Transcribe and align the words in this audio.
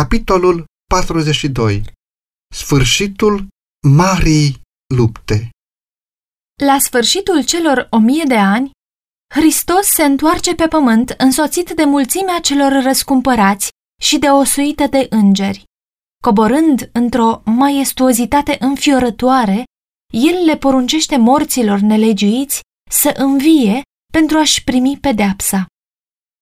Capitolul 0.00 0.64
42 0.90 1.82
Sfârșitul 2.54 3.46
Marii 3.88 4.60
Lupte 4.94 5.50
La 6.62 6.78
sfârșitul 6.78 7.44
celor 7.44 7.86
o 7.90 7.98
mie 7.98 8.24
de 8.26 8.36
ani, 8.36 8.70
Hristos 9.34 9.86
se 9.86 10.04
întoarce 10.04 10.54
pe 10.54 10.66
pământ 10.68 11.14
însoțit 11.18 11.70
de 11.70 11.84
mulțimea 11.84 12.40
celor 12.40 12.82
răscumpărați 12.82 13.70
și 14.02 14.18
de 14.18 14.26
o 14.26 14.44
suită 14.44 14.86
de 14.86 15.06
îngeri. 15.10 15.64
Coborând 16.22 16.90
într-o 16.92 17.42
maestuozitate 17.44 18.56
înfiorătoare, 18.60 19.64
el 20.12 20.44
le 20.44 20.56
poruncește 20.56 21.16
morților 21.16 21.78
nelegiuiți 21.78 22.60
să 22.90 23.14
învie 23.16 23.82
pentru 24.12 24.38
a-și 24.38 24.64
primi 24.64 24.98
pedeapsa. 25.00 25.66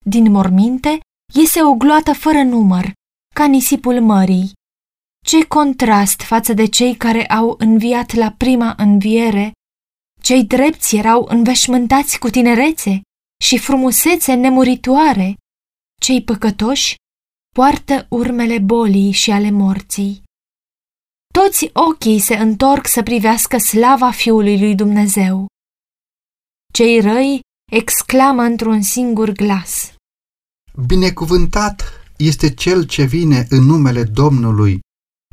Din 0.04 0.30
morminte 0.30 1.00
iese 1.34 1.62
o 1.62 1.74
gloată 1.74 2.12
fără 2.12 2.42
număr, 2.42 2.98
ca 3.40 3.46
nisipul 3.46 4.00
mării. 4.00 4.52
Ce 5.24 5.46
contrast 5.46 6.20
față 6.20 6.52
de 6.52 6.66
cei 6.66 6.96
care 6.96 7.26
au 7.26 7.54
înviat 7.58 8.12
la 8.12 8.30
prima 8.32 8.74
înviere! 8.76 9.52
Cei 10.22 10.44
drepți 10.44 10.96
erau 10.96 11.26
înveșmântați 11.28 12.18
cu 12.18 12.28
tinerețe 12.28 13.00
și 13.44 13.58
frumusețe 13.58 14.34
nemuritoare. 14.34 15.36
Cei 16.00 16.22
păcătoși 16.22 16.94
poartă 17.54 18.06
urmele 18.10 18.58
bolii 18.58 19.12
și 19.12 19.30
ale 19.30 19.50
morții. 19.50 20.22
Toți 21.34 21.70
ochii 21.72 22.18
se 22.18 22.36
întorc 22.36 22.86
să 22.86 23.02
privească 23.02 23.58
slava 23.58 24.10
Fiului 24.10 24.58
lui 24.58 24.74
Dumnezeu. 24.74 25.46
Cei 26.72 27.00
răi 27.00 27.40
exclamă 27.72 28.42
într-un 28.42 28.82
singur 28.82 29.30
glas. 29.30 29.94
Binecuvântat 30.86 31.99
este 32.20 32.54
cel 32.54 32.86
ce 32.86 33.04
vine 33.04 33.46
în 33.48 33.62
numele 33.62 34.02
Domnului. 34.02 34.80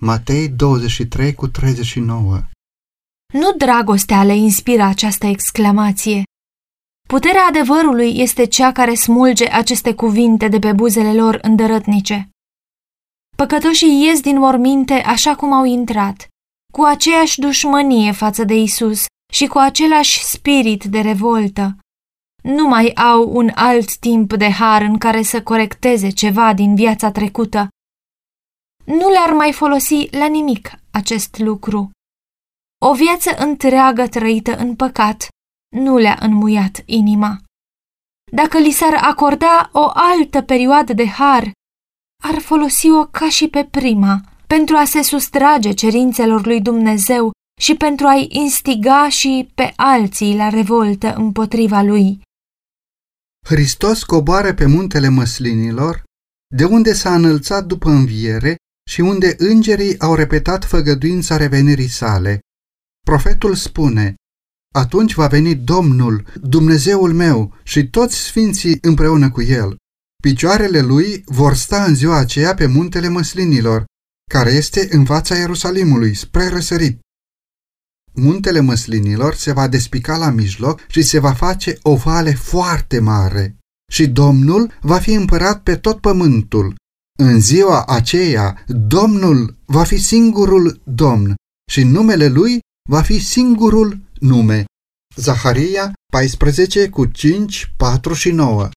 Matei 0.01 0.49
23 0.49 1.33
cu 1.33 1.47
39 1.47 2.41
Nu 3.33 3.51
dragostea 3.51 4.23
le 4.23 4.35
inspiră 4.35 4.83
această 4.83 5.25
exclamație. 5.25 6.23
Puterea 7.07 7.45
adevărului 7.49 8.19
este 8.19 8.45
cea 8.45 8.71
care 8.71 8.93
smulge 8.93 9.47
aceste 9.47 9.93
cuvinte 9.93 10.47
de 10.47 10.59
pe 10.59 10.73
buzele 10.73 11.13
lor 11.13 11.39
îndărătnice. 11.41 12.29
Păcătoșii 13.35 14.03
ies 14.03 14.19
din 14.19 14.37
morminte 14.37 14.93
așa 14.93 15.35
cum 15.35 15.53
au 15.53 15.65
intrat, 15.65 16.27
cu 16.73 16.81
aceeași 16.81 17.39
dușmănie 17.39 18.11
față 18.11 18.43
de 18.43 18.53
Isus 18.53 19.05
și 19.33 19.47
cu 19.47 19.57
același 19.57 20.23
spirit 20.23 20.83
de 20.83 20.99
revoltă. 20.99 21.77
Nu 22.47 22.67
mai 22.67 22.91
au 22.93 23.35
un 23.35 23.51
alt 23.55 23.95
timp 23.97 24.33
de 24.33 24.49
har 24.49 24.81
în 24.81 24.97
care 24.97 25.21
să 25.21 25.43
corecteze 25.43 26.09
ceva 26.09 26.53
din 26.53 26.75
viața 26.75 27.11
trecută. 27.11 27.67
Nu 28.85 29.09
le-ar 29.09 29.33
mai 29.33 29.53
folosi 29.53 30.07
la 30.11 30.27
nimic 30.27 30.71
acest 30.91 31.37
lucru. 31.37 31.89
O 32.85 32.93
viață 32.93 33.35
întreagă 33.37 34.07
trăită 34.07 34.57
în 34.57 34.75
păcat 34.75 35.27
nu 35.75 35.97
le-a 35.97 36.17
înmuiat 36.19 36.81
inima. 36.85 37.37
Dacă 38.31 38.57
li 38.57 38.71
s-ar 38.71 38.93
acorda 39.01 39.69
o 39.73 39.89
altă 39.93 40.41
perioadă 40.41 40.93
de 40.93 41.07
har, 41.07 41.51
ar 42.23 42.39
folosi-o 42.39 43.05
ca 43.05 43.29
și 43.29 43.47
pe 43.47 43.65
prima, 43.65 44.21
pentru 44.47 44.75
a 44.75 44.83
se 44.83 45.01
sustrage 45.01 45.71
cerințelor 45.71 46.45
lui 46.45 46.61
Dumnezeu 46.61 47.31
și 47.61 47.75
pentru 47.75 48.07
a-i 48.07 48.27
instiga 48.29 49.09
și 49.09 49.51
pe 49.55 49.73
alții 49.75 50.35
la 50.35 50.49
revoltă 50.49 51.13
împotriva 51.13 51.81
lui. 51.81 52.25
Hristos 53.47 54.03
coboară 54.03 54.53
pe 54.53 54.65
muntele 54.65 55.07
măslinilor, 55.07 56.03
de 56.55 56.63
unde 56.63 56.93
s-a 56.93 57.15
înălțat 57.15 57.65
după 57.65 57.89
înviere 57.89 58.55
și 58.89 59.01
unde 59.01 59.35
îngerii 59.37 59.99
au 59.99 60.15
repetat 60.15 60.65
făgăduința 60.65 61.37
revenirii 61.37 61.87
sale. 61.87 62.39
Profetul 63.05 63.55
spune, 63.55 64.15
atunci 64.75 65.13
va 65.13 65.27
veni 65.27 65.55
Domnul, 65.55 66.27
Dumnezeul 66.41 67.13
meu 67.13 67.57
și 67.63 67.89
toți 67.89 68.17
sfinții 68.17 68.77
împreună 68.81 69.31
cu 69.31 69.41
el. 69.41 69.75
Picioarele 70.21 70.81
lui 70.81 71.23
vor 71.25 71.55
sta 71.55 71.83
în 71.83 71.95
ziua 71.95 72.17
aceea 72.17 72.53
pe 72.53 72.65
muntele 72.65 73.07
măslinilor, 73.07 73.85
care 74.31 74.51
este 74.51 74.87
în 74.91 75.05
fața 75.05 75.35
Ierusalimului, 75.35 76.13
spre 76.13 76.47
răsărit. 76.47 76.99
Muntele 78.19 78.59
măslinilor 78.59 79.33
se 79.33 79.51
va 79.51 79.67
despica 79.67 80.17
la 80.17 80.29
mijloc 80.29 80.79
și 80.87 81.01
se 81.01 81.19
va 81.19 81.33
face 81.33 81.77
o 81.81 81.95
vale 81.95 82.33
foarte 82.33 82.99
mare. 82.99 83.55
Și 83.91 84.07
Domnul 84.07 84.71
va 84.81 84.97
fi 84.99 85.13
împărat 85.13 85.63
pe 85.63 85.75
tot 85.75 86.01
pământul. 86.01 86.75
În 87.19 87.39
ziua 87.41 87.85
aceea, 87.85 88.63
Domnul 88.67 89.57
va 89.65 89.83
fi 89.83 89.97
singurul 89.97 90.81
Domn 90.83 91.35
și 91.71 91.83
numele 91.83 92.27
Lui 92.27 92.59
va 92.89 93.01
fi 93.01 93.19
singurul 93.19 93.99
nume. 94.19 94.65
Zaharia 95.15 95.93
14 96.11 96.89
cu 96.89 97.05
5, 97.05 97.73
4 97.77 98.13
și 98.13 98.31
9 98.31 98.69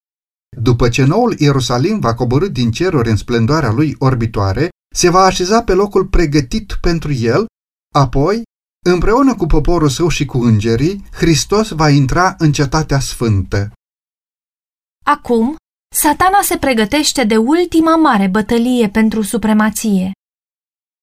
După 0.57 0.89
ce 0.89 1.05
noul 1.05 1.35
Ierusalim 1.39 1.99
va 1.99 2.15
coborâ 2.15 2.49
din 2.49 2.71
ceruri 2.71 3.11
în 3.11 3.17
splendoarea 3.17 3.73
lui 3.73 3.97
orbitoare, 3.99 4.69
se 4.95 5.11
va 5.11 5.21
așeza 5.21 5.63
pe 5.63 5.73
locul 5.73 6.07
pregătit 6.07 6.79
pentru 6.81 7.13
el, 7.13 7.47
apoi, 7.95 8.43
împreună 8.85 9.35
cu 9.35 9.47
poporul 9.47 9.89
său 9.89 10.09
și 10.09 10.25
cu 10.25 10.39
îngerii, 10.39 11.05
Hristos 11.13 11.69
va 11.71 11.89
intra 11.91 12.35
în 12.39 12.53
cetatea 12.53 13.01
sfântă. 13.01 13.73
Acum, 15.05 15.57
satana 15.95 16.43
se 16.43 16.59
pregătește 16.59 17.25
de 17.25 17.37
ultima 17.37 17.97
mare 17.97 18.27
bătălie 18.27 18.89
pentru 18.89 19.23
supremație. 19.23 20.13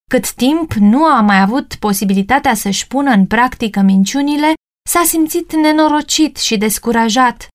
Cât 0.09 0.33
timp 0.33 0.73
nu 0.73 1.05
a 1.05 1.21
mai 1.21 1.41
avut 1.41 1.75
posibilitatea 1.75 2.53
să-și 2.53 2.87
pună 2.87 3.11
în 3.11 3.25
practică 3.25 3.81
minciunile, 3.81 4.53
s-a 4.89 5.03
simțit 5.05 5.53
nenorocit 5.53 6.37
și 6.37 6.57
descurajat. 6.57 7.47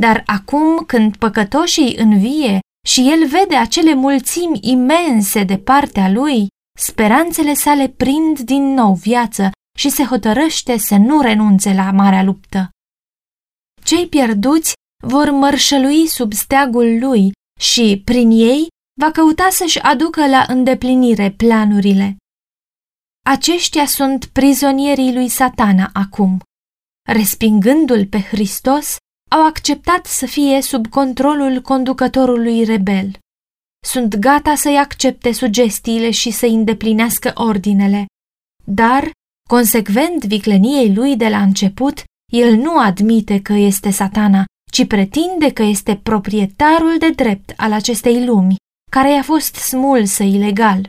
Dar 0.00 0.22
acum, 0.26 0.84
când 0.86 1.16
păcătoșii 1.16 1.96
învie 1.96 2.58
și 2.88 3.10
el 3.10 3.28
vede 3.28 3.56
acele 3.56 3.94
mulțimi 3.94 4.58
imense 4.60 5.44
de 5.44 5.58
partea 5.58 6.10
lui, 6.10 6.46
speranțele 6.78 7.54
sale 7.54 7.88
prind 7.88 8.38
din 8.38 8.62
nou 8.62 8.94
viață 8.94 9.50
și 9.80 9.88
se 9.88 10.04
hotărăște 10.04 10.76
să 10.76 10.96
nu 10.96 11.20
renunțe 11.20 11.72
la 11.72 11.90
marea 11.90 12.22
luptă. 12.22 12.70
Cei 13.84 14.08
pierduți 14.08 14.72
vor 15.04 15.30
mărșălui 15.30 16.06
sub 16.06 16.32
steagul 16.32 16.98
lui 16.98 17.32
și, 17.60 18.02
prin 18.04 18.30
ei, 18.30 18.68
va 19.00 19.10
căuta 19.10 19.48
să-și 19.50 19.78
aducă 19.78 20.26
la 20.26 20.44
îndeplinire 20.48 21.30
planurile. 21.30 22.16
Aceștia 23.26 23.86
sunt 23.86 24.24
prizonierii 24.24 25.12
lui 25.12 25.28
satana 25.28 25.90
acum. 25.92 26.40
Respingându-l 27.08 28.06
pe 28.06 28.20
Hristos, 28.20 28.96
au 29.30 29.46
acceptat 29.46 30.06
să 30.06 30.26
fie 30.26 30.62
sub 30.62 30.86
controlul 30.86 31.60
conducătorului 31.60 32.64
rebel. 32.64 33.18
Sunt 33.86 34.16
gata 34.16 34.54
să-i 34.54 34.78
accepte 34.78 35.32
sugestiile 35.32 36.10
și 36.10 36.30
să-i 36.30 36.54
îndeplinească 36.54 37.32
ordinele, 37.34 38.06
dar, 38.64 39.10
consecvent 39.54 40.24
vicleniei 40.24 40.94
lui 40.94 41.16
de 41.16 41.28
la 41.28 41.42
început, 41.42 42.02
el 42.32 42.56
nu 42.56 42.78
admite 42.78 43.40
că 43.42 43.52
este 43.52 43.90
satana, 43.90 44.44
ci 44.72 44.86
pretinde 44.86 45.52
că 45.52 45.62
este 45.62 45.96
proprietarul 45.96 46.98
de 46.98 47.10
drept 47.10 47.52
al 47.56 47.72
acestei 47.72 48.24
lumi 48.26 48.56
care 48.90 49.10
i-a 49.12 49.22
fost 49.22 49.54
smulsă 49.54 50.22
ilegal. 50.22 50.88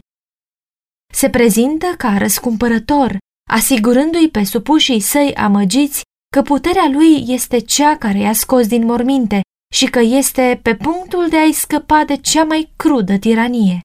Se 1.13 1.29
prezintă 1.29 1.85
ca 1.97 2.17
răscumpărător, 2.17 3.17
asigurându-i 3.49 4.29
pe 4.29 4.43
supușii 4.43 4.99
săi 4.99 5.35
amăgiți 5.35 6.01
că 6.35 6.41
puterea 6.41 6.89
lui 6.91 7.23
este 7.27 7.59
cea 7.59 7.97
care 7.97 8.19
i-a 8.19 8.33
scos 8.33 8.67
din 8.67 8.85
morminte 8.85 9.41
și 9.73 9.85
că 9.85 9.99
este 9.99 10.59
pe 10.63 10.75
punctul 10.75 11.29
de 11.29 11.37
a-i 11.37 11.51
scăpa 11.51 12.03
de 12.05 12.17
cea 12.17 12.43
mai 12.43 12.71
crudă 12.75 13.17
tiranie. 13.17 13.79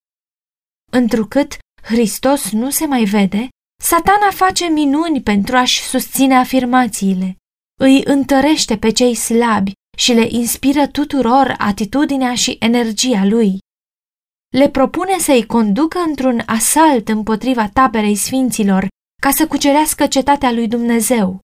Întrucât 0.92 1.56
Hristos 1.82 2.50
nu 2.50 2.70
se 2.70 2.86
mai 2.86 3.04
vede, 3.04 3.48
satana 3.82 4.30
face 4.30 4.66
minuni 4.66 5.22
pentru 5.22 5.56
a-și 5.56 5.82
susține 5.82 6.34
afirmațiile, 6.34 7.36
îi 7.80 8.02
întărește 8.04 8.76
pe 8.76 8.90
cei 8.90 9.14
slabi 9.14 9.72
și 9.98 10.12
le 10.12 10.26
inspiră 10.28 10.86
tuturor 10.86 11.54
atitudinea 11.58 12.34
și 12.34 12.56
energia 12.60 13.24
lui 13.24 13.58
le 14.56 14.68
propune 14.68 15.18
să-i 15.18 15.46
conducă 15.46 15.98
într-un 15.98 16.42
asalt 16.46 17.08
împotriva 17.08 17.68
taberei 17.68 18.14
sfinților 18.14 18.86
ca 19.22 19.30
să 19.30 19.46
cucerească 19.46 20.06
cetatea 20.06 20.52
lui 20.52 20.68
Dumnezeu. 20.68 21.40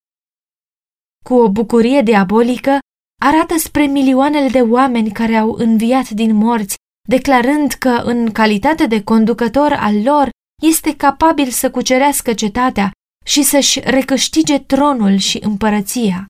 Cu 1.25 1.35
o 1.35 1.51
bucurie 1.51 2.03
diabolică, 2.03 2.79
arată 3.21 3.59
spre 3.59 3.85
milioanele 3.85 4.49
de 4.49 4.61
oameni 4.61 5.11
care 5.11 5.37
au 5.37 5.53
înviat 5.53 6.11
din 6.11 6.35
morți, 6.35 6.77
declarând 7.09 7.73
că, 7.73 7.89
în 7.89 8.33
calitate 8.33 8.87
de 8.87 9.03
conducător 9.03 9.73
al 9.73 10.03
lor, 10.03 10.31
este 10.63 10.95
capabil 10.97 11.51
să 11.51 11.71
cucerească 11.71 12.33
cetatea 12.33 12.91
și 13.25 13.43
să-și 13.43 13.81
recâștige 13.81 14.59
tronul 14.59 15.17
și 15.17 15.39
împărăția. 15.43 16.27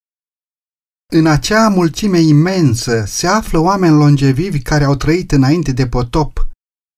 În 1.12 1.26
acea 1.26 1.68
mulțime 1.68 2.20
imensă 2.20 3.04
se 3.06 3.26
află 3.26 3.58
oameni 3.58 3.94
longevivi 3.94 4.62
care 4.62 4.84
au 4.84 4.96
trăit 4.96 5.32
înainte 5.32 5.72
de 5.72 5.86
potop, 5.86 6.46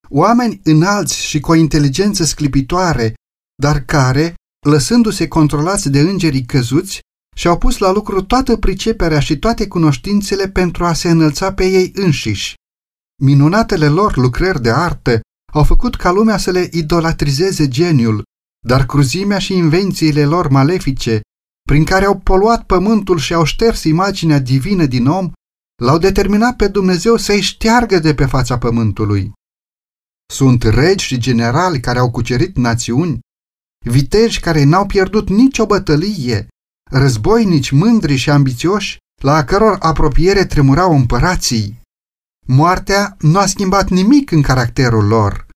oameni 0.09 0.61
înalți 0.65 1.27
și 1.27 1.41
cu 1.41 1.51
o 1.51 1.55
inteligență 1.55 2.25
sclipitoare, 2.25 3.15
dar 3.63 3.81
care, 3.81 4.35
lăsându-se 4.67 5.29
controlați 5.29 5.91
de 5.91 6.01
îngerii 6.01 6.45
căzuți, 6.45 7.01
și-au 7.37 7.59
pus 7.59 7.79
la 7.79 7.91
lucru 7.91 8.23
toată 8.23 8.57
priceperea 8.57 9.21
și 9.21 9.39
toate 9.39 9.69
cunoștințele 9.69 10.49
pentru 10.49 10.85
a 10.85 10.93
se 10.93 11.11
înălța 11.11 11.53
pe 11.53 11.65
ei 11.65 11.93
înșiși. 11.95 12.55
Minunatele 13.23 13.89
lor 13.89 14.17
lucrări 14.17 14.63
de 14.63 14.71
artă 14.71 15.21
au 15.55 15.65
făcut 15.65 15.95
ca 15.95 16.11
lumea 16.11 16.37
să 16.37 16.51
le 16.51 16.69
idolatrizeze 16.73 17.69
geniul, 17.69 18.23
dar 18.67 18.87
cruzimea 18.87 19.39
și 19.39 19.57
invențiile 19.57 20.25
lor 20.25 20.49
malefice, 20.49 21.21
prin 21.63 21.85
care 21.85 22.05
au 22.05 22.19
poluat 22.19 22.65
pământul 22.65 23.19
și 23.19 23.35
au 23.35 23.45
șters 23.45 23.85
imaginea 23.85 24.39
divină 24.39 24.87
din 24.87 25.07
om, 25.07 25.33
l-au 25.83 25.99
determinat 25.99 26.57
pe 26.57 26.69
Dumnezeu 26.69 27.17
să-i 27.17 27.41
șteargă 27.41 27.99
de 27.99 28.15
pe 28.15 28.27
fața 28.27 28.59
pământului. 28.59 29.33
Sunt 30.33 30.63
regi 30.63 31.05
și 31.05 31.19
generali 31.19 31.81
care 31.81 31.99
au 31.99 32.11
cucerit 32.11 32.57
națiuni, 32.57 33.19
viteji 33.87 34.41
care 34.41 34.65
n-au 34.65 34.87
pierdut 34.87 35.29
nicio 35.29 35.67
bătălie, 35.67 36.49
războinici 36.91 37.71
mândri 37.71 38.17
și 38.17 38.31
ambițioși, 38.31 38.99
la 39.23 39.35
a 39.35 39.45
căror 39.45 39.77
apropiere 39.81 40.45
tremurau 40.47 40.95
împărații. 40.95 41.83
Moartea 42.47 43.17
nu 43.19 43.39
a 43.39 43.47
schimbat 43.47 43.89
nimic 43.89 44.31
în 44.31 44.43
caracterul 44.43 45.07
lor. 45.07 45.47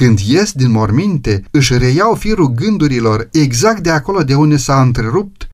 Când 0.00 0.18
ies 0.18 0.52
din 0.52 0.70
morminte, 0.70 1.44
își 1.50 1.78
reiau 1.78 2.14
firul 2.14 2.46
gândurilor 2.46 3.28
exact 3.32 3.82
de 3.82 3.90
acolo 3.90 4.22
de 4.22 4.34
unde 4.34 4.56
s-a 4.56 4.80
întrerupt, 4.82 5.48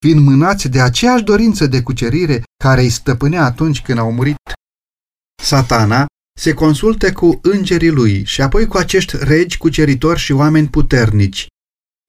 fiind 0.00 0.20
mânați 0.20 0.68
de 0.68 0.80
aceeași 0.80 1.22
dorință 1.22 1.66
de 1.66 1.82
cucerire 1.82 2.42
care 2.64 2.80
îi 2.80 2.88
stăpânea 2.88 3.44
atunci 3.44 3.82
când 3.82 3.98
au 3.98 4.12
murit. 4.12 4.36
Satana 5.42 6.06
se 6.40 6.54
consultă 6.54 7.12
cu 7.12 7.38
îngerii 7.42 7.90
lui 7.90 8.24
și 8.24 8.42
apoi 8.42 8.66
cu 8.66 8.76
acești 8.76 9.16
regi 9.20 9.56
cuceritori 9.56 10.18
și 10.18 10.32
oameni 10.32 10.68
puternici. 10.68 11.46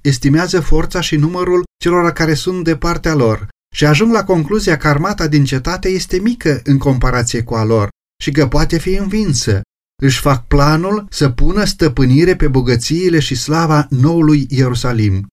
Estimează 0.04 0.62
forța 0.62 1.01
și 1.01 1.15
numărul 1.15 1.63
celor 1.83 2.12
care 2.12 2.33
sunt 2.33 2.63
de 2.63 2.75
partea 2.75 3.13
lor 3.13 3.48
și 3.75 3.86
ajung 3.86 4.12
la 4.12 4.24
concluzia 4.24 4.77
că 4.77 4.88
armata 4.88 5.27
din 5.27 5.45
cetate 5.45 5.89
este 5.89 6.19
mică 6.19 6.62
în 6.63 6.77
comparație 6.77 7.44
cu 7.44 7.54
a 7.56 7.63
lor 7.63 7.89
și 8.24 8.31
că 8.31 8.48
poate 8.48 8.77
fi 8.77 8.94
învinsă. 8.94 9.62
Își 10.01 10.19
fac 10.19 10.48
planul 10.48 11.07
să 11.10 11.30
pună 11.30 11.63
stăpânire 11.63 12.36
pe 12.36 12.48
bogățiile 12.48 13.19
și 13.19 13.36
slava 13.36 13.88
noului 13.89 14.45
Ierusalim. 14.50 15.27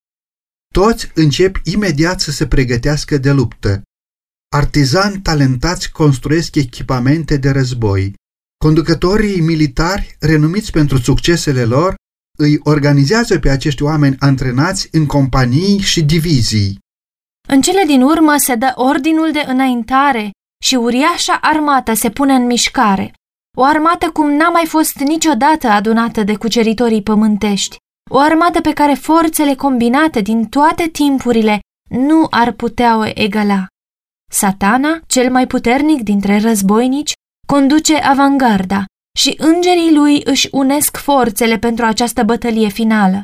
Toți 0.75 1.11
încep 1.15 1.61
imediat 1.65 2.21
să 2.21 2.31
se 2.31 2.47
pregătească 2.47 3.19
de 3.19 3.33
luptă. 3.33 3.83
Artizani 4.55 5.21
talentați 5.21 5.93
construiesc 5.93 6.55
echipamente 6.55 7.37
de 7.37 7.51
război. 7.51 8.15
Conducătorii 8.65 9.41
militari, 9.41 10.17
renumiți 10.21 10.71
pentru 10.71 10.99
succesele 10.99 11.65
lor, 11.65 11.95
îi 12.39 12.59
organizează 12.63 13.39
pe 13.39 13.49
acești 13.49 13.83
oameni 13.83 14.17
antrenați 14.19 14.89
în 14.93 15.07
companii 15.07 15.79
și 15.79 16.03
divizii. 16.05 16.79
În 17.49 17.61
cele 17.61 17.83
din 17.87 18.03
urmă 18.03 18.35
se 18.37 18.55
dă 18.55 18.73
ordinul 18.75 19.33
de 19.33 19.45
înaintare 19.47 20.31
și 20.63 20.75
uriașa 20.75 21.39
armată 21.41 21.95
se 21.95 22.11
pune 22.11 22.35
în 22.35 22.47
mișcare. 22.47 23.13
O 23.59 23.65
armată 23.65 24.11
cum 24.11 24.31
n-a 24.31 24.49
mai 24.49 24.67
fost 24.67 24.99
niciodată 24.99 25.69
adunată 25.69 26.23
de 26.23 26.37
cuceritorii 26.37 27.03
pământești. 27.03 27.77
O 28.11 28.19
armată 28.19 28.61
pe 28.61 28.73
care 28.73 28.95
forțele 28.95 29.55
combinate 29.55 30.21
din 30.21 30.45
toate 30.45 30.89
timpurile 30.89 31.61
nu 31.89 32.27
ar 32.31 32.53
putea 32.53 32.97
o 32.99 33.05
egala. 33.15 33.67
Satana, 34.31 35.01
cel 35.07 35.31
mai 35.31 35.47
puternic 35.47 36.03
dintre 36.03 36.39
războinici, 36.39 37.13
conduce 37.47 37.97
avangarda 37.97 38.85
și 39.19 39.35
îngerii 39.39 39.95
lui 39.95 40.21
își 40.25 40.49
unesc 40.53 40.97
forțele 40.97 41.59
pentru 41.59 41.85
această 41.85 42.23
bătălie 42.23 42.69
finală. 42.69 43.23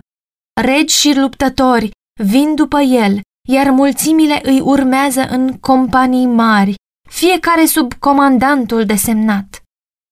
Regi 0.61 0.99
și 0.99 1.19
luptători 1.19 1.90
vin 2.23 2.55
după 2.55 2.81
el, 2.81 3.20
iar 3.49 3.70
mulțimile 3.70 4.40
îi 4.43 4.61
urmează 4.61 5.29
în 5.29 5.58
companii 5.58 6.26
mari, 6.26 6.75
fiecare 7.12 7.64
sub 7.64 7.94
comandantul 7.94 8.85
desemnat. 8.85 9.62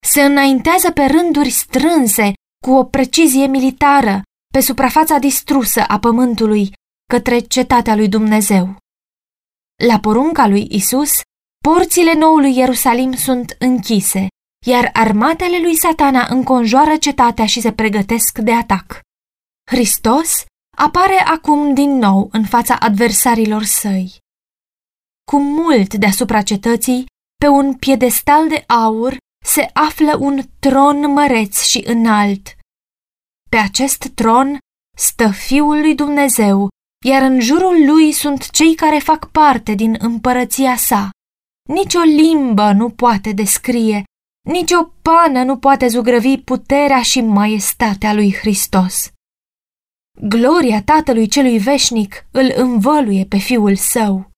Se 0.06 0.22
înaintează 0.22 0.90
pe 0.90 1.04
rânduri 1.04 1.50
strânse, 1.50 2.32
cu 2.64 2.70
o 2.70 2.84
precizie 2.84 3.46
militară, 3.46 4.22
pe 4.52 4.60
suprafața 4.60 5.18
distrusă 5.18 5.82
a 5.82 5.98
pământului, 5.98 6.72
către 7.12 7.38
cetatea 7.38 7.94
lui 7.94 8.08
Dumnezeu. 8.08 8.76
La 9.86 9.98
porunca 10.00 10.46
lui 10.46 10.66
Isus, 10.70 11.10
porțile 11.64 12.14
noului 12.14 12.56
Ierusalim 12.56 13.12
sunt 13.12 13.56
închise, 13.58 14.28
iar 14.66 14.90
armatele 14.92 15.58
lui 15.60 15.76
satana 15.76 16.26
înconjoară 16.30 16.96
cetatea 16.96 17.46
și 17.46 17.60
se 17.60 17.72
pregătesc 17.72 18.38
de 18.38 18.52
atac. 18.52 19.00
Hristos 19.70 20.44
apare 20.76 21.18
acum 21.24 21.74
din 21.74 21.90
nou 21.90 22.28
în 22.32 22.44
fața 22.44 22.76
adversarilor 22.76 23.62
săi. 23.62 24.19
Cu 25.30 25.38
mult 25.38 25.94
deasupra 25.94 26.42
cetății, 26.42 27.06
pe 27.40 27.46
un 27.46 27.74
piedestal 27.74 28.48
de 28.48 28.64
aur, 28.66 29.16
se 29.44 29.70
află 29.72 30.16
un 30.16 30.42
tron 30.58 31.12
măreț 31.12 31.62
și 31.62 31.82
înalt. 31.86 32.56
Pe 33.50 33.56
acest 33.56 34.08
tron 34.14 34.58
stă 34.96 35.30
Fiul 35.30 35.80
lui 35.80 35.94
Dumnezeu, 35.94 36.68
iar 37.06 37.22
în 37.22 37.40
jurul 37.40 37.86
lui 37.86 38.12
sunt 38.12 38.50
cei 38.50 38.74
care 38.74 38.98
fac 38.98 39.30
parte 39.30 39.74
din 39.74 39.96
împărăția 39.98 40.76
sa. 40.76 41.10
Nici 41.68 41.94
o 41.94 42.00
limbă 42.00 42.72
nu 42.72 42.90
poate 42.90 43.32
descrie, 43.32 44.04
nici 44.48 44.72
o 44.72 44.84
pană 45.02 45.42
nu 45.42 45.58
poate 45.58 45.88
zugrăvi 45.88 46.38
puterea 46.38 47.02
și 47.02 47.20
maestatea 47.20 48.14
lui 48.14 48.34
Hristos. 48.34 49.12
Gloria 50.20 50.82
Tatălui 50.82 51.26
Celui 51.26 51.58
Veșnic 51.58 52.26
îl 52.30 52.52
învăluie 52.56 53.24
pe 53.24 53.36
Fiul 53.36 53.76
Său. 53.76 54.29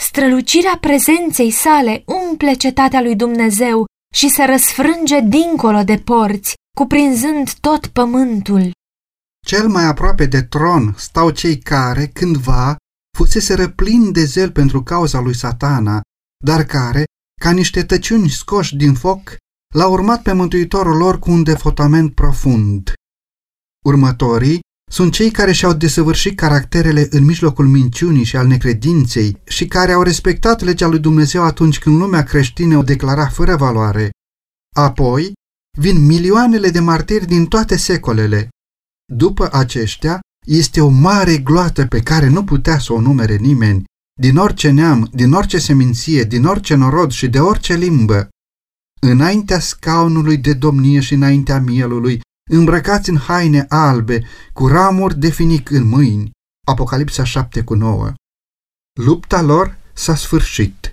Strălucirea 0.00 0.78
prezenței 0.80 1.50
sale 1.50 2.02
umple 2.06 2.52
cetatea 2.52 3.00
lui 3.00 3.16
Dumnezeu 3.16 3.84
și 4.14 4.28
se 4.28 4.44
răsfrânge 4.44 5.20
dincolo 5.20 5.82
de 5.82 5.98
porți, 5.98 6.54
cuprinzând 6.76 7.52
tot 7.52 7.86
pământul. 7.86 8.70
Cel 9.46 9.68
mai 9.68 9.84
aproape 9.84 10.26
de 10.26 10.42
tron 10.42 10.94
stau 10.96 11.30
cei 11.30 11.58
care, 11.58 12.06
cândva, 12.06 12.76
fusese 13.16 13.54
răplini 13.54 14.12
de 14.12 14.24
zel 14.24 14.50
pentru 14.50 14.82
cauza 14.82 15.20
lui 15.20 15.34
satana, 15.34 16.00
dar 16.44 16.64
care, 16.64 17.04
ca 17.40 17.50
niște 17.50 17.84
tăciuni 17.84 18.28
scoși 18.28 18.76
din 18.76 18.94
foc, 18.94 19.36
l-a 19.74 19.86
urmat 19.86 20.22
pe 20.22 20.32
mântuitorul 20.32 20.96
lor 20.96 21.18
cu 21.18 21.30
un 21.30 21.42
defotament 21.42 22.14
profund. 22.14 22.92
Următorii 23.84 24.60
sunt 24.94 25.12
cei 25.12 25.30
care 25.30 25.52
și-au 25.52 25.72
desăvârșit 25.72 26.36
caracterele 26.36 27.06
în 27.10 27.24
mijlocul 27.24 27.66
minciunii 27.66 28.24
și 28.24 28.36
al 28.36 28.46
necredinței 28.46 29.40
și 29.44 29.66
care 29.66 29.92
au 29.92 30.02
respectat 30.02 30.60
legea 30.60 30.86
lui 30.86 30.98
Dumnezeu 30.98 31.42
atunci 31.42 31.78
când 31.78 31.98
lumea 31.98 32.22
creștină 32.22 32.76
o 32.76 32.82
declara 32.82 33.26
fără 33.26 33.56
valoare. 33.56 34.10
Apoi 34.76 35.32
vin 35.78 36.06
milioanele 36.06 36.70
de 36.70 36.80
martiri 36.80 37.26
din 37.26 37.46
toate 37.46 37.76
secolele. 37.76 38.48
După 39.12 39.48
aceștia, 39.52 40.20
este 40.46 40.80
o 40.80 40.88
mare 40.88 41.38
gloată 41.38 41.86
pe 41.86 42.00
care 42.00 42.28
nu 42.28 42.44
putea 42.44 42.78
să 42.78 42.92
o 42.92 43.00
numere 43.00 43.36
nimeni, 43.36 43.84
din 44.20 44.36
orice 44.36 44.70
neam, 44.70 45.10
din 45.12 45.32
orice 45.32 45.58
seminție, 45.58 46.22
din 46.24 46.44
orice 46.44 46.74
norod 46.74 47.10
și 47.10 47.28
de 47.28 47.40
orice 47.40 47.74
limbă. 47.74 48.28
Înaintea 49.00 49.58
scaunului 49.58 50.36
de 50.36 50.52
domnie 50.52 51.00
și 51.00 51.14
înaintea 51.14 51.60
mielului, 51.60 52.20
îmbrăcați 52.50 53.10
în 53.10 53.16
haine 53.16 53.66
albe, 53.68 54.26
cu 54.52 54.66
ramuri 54.66 55.18
de 55.18 55.30
finic 55.30 55.70
în 55.70 55.88
mâini. 55.88 56.30
Apocalipsa 56.66 57.24
7 57.24 57.62
cu 57.62 57.74
9. 57.74 58.12
Lupta 59.00 59.42
lor 59.42 59.78
s-a 59.92 60.14
sfârșit. 60.14 60.90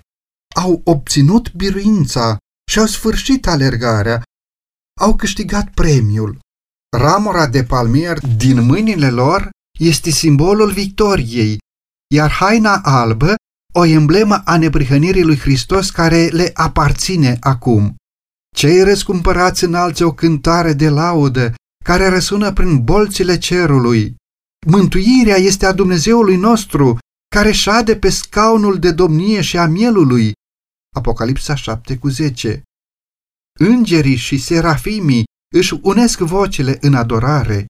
Au 0.54 0.80
obținut 0.84 1.52
biruința 1.52 2.36
și 2.70 2.78
au 2.78 2.86
sfârșit 2.86 3.46
alergarea. 3.46 4.22
Au 5.00 5.16
câștigat 5.16 5.70
premiul. 5.70 6.38
Ramura 6.96 7.46
de 7.46 7.64
palmier 7.64 8.18
din 8.36 8.60
mâinile 8.60 9.10
lor 9.10 9.50
este 9.78 10.10
simbolul 10.10 10.72
victoriei, 10.72 11.58
iar 12.14 12.30
haina 12.30 12.80
albă 12.82 13.34
o 13.74 13.84
emblemă 13.84 14.42
a 14.44 14.56
neprihănirii 14.56 15.22
lui 15.22 15.38
Hristos 15.38 15.90
care 15.90 16.26
le 16.26 16.50
aparține 16.54 17.36
acum. 17.40 17.96
Cei 18.56 18.82
răscumpărați 18.82 19.64
înalți 19.64 20.02
o 20.02 20.12
cântare 20.12 20.72
de 20.72 20.88
laudă 20.88 21.54
care 21.84 22.08
răsună 22.08 22.52
prin 22.52 22.84
bolțile 22.84 23.38
cerului. 23.38 24.14
Mântuirea 24.66 25.36
este 25.36 25.66
a 25.66 25.72
Dumnezeului 25.72 26.36
nostru, 26.36 26.98
care 27.34 27.52
șade 27.52 27.96
pe 27.96 28.08
scaunul 28.08 28.78
de 28.78 28.92
domnie 28.92 29.40
și 29.40 29.58
a 29.58 29.66
mielului. 29.66 30.32
Apocalipsa 30.96 31.54
7 31.54 31.98
cu 31.98 32.08
10 32.08 32.62
Îngerii 33.60 34.16
și 34.16 34.38
serafimii 34.38 35.24
își 35.54 35.78
unesc 35.82 36.18
vocile 36.18 36.78
în 36.80 36.94
adorare. 36.94 37.66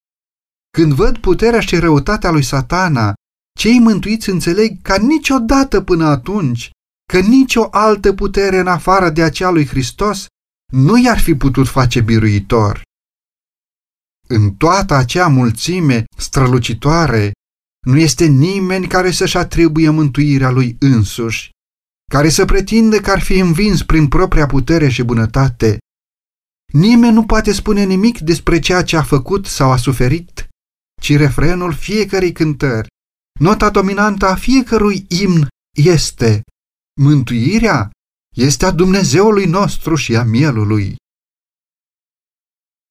Când 0.77 0.93
văd 0.93 1.17
puterea 1.17 1.59
și 1.59 1.75
răutatea 1.79 2.31
lui 2.31 2.43
satana, 2.43 3.13
cei 3.59 3.79
mântuiți 3.79 4.29
înțeleg 4.29 4.81
ca 4.81 4.97
niciodată 4.97 5.81
până 5.81 6.05
atunci 6.05 6.69
că 7.11 7.19
nicio 7.19 7.67
altă 7.71 8.13
putere 8.13 8.59
în 8.59 8.67
afară 8.67 9.09
de 9.09 9.23
aceea 9.23 9.49
lui 9.49 9.67
Hristos 9.67 10.25
nu 10.73 10.97
i-ar 11.03 11.19
fi 11.19 11.35
putut 11.35 11.67
face 11.67 12.01
biruitor. 12.01 12.81
în 14.27 14.55
toată 14.55 14.93
acea 14.93 15.27
mulțime 15.27 16.03
strălucitoare, 16.17 17.31
nu 17.87 17.97
este 17.97 18.25
nimeni 18.25 18.87
care 18.87 19.11
să-și 19.11 19.37
atribuie 19.37 19.89
mântuirea 19.89 20.49
lui 20.49 20.75
însuși, 20.79 21.49
care 22.11 22.29
să 22.29 22.45
pretindă 22.45 22.99
că 22.99 23.11
ar 23.11 23.19
fi 23.19 23.39
învins 23.39 23.83
prin 23.83 24.07
propria 24.07 24.45
putere 24.45 24.89
și 24.89 25.03
bunătate. 25.03 25.77
Nimeni 26.73 27.13
nu 27.13 27.25
poate 27.25 27.51
spune 27.51 27.83
nimic 27.83 28.19
despre 28.19 28.59
ceea 28.59 28.83
ce 28.83 28.97
a 28.97 29.03
făcut 29.03 29.45
sau 29.45 29.71
a 29.71 29.77
suferit, 29.77 30.47
ci 31.01 31.15
refrenul 31.15 31.73
fiecărei 31.73 32.31
cântări, 32.31 32.87
nota 33.39 33.69
dominantă 33.69 34.25
a 34.27 34.35
fiecărui 34.35 35.05
imn 35.07 35.47
este 35.77 36.41
Mântuirea 37.01 37.89
este 38.33 38.65
a 38.65 38.71
Dumnezeului 38.71 39.45
nostru 39.45 39.95
și 39.95 40.15
a 40.15 40.23
mielului. 40.23 40.95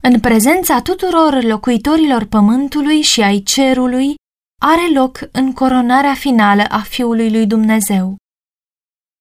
În 0.02 0.20
prezența 0.20 0.82
tuturor 0.82 1.42
locuitorilor 1.42 2.24
pământului 2.24 3.00
și 3.00 3.20
ai 3.20 3.40
cerului, 3.40 4.14
are 4.60 4.92
loc 4.94 5.18
în 5.32 5.52
coronarea 5.52 6.14
finală 6.14 6.62
a 6.68 6.80
Fiului 6.80 7.30
lui 7.30 7.46
Dumnezeu. 7.46 8.16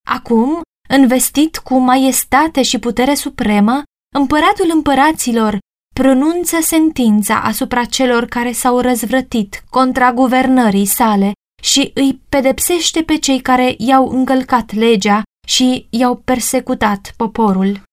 Acum, 0.08 0.62
învestit 0.90 1.58
cu 1.58 1.78
maiestate 1.78 2.62
și 2.62 2.80
putere 2.80 3.14
supremă, 3.14 3.84
împăratul 4.16 4.70
împăraților 4.74 5.58
pronunță 5.96 6.58
sentința 6.62 7.42
asupra 7.42 7.86
celor 7.86 8.26
care 8.26 8.52
s-au 8.52 8.80
răzvrătit 8.80 9.64
contra 9.70 10.14
guvernării 10.14 10.86
sale 10.86 11.32
și 11.64 11.92
îi 11.94 12.22
pedepsește 12.30 13.04
pe 13.04 13.18
cei 13.18 13.42
care 13.42 13.76
i-au 13.78 14.10
încălcat 14.10 14.74
legea 14.74 15.22
și 15.48 15.88
i-au 15.90 16.18
persecutat 16.18 17.14
poporul. 17.18 17.84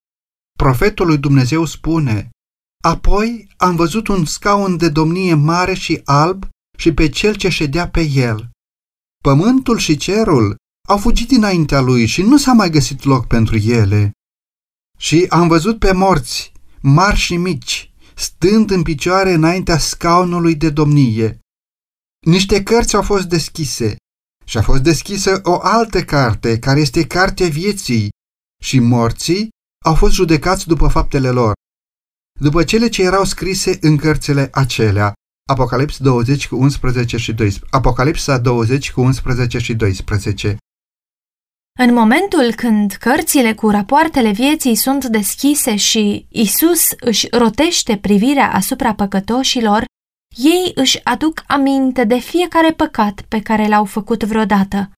Profetul 0.57 1.07
lui 1.07 1.17
Dumnezeu 1.17 1.65
spune, 1.65 2.29
Apoi 2.83 3.47
am 3.57 3.75
văzut 3.75 4.07
un 4.07 4.25
scaun 4.25 4.77
de 4.77 4.89
domnie 4.89 5.33
mare 5.33 5.73
și 5.73 6.01
alb 6.05 6.47
și 6.77 6.93
pe 6.93 7.09
cel 7.09 7.35
ce 7.35 7.49
ședea 7.49 7.89
pe 7.89 8.01
el. 8.01 8.49
Pământul 9.23 9.77
și 9.77 9.97
cerul 9.97 10.55
au 10.87 10.97
fugit 10.97 11.27
dinaintea 11.27 11.79
lui 11.79 12.05
și 12.05 12.21
nu 12.21 12.37
s-a 12.37 12.53
mai 12.53 12.69
găsit 12.69 13.03
loc 13.03 13.27
pentru 13.27 13.57
ele. 13.57 14.11
Și 14.97 15.25
am 15.29 15.47
văzut 15.47 15.79
pe 15.79 15.91
morți, 15.91 16.51
mari 16.81 17.17
și 17.17 17.37
mici, 17.37 17.93
stând 18.15 18.69
în 18.69 18.83
picioare 18.83 19.33
înaintea 19.33 19.77
scaunului 19.77 20.55
de 20.55 20.69
domnie. 20.69 21.39
Niște 22.25 22.63
cărți 22.63 22.95
au 22.95 23.01
fost 23.01 23.25
deschise 23.25 23.95
și 24.49 24.57
a 24.57 24.61
fost 24.61 24.81
deschisă 24.81 25.39
o 25.43 25.59
altă 25.61 26.03
carte, 26.03 26.59
care 26.59 26.79
este 26.79 27.07
cartea 27.07 27.47
vieții, 27.47 28.09
și 28.63 28.79
morții 28.79 29.49
au 29.85 29.95
fost 29.95 30.13
judecați 30.13 30.67
după 30.67 30.87
faptele 30.87 31.29
lor, 31.29 31.53
după 32.39 32.63
cele 32.63 32.87
ce 32.89 33.01
erau 33.01 33.23
scrise 33.23 33.77
în 33.81 33.97
cărțile 33.97 34.49
acelea. 34.51 35.13
Apocalips 35.49 35.97
20 35.97 36.47
cu 36.47 36.55
11 36.55 37.17
și 37.17 37.33
12. 37.33 37.75
Apocalipsa 37.75 38.37
20 38.37 38.91
cu 38.91 39.01
11 39.01 39.57
și 39.57 39.73
12. 39.75 40.57
În 41.79 41.93
momentul 41.93 42.53
când 42.55 42.91
cărțile 42.91 43.53
cu 43.53 43.69
rapoartele 43.69 44.31
vieții 44.31 44.75
sunt 44.75 45.05
deschise 45.05 45.75
și 45.75 46.25
Isus 46.29 46.89
își 46.99 47.27
rotește 47.31 47.97
privirea 47.97 48.51
asupra 48.53 48.93
păcătoșilor, 48.93 49.83
ei 50.35 50.71
își 50.75 51.03
aduc 51.03 51.43
aminte 51.47 52.03
de 52.03 52.19
fiecare 52.19 52.71
păcat 52.71 53.21
pe 53.27 53.41
care 53.41 53.67
l-au 53.67 53.85
făcut 53.85 54.23
vreodată. 54.23 54.91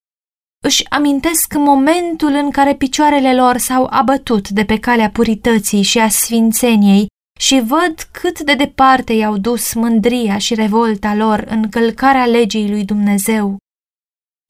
Își 0.64 0.90
amintesc 0.90 1.54
momentul 1.54 2.32
în 2.34 2.52
care 2.52 2.76
picioarele 2.76 3.36
lor 3.36 3.58
s-au 3.58 3.88
abătut 3.90 4.50
de 4.50 4.66
pe 4.66 4.80
calea 4.80 5.10
purității 5.10 5.82
și 5.82 6.00
a 6.00 6.10
sfințeniei 6.10 7.08
și 7.40 7.60
văd 7.60 8.08
cât 8.12 8.40
de 8.40 8.56
departe 8.56 9.14
i-au 9.14 9.38
dus 9.38 9.74
mândria 9.74 10.38
și 10.38 10.56
revolta 10.56 11.16
lor 11.16 11.46
în 11.50 11.70
călcarea 11.70 12.26
legii 12.26 12.70
lui 12.70 12.86
Dumnezeu. 12.86 13.58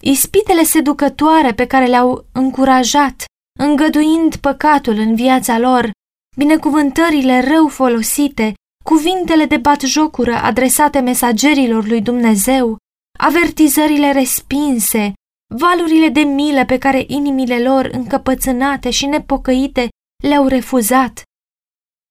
Ispitele 0.04 0.64
seducătoare 0.64 1.54
pe 1.54 1.68
care 1.68 1.86
le-au 1.86 2.26
încurajat, 2.32 3.24
îngăduind 3.60 4.36
păcatul 4.36 4.94
în 4.94 5.16
viața 5.16 5.60
lor, 5.60 5.92
binecuvântările 6.38 7.40
rău 7.40 7.68
folosite, 7.68 8.54
cuvintele 8.84 9.46
de 9.46 9.58
batjocură 9.58 10.36
adresate 10.36 11.00
mesagerilor 11.00 11.88
lui 11.88 12.02
Dumnezeu, 12.02 12.78
avertizările 13.20 14.12
respinse, 14.12 15.14
valurile 15.56 16.10
de 16.10 16.22
milă 16.22 16.66
pe 16.66 16.78
care 16.78 17.04
inimile 17.08 17.62
lor 17.62 17.86
încăpățânate 17.86 18.90
și 18.90 19.06
nepocăite 19.06 19.90
le-au 20.24 20.48
refuzat. 20.48 21.22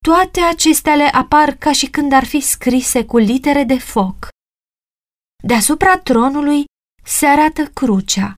Toate 0.05 0.41
acestea 0.41 0.95
le 0.95 1.03
apar 1.03 1.51
ca 1.51 1.71
și 1.71 1.89
când 1.89 2.13
ar 2.13 2.23
fi 2.23 2.39
scrise 2.39 3.05
cu 3.05 3.17
litere 3.17 3.63
de 3.63 3.77
foc. 3.77 4.27
Deasupra 5.43 5.97
tronului 5.97 6.63
se 7.03 7.25
arată 7.25 7.65
crucea. 7.65 8.33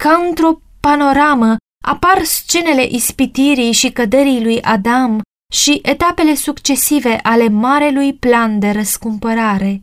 Ca 0.00 0.14
într-o 0.14 0.60
panoramă 0.80 1.56
apar 1.84 2.24
scenele 2.24 2.86
ispitirii 2.90 3.72
și 3.72 3.92
căderii 3.92 4.42
lui 4.42 4.62
Adam 4.62 5.20
și 5.52 5.80
etapele 5.82 6.34
succesive 6.34 7.18
ale 7.22 7.48
marelui 7.48 8.14
plan 8.14 8.58
de 8.58 8.70
răscumpărare. 8.70 9.80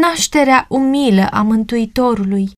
Nașterea 0.00 0.66
umilă 0.68 1.28
a 1.30 1.42
Mântuitorului, 1.42 2.50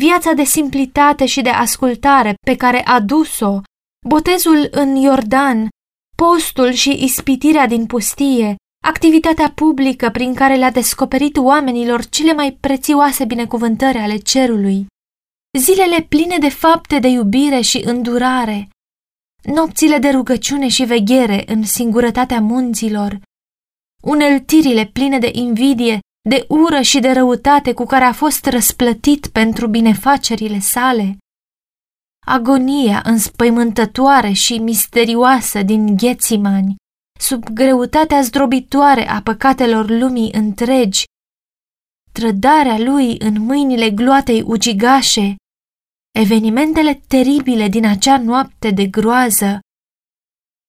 viața 0.00 0.32
de 0.32 0.44
simplitate 0.44 1.26
și 1.26 1.42
de 1.42 1.50
ascultare 1.50 2.34
pe 2.46 2.56
care 2.56 2.86
a 2.86 3.00
dus-o, 3.00 3.60
botezul 4.06 4.68
în 4.70 4.96
Iordan, 4.96 5.68
postul 6.16 6.70
și 6.70 7.04
ispitirea 7.04 7.66
din 7.66 7.86
pustie, 7.86 8.56
activitatea 8.84 9.52
publică 9.54 10.10
prin 10.10 10.34
care 10.34 10.56
le-a 10.56 10.70
descoperit 10.70 11.36
oamenilor 11.36 12.06
cele 12.06 12.32
mai 12.32 12.52
prețioase 12.52 13.24
binecuvântări 13.24 13.98
ale 13.98 14.16
cerului, 14.16 14.86
zilele 15.58 16.06
pline 16.08 16.38
de 16.38 16.48
fapte 16.48 16.98
de 16.98 17.08
iubire 17.08 17.60
și 17.60 17.82
îndurare, 17.84 18.68
nopțile 19.42 19.98
de 19.98 20.08
rugăciune 20.08 20.68
și 20.68 20.84
veghere 20.84 21.44
în 21.46 21.62
singurătatea 21.62 22.40
munților, 22.40 23.20
uneltirile 24.02 24.86
pline 24.86 25.18
de 25.18 25.30
invidie, 25.32 25.98
de 26.28 26.44
ură 26.48 26.80
și 26.80 26.98
de 26.98 27.10
răutate 27.10 27.72
cu 27.72 27.84
care 27.84 28.04
a 28.04 28.12
fost 28.12 28.46
răsplătit 28.46 29.26
pentru 29.26 29.66
binefacerile 29.66 30.58
sale, 30.58 31.18
agonia 32.26 33.02
înspăimântătoare 33.04 34.32
și 34.32 34.58
misterioasă 34.58 35.62
din 35.62 35.96
Ghețimani, 35.96 36.74
sub 37.18 37.48
greutatea 37.48 38.20
zdrobitoare 38.20 39.08
a 39.08 39.22
păcatelor 39.22 39.90
lumii 39.90 40.32
întregi, 40.32 41.04
trădarea 42.12 42.78
lui 42.78 43.18
în 43.18 43.40
mâinile 43.40 43.90
gloatei 43.90 44.42
ucigașe, 44.42 45.36
evenimentele 46.18 46.94
teribile 46.94 47.68
din 47.68 47.86
acea 47.86 48.18
noapte 48.18 48.70
de 48.70 48.86
groază, 48.86 49.60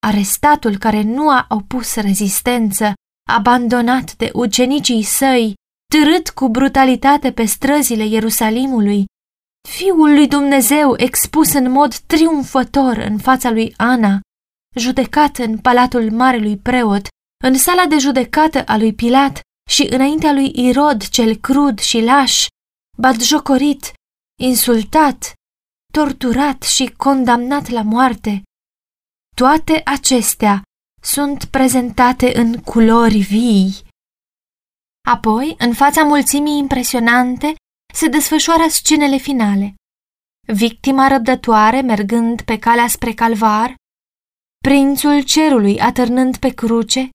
arestatul 0.08 0.78
care 0.78 1.02
nu 1.02 1.30
a 1.30 1.46
opus 1.50 1.96
rezistență, 1.96 2.94
abandonat 3.30 4.16
de 4.16 4.30
ucenicii 4.34 5.04
săi, 5.04 5.54
târât 5.92 6.30
cu 6.30 6.50
brutalitate 6.50 7.32
pe 7.32 7.46
străzile 7.46 8.06
Ierusalimului, 8.06 9.06
Fiul 9.70 10.14
lui 10.14 10.28
Dumnezeu 10.28 10.94
expus 10.98 11.54
în 11.54 11.72
mod 11.72 11.96
triumfător 11.96 12.98
în 12.98 13.18
fața 13.18 13.52
lui 13.52 13.74
Ana, 13.78 14.20
judecat 14.76 15.38
în 15.38 15.58
palatul 15.58 16.12
marelui 16.12 16.58
preot, 16.58 17.08
în 17.44 17.58
sala 17.58 17.86
de 17.86 17.98
judecată 17.98 18.64
a 18.64 18.78
lui 18.78 18.94
Pilat 18.94 19.40
și 19.70 19.88
înaintea 19.90 20.32
lui 20.32 20.52
Irod 20.56 21.08
cel 21.08 21.36
crud 21.36 21.80
și 21.80 22.02
laș, 22.02 22.46
batjocorit, 22.98 23.94
insultat, 24.42 25.34
torturat 25.94 26.62
și 26.62 26.94
condamnat 26.98 27.68
la 27.70 27.82
moarte. 27.82 28.42
Toate 29.36 29.82
acestea 29.86 30.62
sunt 31.02 31.46
prezentate 31.46 32.38
în 32.38 32.62
culori 32.62 33.18
vii. 33.18 33.74
Apoi, 35.10 35.56
în 35.58 35.74
fața 35.74 36.04
mulțimii 36.04 36.58
impresionante, 36.58 37.54
se 37.94 38.08
desfășoară 38.08 38.68
scenele 38.70 39.18
finale. 39.18 39.76
Victima 40.54 41.08
răbdătoare 41.08 41.82
mergând 41.82 42.42
pe 42.42 42.60
calea 42.60 42.88
spre 42.88 43.14
calvar, 43.14 43.76
prințul 44.64 45.24
cerului 45.24 45.80
atârnând 45.80 46.38
pe 46.38 46.50
cruce, 46.50 47.10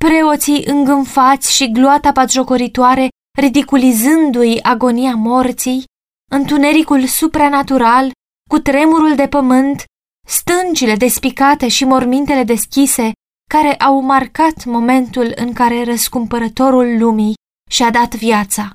preoții 0.00 0.64
îngânfați 0.64 1.54
și 1.54 1.70
gloata 1.70 2.12
patjocoritoare 2.12 3.08
ridiculizându-i 3.38 4.60
agonia 4.62 5.14
morții, 5.14 5.84
întunericul 6.32 7.06
supranatural, 7.06 8.10
cu 8.50 8.58
tremurul 8.58 9.14
de 9.16 9.28
pământ, 9.28 9.84
stâncile 10.26 10.96
despicate 10.96 11.68
și 11.68 11.84
mormintele 11.84 12.44
deschise, 12.44 13.12
care 13.50 13.74
au 13.74 14.00
marcat 14.00 14.64
momentul 14.64 15.32
în 15.34 15.52
care 15.52 15.84
răscumpărătorul 15.84 16.98
lumii 16.98 17.34
și-a 17.70 17.90
dat 17.90 18.14
viața. 18.14 18.74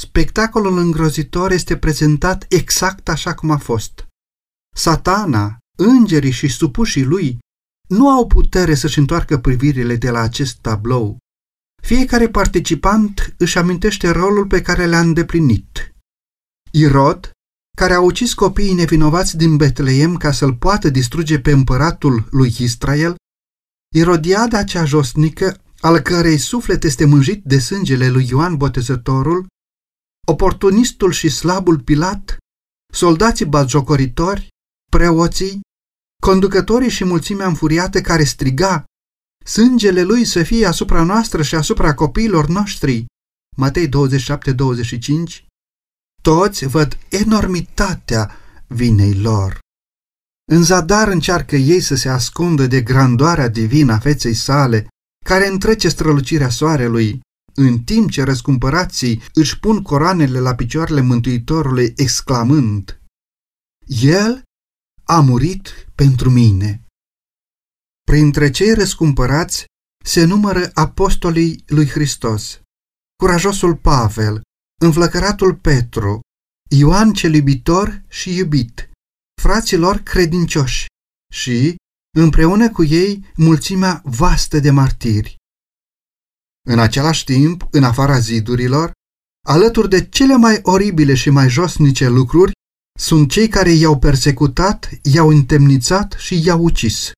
Spectacolul 0.00 0.78
îngrozitor 0.78 1.50
este 1.50 1.76
prezentat 1.76 2.46
exact 2.48 3.08
așa 3.08 3.34
cum 3.34 3.50
a 3.50 3.56
fost. 3.56 4.06
Satana, 4.76 5.56
îngerii 5.78 6.30
și 6.30 6.48
supușii 6.48 7.04
lui 7.04 7.38
nu 7.88 8.08
au 8.08 8.26
putere 8.26 8.74
să-și 8.74 8.98
întoarcă 8.98 9.38
privirile 9.38 9.96
de 9.96 10.10
la 10.10 10.20
acest 10.20 10.58
tablou. 10.60 11.16
fiecare 11.82 12.28
participant 12.28 13.34
își 13.38 13.58
amintește 13.58 14.10
rolul 14.10 14.46
pe 14.46 14.62
care 14.62 14.86
l-a 14.86 15.00
îndeplinit. 15.00 15.92
Irod, 16.70 17.30
care 17.76 17.94
a 17.94 18.00
ucis 18.00 18.34
copiii 18.34 18.74
nevinovați 18.74 19.36
din 19.36 19.56
Betleem 19.56 20.16
ca 20.16 20.32
să-l 20.32 20.54
poată 20.54 20.88
distruge 20.88 21.40
pe 21.40 21.50
împăratul 21.50 22.28
lui 22.30 22.54
Israel, 22.58 23.16
Irodiada 23.94 24.64
cea 24.64 24.84
josnică, 24.84 25.60
al 25.80 25.98
cărei 25.98 26.38
suflet 26.38 26.84
este 26.84 27.04
mânjit 27.04 27.44
de 27.44 27.58
sângele 27.58 28.08
lui 28.08 28.26
Ioan 28.28 28.56
Botezătorul, 28.56 29.46
oportunistul 30.26 31.12
și 31.12 31.28
slabul 31.28 31.80
Pilat, 31.80 32.36
soldații 32.92 33.46
batjocoritori, 33.46 34.48
preoții, 34.90 35.60
conducătorii 36.22 36.90
și 36.90 37.04
mulțimea 37.04 37.46
înfuriată 37.46 38.00
care 38.00 38.24
striga 38.24 38.84
Sângele 39.44 40.02
lui 40.02 40.24
să 40.24 40.42
fie 40.42 40.66
asupra 40.66 41.02
noastră 41.02 41.42
și 41.42 41.54
asupra 41.54 41.94
copiilor 41.94 42.46
noștri. 42.46 43.06
Matei 43.56 43.88
27-25 43.88 45.47
Toți 46.28 46.66
văd 46.66 46.98
enormitatea 47.08 48.30
vinei 48.66 49.14
lor. 49.14 49.58
În 50.52 50.62
zadar 50.62 51.08
încearcă 51.08 51.56
ei 51.56 51.80
să 51.80 51.94
se 51.94 52.08
ascundă 52.08 52.66
de 52.66 52.82
grandoarea 52.82 53.48
divină 53.48 53.92
a 53.92 53.98
feței 53.98 54.34
sale, 54.34 54.88
care 55.24 55.46
întrece 55.46 55.88
strălucirea 55.88 56.48
soarelui, 56.48 57.20
în 57.54 57.78
timp 57.78 58.10
ce 58.10 58.22
răscumpărații 58.22 59.22
își 59.34 59.58
pun 59.58 59.82
coroanele 59.82 60.38
la 60.38 60.54
picioarele 60.54 61.00
Mântuitorului 61.00 61.92
exclamând, 61.96 63.00
El 63.86 64.42
a 65.04 65.20
murit 65.20 65.88
pentru 65.94 66.30
mine. 66.30 66.84
Printre 68.02 68.50
cei 68.50 68.74
răscumpărați 68.74 69.64
se 70.04 70.24
numără 70.24 70.70
apostolii 70.74 71.64
lui 71.66 71.86
Hristos, 71.86 72.60
curajosul 73.22 73.76
Pavel, 73.76 74.42
înflăcăratul 74.80 75.54
Petru, 75.54 76.20
Ioan 76.70 77.12
cel 77.12 77.34
iubitor 77.34 78.02
și 78.08 78.36
iubit, 78.36 78.90
fraților 79.42 79.96
credincioși 79.96 80.86
și, 81.32 81.76
împreună 82.16 82.70
cu 82.70 82.84
ei, 82.84 83.32
mulțimea 83.36 84.02
vastă 84.04 84.58
de 84.58 84.70
martiri. 84.70 85.36
În 86.66 86.78
același 86.78 87.24
timp, 87.24 87.66
în 87.70 87.84
afara 87.84 88.18
zidurilor, 88.18 88.92
alături 89.46 89.88
de 89.88 90.08
cele 90.08 90.36
mai 90.36 90.58
oribile 90.62 91.14
și 91.14 91.30
mai 91.30 91.48
josnice 91.48 92.08
lucruri, 92.08 92.52
sunt 92.98 93.30
cei 93.30 93.48
care 93.48 93.70
i-au 93.70 93.98
persecutat, 93.98 94.90
i-au 95.02 95.28
întemnițat 95.28 96.12
și 96.12 96.44
i-au 96.44 96.62
ucis. 96.62 97.12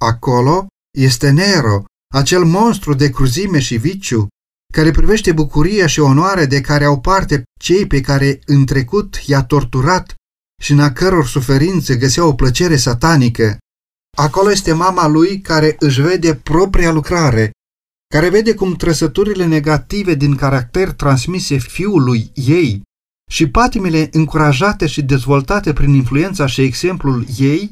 Acolo 0.00 0.66
este 0.98 1.30
Nero, 1.30 1.84
acel 2.14 2.44
monstru 2.44 2.94
de 2.94 3.10
cruzime 3.10 3.58
și 3.58 3.76
viciu, 3.76 4.28
care 4.72 4.90
privește 4.90 5.32
bucuria 5.32 5.86
și 5.86 6.00
onoarea 6.00 6.46
de 6.46 6.60
care 6.60 6.84
au 6.84 7.00
parte 7.00 7.42
cei 7.60 7.86
pe 7.86 8.00
care 8.00 8.40
în 8.46 8.64
trecut 8.64 9.20
i-a 9.26 9.44
torturat 9.44 10.14
și 10.62 10.72
în 10.72 10.80
a 10.80 10.92
căror 10.92 11.26
suferințe 11.26 11.96
găsea 11.96 12.26
o 12.26 12.34
plăcere 12.34 12.76
satanică. 12.76 13.58
Acolo 14.16 14.50
este 14.50 14.72
mama 14.72 15.06
lui 15.06 15.40
care 15.40 15.76
își 15.78 16.00
vede 16.00 16.34
propria 16.34 16.92
lucrare, 16.92 17.50
care 18.14 18.28
vede 18.28 18.54
cum 18.54 18.74
trăsăturile 18.74 19.46
negative 19.46 20.14
din 20.14 20.36
caracter 20.36 20.92
transmise 20.92 21.56
fiului 21.56 22.30
ei 22.34 22.82
și 23.30 23.48
patimile 23.48 24.08
încurajate 24.12 24.86
și 24.86 25.02
dezvoltate 25.02 25.72
prin 25.72 25.94
influența 25.94 26.46
și 26.46 26.60
exemplul 26.60 27.26
ei 27.38 27.70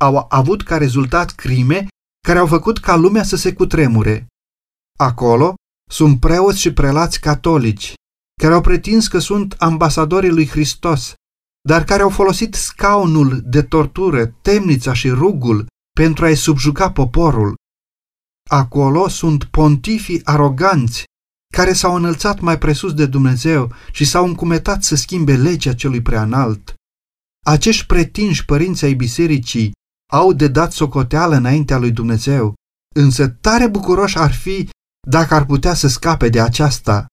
au 0.00 0.26
avut 0.28 0.62
ca 0.62 0.76
rezultat 0.76 1.30
crime 1.30 1.86
care 2.26 2.38
au 2.38 2.46
făcut 2.46 2.78
ca 2.78 2.96
lumea 2.96 3.22
să 3.22 3.36
se 3.36 3.52
cutremure. 3.52 4.26
Acolo 4.98 5.54
sunt 5.88 6.20
preoți 6.20 6.60
și 6.60 6.72
prelați 6.72 7.20
catolici, 7.20 7.94
care 8.42 8.54
au 8.54 8.60
pretins 8.60 9.08
că 9.08 9.18
sunt 9.18 9.54
ambasadorii 9.58 10.30
lui 10.30 10.46
Hristos, 10.46 11.14
dar 11.68 11.84
care 11.84 12.02
au 12.02 12.10
folosit 12.10 12.54
scaunul 12.54 13.40
de 13.44 13.62
tortură, 13.62 14.26
temnița 14.26 14.92
și 14.92 15.08
rugul 15.08 15.66
pentru 15.96 16.24
a-i 16.24 16.34
subjuga 16.34 16.92
poporul. 16.92 17.54
Acolo 18.50 19.08
sunt 19.08 19.44
pontifii 19.44 20.24
aroganți, 20.24 21.04
care 21.54 21.72
s-au 21.72 21.94
înălțat 21.94 22.40
mai 22.40 22.58
presus 22.58 22.94
de 22.94 23.06
Dumnezeu 23.06 23.72
și 23.92 24.04
s-au 24.04 24.24
încumetat 24.24 24.82
să 24.82 24.96
schimbe 24.96 25.36
legea 25.36 25.74
celui 25.74 26.02
preanalt. 26.02 26.74
Acești 27.46 27.86
pretinși 27.86 28.44
părinți 28.44 28.84
ai 28.84 28.94
bisericii 28.94 29.72
au 30.12 30.32
de 30.32 30.48
dat 30.48 30.72
socoteală 30.72 31.36
înaintea 31.36 31.78
lui 31.78 31.90
Dumnezeu, 31.90 32.54
însă 32.94 33.28
tare 33.28 33.68
bucuroși 33.68 34.18
ar 34.18 34.32
fi 34.32 34.68
dacă 35.10 35.34
ar 35.34 35.44
putea 35.44 35.74
să 35.74 35.88
scape 35.88 36.28
de 36.28 36.40
aceasta. 36.40 37.06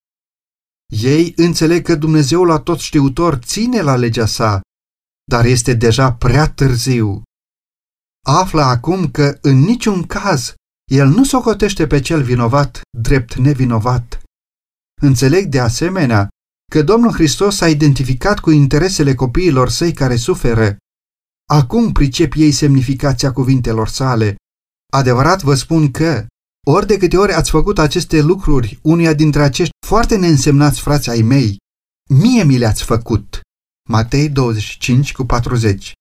Ei 0.93 1.33
înțeleg 1.35 1.83
că 1.85 1.95
Dumnezeul 1.95 2.47
la 2.47 2.59
tot 2.59 2.79
știutor 2.79 3.35
ține 3.35 3.81
la 3.81 3.95
legea 3.95 4.25
sa, 4.25 4.61
dar 5.31 5.45
este 5.45 5.73
deja 5.73 6.13
prea 6.13 6.49
târziu. 6.49 7.21
Află 8.25 8.61
acum 8.61 9.11
că 9.11 9.37
în 9.41 9.57
niciun 9.57 10.03
caz 10.03 10.53
el 10.91 11.07
nu 11.07 11.23
socotește 11.23 11.87
pe 11.87 11.99
cel 11.99 12.23
vinovat 12.23 12.81
drept 12.97 13.35
nevinovat. 13.35 14.21
Înțeleg 15.01 15.45
de 15.45 15.59
asemenea 15.59 16.27
că 16.71 16.81
Domnul 16.81 17.11
Hristos 17.11 17.61
a 17.61 17.69
identificat 17.69 18.39
cu 18.39 18.51
interesele 18.51 19.15
copiilor 19.15 19.69
săi 19.69 19.93
care 19.93 20.15
suferă 20.15 20.77
Acum 21.49 21.91
pricep 21.91 22.33
ei 22.35 22.51
semnificația 22.51 23.31
cuvintelor 23.31 23.87
sale. 23.87 24.35
Adevărat 24.93 25.41
vă 25.41 25.55
spun 25.55 25.91
că, 25.91 26.25
ori 26.67 26.87
de 26.87 26.97
câte 26.97 27.17
ori 27.17 27.33
ați 27.33 27.49
făcut 27.49 27.79
aceste 27.79 28.21
lucruri 28.21 28.79
unuia 28.81 29.13
dintre 29.13 29.41
acești 29.41 29.73
foarte 29.87 30.17
neînsemnați 30.17 30.81
frați 30.81 31.09
ai 31.09 31.21
mei, 31.21 31.57
mie 32.09 32.43
mi 32.43 32.57
le-ați 32.57 32.83
făcut. 32.83 33.41
Matei 33.89 34.29
25 34.29 35.11
cu 35.11 35.25
40 35.25 35.91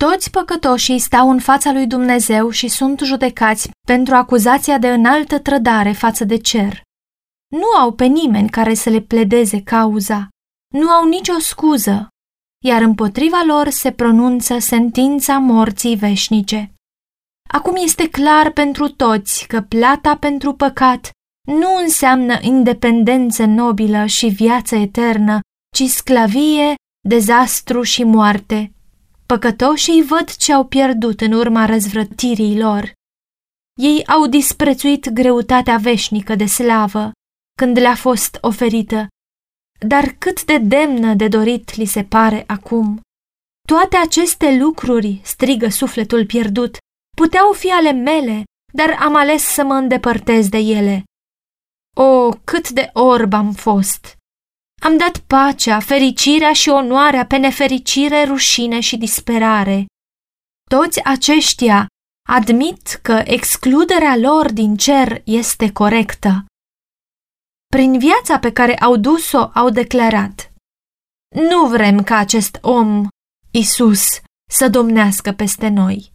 Toți 0.00 0.30
păcătoșii 0.30 0.98
stau 0.98 1.30
în 1.30 1.40
fața 1.40 1.72
lui 1.72 1.86
Dumnezeu 1.86 2.50
și 2.50 2.68
sunt 2.68 3.00
judecați 3.00 3.70
pentru 3.86 4.14
acuzația 4.14 4.78
de 4.78 4.88
înaltă 4.88 5.38
trădare 5.38 5.92
față 5.92 6.24
de 6.24 6.36
cer. 6.36 6.82
Nu 7.50 7.80
au 7.80 7.92
pe 7.92 8.04
nimeni 8.04 8.50
care 8.50 8.74
să 8.74 8.90
le 8.90 9.00
pledeze 9.00 9.62
cauza. 9.62 10.28
Nu 10.74 10.88
au 10.88 11.08
nicio 11.08 11.38
scuză, 11.38 12.08
iar 12.64 12.82
împotriva 12.82 13.42
lor 13.46 13.68
se 13.68 13.92
pronunță 13.92 14.58
sentința 14.58 15.38
morții 15.38 15.96
veșnice. 15.96 16.73
Acum 17.54 17.74
este 17.76 18.08
clar 18.08 18.50
pentru 18.50 18.88
toți 18.88 19.46
că 19.46 19.60
plata 19.60 20.16
pentru 20.16 20.52
păcat 20.54 21.10
nu 21.46 21.76
înseamnă 21.82 22.38
independență 22.40 23.44
nobilă 23.44 24.06
și 24.06 24.26
viață 24.26 24.74
eternă, 24.74 25.40
ci 25.76 25.82
sclavie, 25.82 26.74
dezastru 27.08 27.82
și 27.82 28.04
moarte. 28.04 28.72
Păcătoșii 29.26 30.02
văd 30.02 30.34
ce 30.34 30.52
au 30.52 30.64
pierdut 30.66 31.20
în 31.20 31.32
urma 31.32 31.64
răzvrătirii 31.64 32.58
lor. 32.58 32.92
Ei 33.80 34.06
au 34.06 34.26
disprețuit 34.26 35.08
greutatea 35.08 35.76
veșnică 35.76 36.34
de 36.34 36.46
slavă, 36.46 37.12
când 37.56 37.78
le-a 37.78 37.94
fost 37.94 38.38
oferită 38.40 39.08
dar 39.86 40.14
cât 40.18 40.44
de 40.44 40.58
demnă 40.58 41.14
de 41.14 41.28
dorit 41.28 41.74
li 41.74 41.84
se 41.84 42.04
pare 42.04 42.44
acum. 42.46 43.00
Toate 43.68 43.96
aceste 43.96 44.56
lucruri, 44.56 45.20
strigă 45.22 45.68
sufletul 45.68 46.26
pierdut, 46.26 46.76
puteau 47.14 47.52
fi 47.52 47.70
ale 47.70 47.92
mele, 47.92 48.42
dar 48.72 48.96
am 49.00 49.14
ales 49.14 49.42
să 49.42 49.64
mă 49.64 49.74
îndepărtez 49.74 50.48
de 50.48 50.58
ele. 50.58 51.02
O, 51.96 52.28
cât 52.44 52.70
de 52.70 52.90
orb 52.92 53.32
am 53.32 53.52
fost! 53.52 54.16
Am 54.82 54.96
dat 54.96 55.18
pacea, 55.18 55.80
fericirea 55.80 56.52
și 56.52 56.68
onoarea 56.68 57.26
pe 57.26 57.36
nefericire, 57.36 58.24
rușine 58.24 58.80
și 58.80 58.96
disperare. 58.96 59.86
Toți 60.70 61.04
aceștia 61.04 61.86
admit 62.28 62.98
că 63.02 63.22
excluderea 63.24 64.16
lor 64.16 64.52
din 64.52 64.76
cer 64.76 65.22
este 65.24 65.72
corectă 65.72 66.44
prin 67.74 67.98
viața 67.98 68.38
pe 68.38 68.52
care 68.52 68.76
au 68.76 68.96
dus-o, 68.96 69.50
au 69.54 69.70
declarat 69.70 70.52
Nu 71.48 71.66
vrem 71.66 72.02
ca 72.02 72.16
acest 72.16 72.58
om, 72.62 73.08
Isus, 73.50 74.20
să 74.50 74.68
domnească 74.68 75.32
peste 75.32 75.68
noi. 75.68 76.12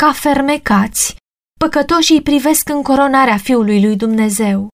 Ca 0.00 0.12
fermecați, 0.12 1.16
păcătoșii 1.58 2.22
privesc 2.22 2.68
în 2.68 2.82
coronarea 2.82 3.36
Fiului 3.36 3.82
lui 3.82 3.96
Dumnezeu. 3.96 4.68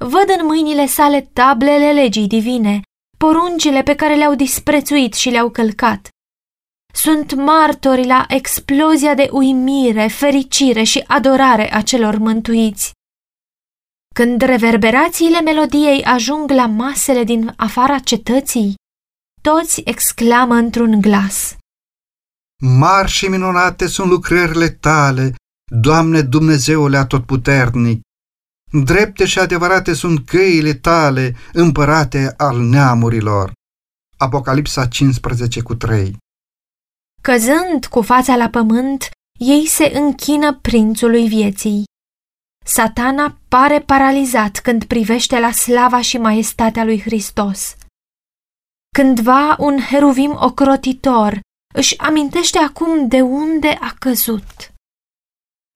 Văd 0.00 0.24
în 0.38 0.46
mâinile 0.46 0.86
sale 0.86 1.20
tablele 1.20 1.92
legii 1.92 2.26
divine, 2.26 2.80
poruncile 3.18 3.82
pe 3.82 3.94
care 3.94 4.14
le-au 4.14 4.34
disprețuit 4.34 5.14
și 5.14 5.30
le-au 5.30 5.50
călcat. 5.50 6.08
Sunt 6.94 7.34
martori 7.34 8.06
la 8.06 8.24
explozia 8.28 9.14
de 9.14 9.28
uimire, 9.32 10.06
fericire 10.06 10.82
și 10.82 11.04
adorare 11.06 11.74
a 11.74 11.82
celor 11.82 12.18
mântuiți. 12.18 12.92
Când 14.14 14.40
reverberațiile 14.40 15.40
melodiei 15.40 16.04
ajung 16.04 16.50
la 16.50 16.66
masele 16.66 17.24
din 17.24 17.52
afara 17.56 17.98
cetății, 17.98 18.74
toți 19.42 19.82
exclamă 19.84 20.54
într-un 20.54 21.00
glas. 21.00 21.54
Mari 22.62 23.10
și 23.10 23.28
minunate 23.28 23.86
sunt 23.86 24.10
lucrările 24.10 24.68
tale, 24.68 25.34
Doamne 25.72 26.22
Dumnezeule 26.22 26.96
atotputernic! 26.96 28.00
Drepte 28.84 29.24
și 29.26 29.38
adevărate 29.38 29.94
sunt 29.94 30.26
căile 30.26 30.74
tale, 30.74 31.34
împărate 31.52 32.34
al 32.36 32.60
neamurilor. 32.60 33.52
Apocalipsa 34.16 34.86
15 34.86 35.62
cu 35.62 35.74
3 35.74 36.16
Căzând 37.22 37.86
cu 37.86 38.02
fața 38.02 38.36
la 38.36 38.48
pământ, 38.48 39.08
ei 39.38 39.66
se 39.66 39.90
închină 39.94 40.54
prințului 40.54 41.28
vieții. 41.28 41.84
Satana 42.64 43.38
pare 43.48 43.80
paralizat 43.80 44.58
când 44.58 44.84
privește 44.84 45.38
la 45.38 45.52
slava 45.52 46.00
și 46.00 46.16
maestatea 46.16 46.84
lui 46.84 47.00
Hristos. 47.00 47.76
Cândva 48.94 49.56
un 49.58 49.78
heruvim 49.78 50.36
ocrotitor 50.40 51.40
își 51.74 51.98
amintește 51.98 52.58
acum 52.58 53.08
de 53.08 53.20
unde 53.20 53.68
a 53.68 53.94
căzut. 53.98 54.72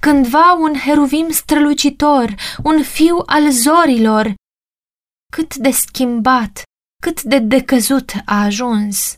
Cândva 0.02 0.52
un 0.52 0.74
heruvim 0.74 1.30
strălucitor, 1.30 2.34
un 2.62 2.82
fiu 2.82 3.22
al 3.26 3.50
zorilor, 3.50 4.34
cât 5.32 5.54
de 5.54 5.70
schimbat, 5.70 6.62
cât 7.02 7.22
de 7.22 7.38
decăzut 7.38 8.12
a 8.24 8.42
ajuns. 8.42 9.16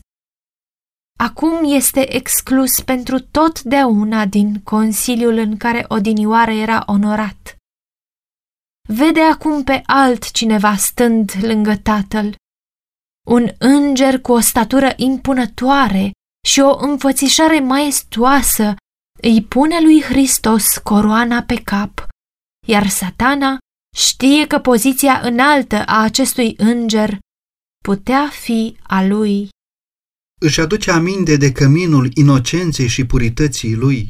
Acum 1.19 1.63
este 1.63 2.15
exclus 2.15 2.81
pentru 2.81 3.19
totdeauna 3.19 4.25
din 4.25 4.61
consiliul 4.61 5.37
în 5.37 5.57
care 5.57 5.85
odinioară 5.87 6.51
era 6.51 6.83
onorat. 6.85 7.55
Vede 8.89 9.21
acum 9.21 9.63
pe 9.63 9.81
altcineva 9.85 10.75
stând 10.75 11.31
lângă 11.41 11.75
tatăl, 11.75 12.35
un 13.27 13.49
înger 13.57 14.21
cu 14.21 14.31
o 14.31 14.39
statură 14.39 14.93
impunătoare 14.95 16.11
și 16.47 16.59
o 16.59 16.77
înfățișare 16.77 17.59
maestoasă 17.59 18.75
îi 19.21 19.43
pune 19.43 19.81
lui 19.81 20.01
Hristos 20.01 20.65
coroana 20.83 21.43
pe 21.43 21.61
cap, 21.63 22.07
iar 22.67 22.89
satana 22.89 23.57
știe 23.95 24.47
că 24.47 24.59
poziția 24.59 25.19
înaltă 25.23 25.75
a 25.85 26.03
acestui 26.03 26.53
înger 26.57 27.17
putea 27.83 28.29
fi 28.29 28.77
a 28.83 29.03
lui. 29.03 29.49
Își 30.41 30.59
aduce 30.59 30.91
aminte 30.91 31.37
de 31.37 31.51
căminul 31.51 32.11
inocenței 32.13 32.87
și 32.87 33.05
purității 33.05 33.75
lui, 33.75 34.07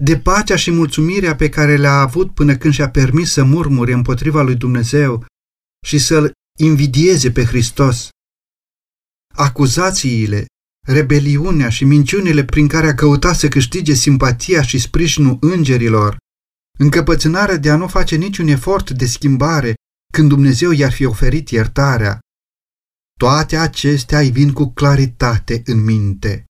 de 0.00 0.18
pacea 0.18 0.56
și 0.56 0.70
mulțumirea 0.70 1.34
pe 1.36 1.48
care 1.48 1.76
le-a 1.76 2.00
avut 2.00 2.34
până 2.34 2.56
când 2.56 2.74
și-a 2.74 2.90
permis 2.90 3.32
să 3.32 3.44
murmure 3.44 3.92
împotriva 3.92 4.42
lui 4.42 4.56
Dumnezeu 4.56 5.24
și 5.86 5.98
să-l 5.98 6.32
invidieze 6.58 7.32
pe 7.32 7.44
Hristos. 7.44 8.08
Acuzațiile, 9.34 10.46
rebeliunea 10.86 11.68
și 11.68 11.84
minciunile 11.84 12.44
prin 12.44 12.68
care 12.68 12.86
a 12.86 12.94
căutat 12.94 13.36
să 13.36 13.48
câștige 13.48 13.94
simpatia 13.94 14.62
și 14.62 14.78
sprijinul 14.78 15.36
îngerilor, 15.40 16.16
încăpățânarea 16.78 17.56
de 17.56 17.70
a 17.70 17.76
nu 17.76 17.88
face 17.88 18.16
niciun 18.16 18.48
efort 18.48 18.90
de 18.90 19.06
schimbare 19.06 19.74
când 20.12 20.28
Dumnezeu 20.28 20.70
i-ar 20.70 20.92
fi 20.92 21.04
oferit 21.04 21.48
iertarea, 21.48 22.18
toate 23.18 23.56
acestea 23.56 24.18
îi 24.18 24.30
vin 24.30 24.52
cu 24.52 24.72
claritate 24.72 25.62
în 25.64 25.84
minte. 25.84 26.44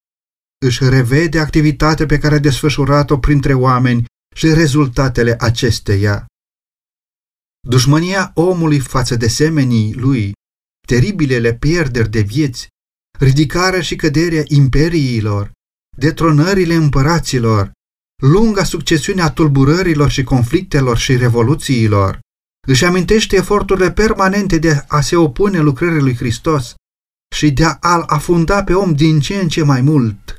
Își 0.67 0.89
revede 0.89 1.39
activitatea 1.39 2.07
pe 2.07 2.19
care 2.19 2.35
a 2.35 2.39
desfășurat-o 2.39 3.19
printre 3.19 3.55
oameni 3.55 4.05
și 4.35 4.53
rezultatele 4.53 5.37
acesteia. 5.41 6.27
Dușmânia 7.69 8.31
omului 8.35 8.79
față 8.79 9.17
de 9.17 9.29
semenii 9.29 9.95
lui, 9.95 10.33
teribilele 10.87 11.55
pierderi 11.55 12.11
de 12.11 12.21
vieți, 12.21 12.69
ridicarea 13.21 13.81
și 13.81 13.97
căderea 13.97 14.43
imperiilor, 14.47 15.51
detronările 15.97 16.75
împăraților, 16.75 17.73
lunga 18.23 18.65
succesiune 18.65 19.23
a 19.23 19.31
tulburărilor 19.31 20.11
și 20.11 20.23
conflictelor 20.23 20.99
și 20.99 21.17
revoluțiilor, 21.17 22.21
își 22.67 22.85
amintește 22.85 23.37
eforturile 23.37 23.93
permanente 23.93 24.59
de 24.59 24.85
a 24.89 25.01
se 25.01 25.17
opune 25.17 25.59
lucrării 25.59 26.01
lui 26.01 26.17
Hristos 26.17 26.75
și 27.35 27.51
de 27.51 27.65
a-l 27.65 28.03
afunda 28.07 28.65
pe 28.65 28.75
om 28.75 28.93
din 28.93 29.21
ce 29.21 29.37
în 29.37 29.49
ce 29.49 29.63
mai 29.63 29.81
mult. 29.81 30.39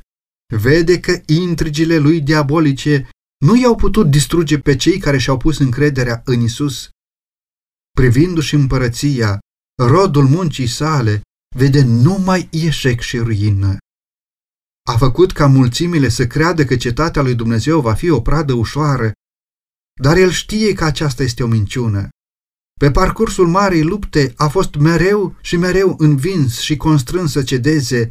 Vede 0.54 1.00
că 1.00 1.20
intrigile 1.26 1.98
lui 1.98 2.20
diabolice 2.20 3.08
nu 3.44 3.56
i-au 3.56 3.76
putut 3.76 4.10
distruge 4.10 4.58
pe 4.58 4.76
cei 4.76 4.98
care 4.98 5.18
și-au 5.18 5.36
pus 5.36 5.58
încrederea 5.58 6.22
în 6.24 6.40
Isus. 6.40 6.88
Privindu-și 7.90 8.54
împărăția, 8.54 9.38
rodul 9.82 10.28
muncii 10.28 10.66
sale, 10.66 11.22
vede 11.52 11.82
numai 11.82 12.48
eșec 12.50 13.00
și 13.00 13.18
ruină. 13.18 13.76
A 14.88 14.96
făcut 14.96 15.32
ca 15.32 15.46
mulțimile 15.46 16.08
să 16.08 16.26
creadă 16.26 16.64
că 16.64 16.76
cetatea 16.76 17.22
lui 17.22 17.34
Dumnezeu 17.34 17.80
va 17.80 17.94
fi 17.94 18.10
o 18.10 18.20
pradă 18.20 18.52
ușoară, 18.52 19.12
dar 20.00 20.16
el 20.16 20.30
știe 20.30 20.72
că 20.72 20.84
aceasta 20.84 21.22
este 21.22 21.42
o 21.42 21.46
minciună. 21.46 22.08
Pe 22.80 22.90
parcursul 22.90 23.48
marei 23.48 23.82
lupte 23.82 24.32
a 24.36 24.48
fost 24.48 24.74
mereu 24.74 25.36
și 25.40 25.56
mereu 25.56 25.94
învins 25.98 26.58
și 26.58 26.76
constrâns 26.76 27.32
să 27.32 27.42
cedeze. 27.42 28.08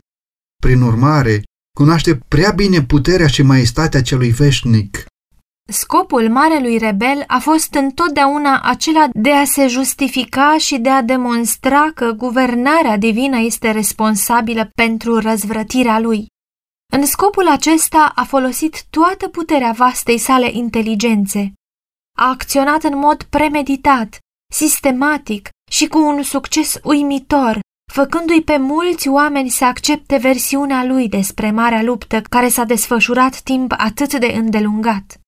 Prin 0.61 0.81
urmare, 0.81 1.43
cunoaște 1.77 2.15
prea 2.15 2.51
bine 2.51 2.83
puterea 2.83 3.27
și 3.27 3.41
maestatea 3.41 4.01
celui 4.01 4.29
veșnic. 4.29 5.05
Scopul 5.69 6.29
marelui 6.29 6.77
rebel 6.77 7.23
a 7.27 7.39
fost 7.39 7.73
întotdeauna 7.73 8.61
acela 8.61 9.07
de 9.13 9.31
a 9.31 9.43
se 9.43 9.67
justifica 9.67 10.57
și 10.57 10.77
de 10.77 10.89
a 10.89 11.01
demonstra 11.01 11.91
că 11.95 12.11
guvernarea 12.11 12.97
divină 12.97 13.37
este 13.37 13.71
responsabilă 13.71 14.69
pentru 14.75 15.19
răzvrătirea 15.19 15.99
lui. 15.99 16.25
În 16.93 17.05
scopul 17.05 17.47
acesta 17.47 18.11
a 18.15 18.23
folosit 18.23 18.83
toată 18.89 19.27
puterea 19.27 19.71
vastei 19.71 20.17
sale 20.17 20.49
inteligențe. 20.51 21.53
A 22.17 22.29
acționat 22.29 22.83
în 22.83 22.97
mod 22.97 23.23
premeditat, 23.23 24.17
sistematic 24.53 25.49
și 25.71 25.87
cu 25.87 25.97
un 25.97 26.23
succes 26.23 26.79
uimitor, 26.83 27.59
făcându-i 27.91 28.43
pe 28.43 28.57
mulți 28.57 29.07
oameni 29.07 29.49
să 29.49 29.65
accepte 29.65 30.17
versiunea 30.17 30.83
lui 30.83 31.09
despre 31.09 31.51
marea 31.51 31.83
luptă 31.83 32.21
care 32.21 32.49
s-a 32.49 32.63
desfășurat 32.63 33.41
timp 33.41 33.73
atât 33.77 34.19
de 34.19 34.25
îndelungat. 34.25 35.20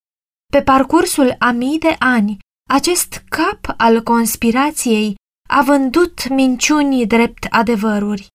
Pe 0.54 0.62
parcursul 0.62 1.36
a 1.40 1.52
mii 1.52 1.80
de 1.80 1.96
ani, 2.00 2.38
acest 2.70 3.24
cap 3.30 3.74
al 3.78 4.04
conspirației 4.04 5.16
a 5.50 5.62
vândut 5.62 6.30
minciuni 6.30 7.08
drept 7.08 7.48
adevăruri. 7.50 8.28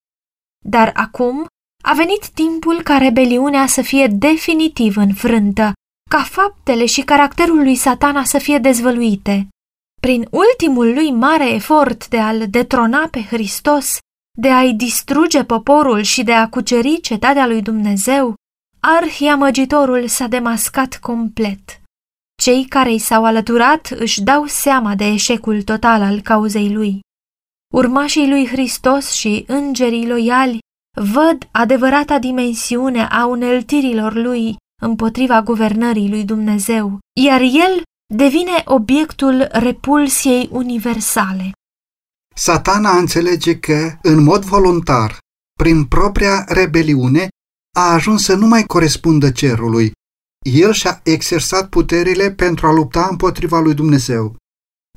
Dar 0.65 0.91
acum 0.95 1.47
a 1.85 1.93
venit 1.95 2.29
timpul 2.29 2.83
ca 2.83 2.99
rebeliunea 2.99 3.67
să 3.67 3.83
fie 3.83 4.07
definitiv 4.07 4.97
înfrântă, 4.97 5.73
ca 6.11 6.23
faptele 6.23 6.87
și 6.87 7.03
caracterul 7.03 7.63
lui 7.63 7.75
satana 7.75 8.25
să 8.25 8.39
fie 8.39 8.59
dezvăluite. 8.59 9.49
Prin 10.01 10.29
ultimul 10.31 10.95
lui 10.95 11.11
mare 11.11 11.51
efort 11.51 12.09
de 12.09 12.19
a-l 12.19 12.47
detrona 12.51 13.09
pe 13.11 13.23
Hristos, 13.23 13.99
de 14.39 14.49
a-i 14.49 14.75
distruge 14.75 15.45
poporul 15.45 16.03
și 16.03 16.23
de 16.23 16.33
a 16.33 16.49
cuceri 16.49 17.01
cetatea 17.01 17.47
lui 17.47 17.63
Dumnezeu, 17.63 18.35
arhiamăgitorul 18.81 20.07
s-a 20.07 20.27
demascat 20.27 20.97
complet. 20.97 21.78
Cei 22.49 22.67
care 22.69 22.93
i 22.93 22.99
s-au 22.99 23.25
alăturat 23.25 23.87
își 23.87 24.23
dau 24.23 24.47
seama 24.47 24.95
de 24.95 25.05
eșecul 25.05 25.63
total 25.63 26.03
al 26.03 26.21
cauzei 26.21 26.73
lui. 26.73 27.01
Urmașii 27.75 28.29
lui 28.29 28.47
Hristos 28.47 29.11
și 29.11 29.45
îngerii 29.47 30.09
loiali 30.09 30.59
văd 30.97 31.49
adevărata 31.51 32.19
dimensiune 32.19 33.07
a 33.11 33.27
uneltirilor 33.27 34.15
lui 34.15 34.57
împotriva 34.83 35.43
guvernării 35.43 36.09
lui 36.09 36.25
Dumnezeu, 36.25 36.99
iar 37.21 37.41
el 37.41 37.83
devine 38.15 38.63
obiectul 38.65 39.49
repulsiei 39.51 40.49
universale. 40.53 41.53
Satana 42.35 42.97
înțelege 42.99 43.59
că, 43.59 43.99
în 44.03 44.23
mod 44.23 44.43
voluntar, 44.45 45.19
prin 45.59 45.85
propria 45.85 46.45
rebeliune, 46.49 47.29
a 47.77 47.93
ajuns 47.93 48.25
să 48.25 48.35
nu 48.35 48.47
mai 48.47 48.65
corespundă 48.65 49.31
cerului. 49.31 49.93
El 50.53 50.73
și-a 50.73 51.01
exersat 51.03 51.69
puterile 51.69 52.31
pentru 52.31 52.67
a 52.67 52.73
lupta 52.73 53.07
împotriva 53.11 53.61
lui 53.61 53.75
Dumnezeu. 53.75 54.37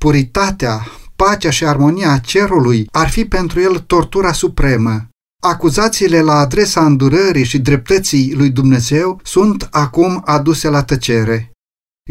Puritatea, 0.02 0.86
pacea 1.16 1.50
și 1.50 1.66
armonia 1.66 2.18
cerului 2.18 2.86
ar 2.92 3.08
fi 3.08 3.24
pentru 3.24 3.60
el 3.60 3.78
tortura 3.78 4.32
supremă. 4.32 5.06
Acuzațiile 5.42 6.20
la 6.20 6.32
adresa 6.32 6.84
îndurării 6.84 7.44
și 7.44 7.58
dreptății 7.58 8.34
lui 8.34 8.50
Dumnezeu 8.50 9.20
sunt 9.24 9.68
acum 9.70 10.22
aduse 10.24 10.68
la 10.68 10.84
tăcere. 10.84 11.50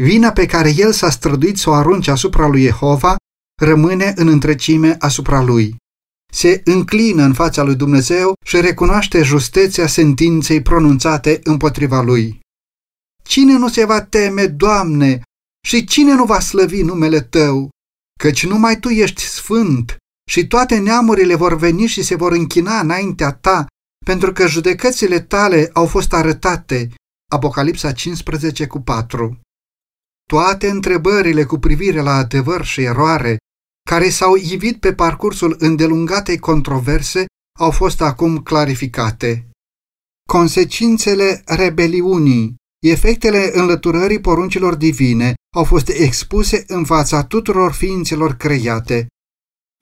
Vina 0.00 0.30
pe 0.30 0.46
care 0.46 0.74
el 0.76 0.92
s-a 0.92 1.10
străduit 1.10 1.58
să 1.58 1.70
o 1.70 1.72
arunce 1.72 2.10
asupra 2.10 2.46
lui 2.46 2.62
Jehova 2.62 3.16
rămâne 3.60 4.12
în 4.16 4.28
întrecime 4.28 4.96
asupra 4.98 5.42
lui. 5.42 5.76
Se 6.32 6.60
înclină 6.64 7.22
în 7.22 7.32
fața 7.32 7.62
lui 7.62 7.74
Dumnezeu 7.74 8.32
și 8.44 8.60
recunoaște 8.60 9.22
justeția 9.22 9.86
sentinței 9.86 10.62
pronunțate 10.62 11.40
împotriva 11.42 12.00
lui. 12.00 12.40
Cine 13.22 13.56
nu 13.56 13.68
se 13.68 13.84
va 13.84 14.02
teme, 14.02 14.46
Doamne, 14.46 15.22
și 15.66 15.84
cine 15.84 16.14
nu 16.14 16.24
va 16.24 16.40
slăvi 16.40 16.82
numele 16.82 17.20
Tău? 17.20 17.70
Căci 18.18 18.46
numai 18.46 18.78
Tu 18.78 18.88
ești 18.88 19.22
sfânt 19.22 19.96
și 20.30 20.46
toate 20.46 20.78
neamurile 20.78 21.34
vor 21.34 21.56
veni 21.56 21.86
și 21.86 22.02
se 22.02 22.14
vor 22.14 22.32
închina 22.32 22.80
înaintea 22.80 23.32
Ta, 23.32 23.66
pentru 24.04 24.32
că 24.32 24.46
judecățile 24.46 25.20
Tale 25.20 25.70
au 25.72 25.86
fost 25.86 26.12
arătate. 26.12 26.88
Apocalipsa 27.30 27.92
15 27.92 28.66
cu 28.66 28.80
4 28.80 29.40
toate 30.32 30.68
întrebările 30.68 31.44
cu 31.44 31.58
privire 31.58 32.00
la 32.00 32.14
adevăr 32.14 32.64
și 32.64 32.82
eroare, 32.82 33.36
care 33.90 34.08
s-au 34.08 34.36
ivit 34.36 34.80
pe 34.80 34.94
parcursul 34.94 35.56
îndelungatei 35.58 36.38
controverse, 36.38 37.24
au 37.58 37.70
fost 37.70 38.00
acum 38.00 38.38
clarificate. 38.38 39.48
Consecințele 40.28 41.42
rebeliunii, 41.46 42.54
efectele 42.90 43.50
înlăturării 43.52 44.20
poruncilor 44.20 44.74
divine 44.74 45.34
au 45.54 45.64
fost 45.64 45.88
expuse 45.88 46.64
în 46.66 46.84
fața 46.84 47.24
tuturor 47.24 47.72
ființelor 47.72 48.34
create. 48.34 49.06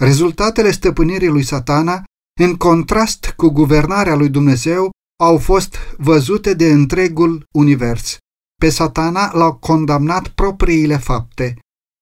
Rezultatele 0.02 0.70
stăpânirii 0.70 1.28
lui 1.28 1.42
satana, 1.42 2.04
în 2.40 2.56
contrast 2.56 3.32
cu 3.36 3.48
guvernarea 3.48 4.14
lui 4.14 4.28
Dumnezeu, 4.28 4.90
au 5.22 5.38
fost 5.38 5.76
văzute 5.96 6.54
de 6.54 6.72
întregul 6.72 7.46
univers. 7.52 8.16
Pe 8.60 8.68
satana 8.68 9.34
l-au 9.34 9.56
condamnat 9.56 10.28
propriile 10.28 10.96
fapte. 10.96 11.58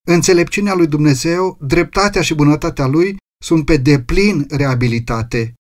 Înțelepciunea 0.07 0.75
lui 0.75 0.87
Dumnezeu, 0.87 1.59
dreptatea 1.61 2.23
și 2.23 2.35
bunătatea 2.35 2.87
lui 2.87 3.17
sunt 3.45 3.65
pe 3.65 3.77
deplin 3.77 4.47
reabilitate. 4.51 5.55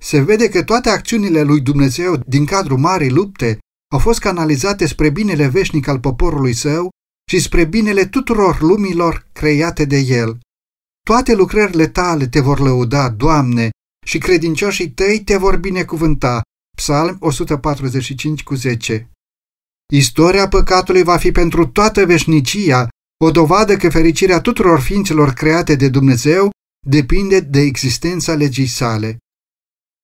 Se 0.00 0.20
vede 0.20 0.48
că 0.48 0.62
toate 0.62 0.88
acțiunile 0.88 1.42
lui 1.42 1.60
Dumnezeu 1.60 2.16
din 2.26 2.44
cadrul 2.44 2.78
marii 2.78 3.10
lupte 3.10 3.58
au 3.92 3.98
fost 3.98 4.18
canalizate 4.18 4.86
spre 4.86 5.10
binele 5.10 5.48
veșnic 5.48 5.86
al 5.86 6.00
poporului 6.00 6.52
său 6.52 6.90
și 7.30 7.40
spre 7.40 7.64
binele 7.64 8.06
tuturor 8.06 8.60
lumilor 8.60 9.26
create 9.32 9.84
de 9.84 9.98
el. 9.98 10.38
Toate 11.06 11.34
lucrările 11.34 11.88
tale 11.88 12.26
te 12.26 12.40
vor 12.40 12.58
lăuda, 12.58 13.08
Doamne, 13.10 13.70
și 14.06 14.18
credincioșii 14.18 14.90
tăi 14.90 15.20
te 15.24 15.36
vor 15.36 15.56
binecuvânta. 15.56 16.42
Psalm 16.76 17.16
145 17.20 18.42
cu 18.42 18.54
10 18.54 19.10
Istoria 19.92 20.48
păcatului 20.48 21.02
va 21.02 21.16
fi 21.16 21.32
pentru 21.32 21.66
toată 21.66 22.06
veșnicia 22.06 22.88
o 23.24 23.30
dovadă 23.30 23.76
că 23.76 23.90
fericirea 23.90 24.40
tuturor 24.40 24.80
ființelor 24.80 25.32
create 25.32 25.74
de 25.74 25.88
Dumnezeu 25.88 26.50
depinde 26.86 27.40
de 27.40 27.60
existența 27.60 28.34
legii 28.34 28.66
sale. 28.66 29.18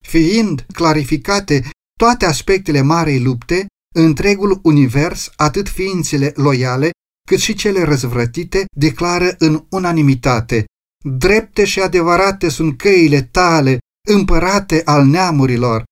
Fiind 0.06 0.66
clarificate 0.72 1.68
toate 1.98 2.24
aspectele 2.24 2.80
marei 2.80 3.20
lupte, 3.20 3.66
întregul 3.94 4.60
univers, 4.62 5.30
atât 5.36 5.68
ființele 5.68 6.32
loiale, 6.36 6.90
cât 7.28 7.38
și 7.38 7.54
cele 7.54 7.82
răzvrătite, 7.82 8.64
declară 8.76 9.34
în 9.38 9.64
unanimitate 9.70 10.64
Drepte 11.06 11.64
și 11.64 11.80
adevărate 11.80 12.48
sunt 12.48 12.76
căile 12.78 13.22
tale, 13.22 13.78
împărate 14.08 14.82
al 14.84 15.06
neamurilor. 15.06 15.84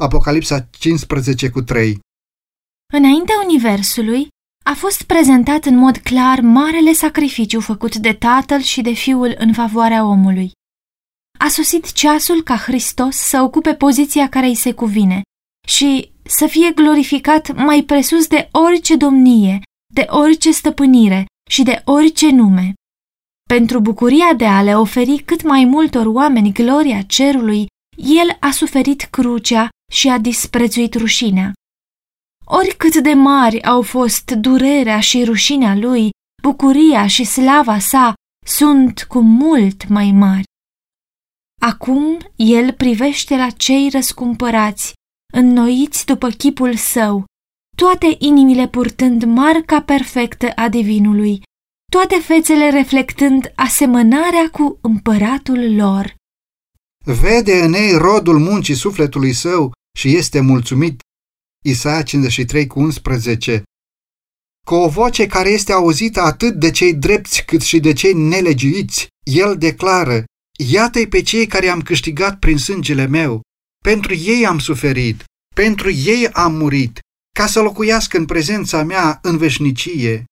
Apocalipsa 0.00 0.60
15 0.60 1.50
cu 1.50 1.62
3 1.62 1.98
Înaintea 2.92 3.34
Universului 3.44 4.28
a 4.64 4.74
fost 4.74 5.02
prezentat 5.02 5.64
în 5.64 5.76
mod 5.76 5.96
clar 5.96 6.40
marele 6.40 6.92
sacrificiu 6.92 7.60
făcut 7.60 7.96
de 7.96 8.12
Tatăl 8.12 8.60
și 8.60 8.80
de 8.80 8.92
Fiul 8.92 9.34
în 9.38 9.52
favoarea 9.52 10.04
omului. 10.04 10.50
A 11.38 11.48
sosit 11.48 11.92
ceasul 11.92 12.42
ca 12.42 12.56
Hristos 12.56 13.16
să 13.16 13.40
ocupe 13.40 13.74
poziția 13.74 14.28
care 14.28 14.46
îi 14.46 14.54
se 14.54 14.72
cuvine 14.72 15.22
și 15.66 16.11
să 16.22 16.46
fie 16.46 16.70
glorificat 16.70 17.54
mai 17.54 17.82
presus 17.82 18.26
de 18.26 18.48
orice 18.52 18.96
domnie, 18.96 19.60
de 19.94 20.06
orice 20.08 20.50
stăpânire 20.50 21.26
și 21.50 21.62
de 21.62 21.82
orice 21.84 22.30
nume. 22.30 22.72
Pentru 23.48 23.80
bucuria 23.80 24.34
de 24.34 24.46
a 24.46 24.62
le 24.62 24.76
oferi 24.76 25.18
cât 25.18 25.42
mai 25.42 25.64
multor 25.64 26.06
oameni 26.06 26.52
gloria 26.52 27.02
cerului, 27.02 27.66
el 27.96 28.36
a 28.40 28.50
suferit 28.50 29.02
crucea 29.02 29.68
și 29.92 30.08
a 30.08 30.18
disprețuit 30.18 30.94
rușinea. 30.94 31.52
Oricât 32.44 32.96
de 32.96 33.12
mari 33.12 33.62
au 33.62 33.82
fost 33.82 34.30
durerea 34.30 35.00
și 35.00 35.24
rușinea 35.24 35.74
lui, 35.74 36.10
bucuria 36.42 37.06
și 37.06 37.24
slava 37.24 37.78
sa 37.78 38.14
sunt 38.46 39.02
cu 39.02 39.20
mult 39.20 39.88
mai 39.88 40.10
mari. 40.10 40.44
Acum 41.60 42.18
el 42.36 42.72
privește 42.72 43.36
la 43.36 43.50
cei 43.50 43.88
răscumpărați, 43.88 44.92
înnoiți 45.32 46.06
după 46.06 46.28
chipul 46.28 46.76
său, 46.76 47.24
toate 47.76 48.16
inimile 48.18 48.68
purtând 48.68 49.24
marca 49.24 49.82
perfectă 49.82 50.50
a 50.54 50.68
divinului, 50.68 51.42
toate 51.90 52.14
fețele 52.14 52.70
reflectând 52.70 53.52
asemănarea 53.54 54.50
cu 54.52 54.78
împăratul 54.80 55.74
lor. 55.74 56.14
Vede 57.04 57.62
în 57.62 57.72
ei 57.72 57.96
rodul 57.96 58.38
muncii 58.38 58.74
sufletului 58.74 59.32
său 59.32 59.72
și 59.98 60.16
este 60.16 60.40
mulțumit. 60.40 61.00
Isaia 61.64 62.02
53 62.02 62.66
cu 62.66 62.80
11 62.80 63.62
Cu 64.66 64.74
o 64.74 64.88
voce 64.88 65.26
care 65.26 65.48
este 65.48 65.72
auzită 65.72 66.20
atât 66.20 66.54
de 66.54 66.70
cei 66.70 66.94
drepți 66.94 67.44
cât 67.44 67.60
și 67.60 67.80
de 67.80 67.92
cei 67.92 68.12
nelegiuiți, 68.12 69.06
el 69.24 69.56
declară, 69.58 70.24
Iată-i 70.58 71.08
pe 71.08 71.22
cei 71.22 71.46
care 71.46 71.68
am 71.68 71.80
câștigat 71.80 72.38
prin 72.38 72.58
sângele 72.58 73.06
meu, 73.06 73.40
pentru 73.82 74.14
ei 74.14 74.46
am 74.46 74.58
suferit, 74.58 75.24
pentru 75.54 75.90
ei 75.90 76.28
am 76.28 76.54
murit, 76.54 76.98
ca 77.34 77.46
să 77.46 77.60
locuiască 77.60 78.16
în 78.16 78.24
prezența 78.24 78.82
mea 78.82 79.18
în 79.22 79.36
veșnicie. 79.36 80.24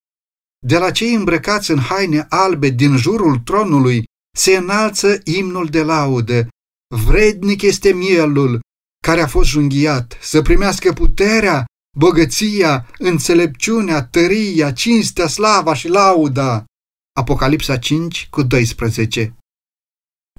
De 0.67 0.79
la 0.79 0.91
cei 0.91 1.15
îmbrăcați 1.15 1.71
în 1.71 1.79
haine 1.79 2.27
albe 2.29 2.69
din 2.69 2.97
jurul 2.97 3.39
tronului 3.39 4.05
se 4.37 4.57
înalță 4.57 5.21
imnul 5.25 5.67
de 5.67 5.83
laudă. 5.83 6.49
Vrednic 6.95 7.63
este 7.63 7.93
mielul 7.93 8.61
care 9.07 9.21
a 9.21 9.27
fost 9.27 9.49
junghiat 9.49 10.19
să 10.21 10.43
primească 10.43 10.93
puterea, 10.93 11.65
bogăția, 11.99 12.89
înțelepciunea, 12.99 14.05
tăria, 14.05 14.73
cinstea, 14.73 15.27
slava 15.27 15.75
și 15.75 15.89
lauda. 15.89 16.65
Apocalipsa 17.21 17.79
5 17.79 18.29
cu 18.31 18.43
12 18.43 19.35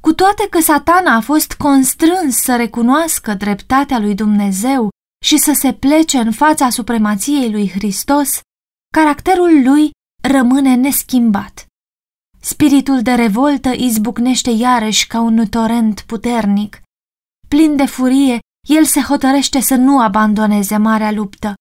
Cu 0.02 0.14
toate 0.14 0.48
că 0.50 0.62
satana 0.62 1.16
a 1.16 1.22
fost 1.22 1.54
constrâns 1.54 2.36
să 2.36 2.56
recunoască 2.56 3.34
dreptatea 3.34 4.00
lui 4.00 4.16
Dumnezeu 4.16 4.90
și 5.26 5.38
să 5.38 5.52
se 5.54 5.74
plece 5.74 6.18
în 6.18 6.32
fața 6.32 6.70
supremației 6.70 7.52
lui 7.52 7.70
Hristos, 7.70 8.40
caracterul 8.94 9.64
lui 9.64 9.92
rămâne 10.24 10.76
neschimbat. 10.76 11.66
Spiritul 12.40 13.02
de 13.02 13.12
revoltă 13.12 13.70
izbucnește 13.70 14.50
iarăși 14.50 15.08
ca 15.08 15.20
un 15.20 15.48
torent 15.50 16.02
puternic. 16.02 16.82
Plin 17.48 17.76
de 17.76 17.86
furie, 17.86 18.40
el 18.68 18.86
se 18.86 19.02
hotărăște 19.02 19.60
să 19.60 19.76
nu 19.76 20.00
abandoneze 20.00 20.78
marea 20.78 21.12
luptă. 21.12 21.54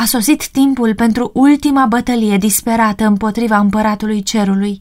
A 0.00 0.04
sosit 0.04 0.48
timpul 0.48 0.94
pentru 0.94 1.30
ultima 1.34 1.86
bătălie 1.86 2.36
disperată 2.36 3.04
împotriva 3.04 3.58
împăratului 3.58 4.22
cerului. 4.22 4.80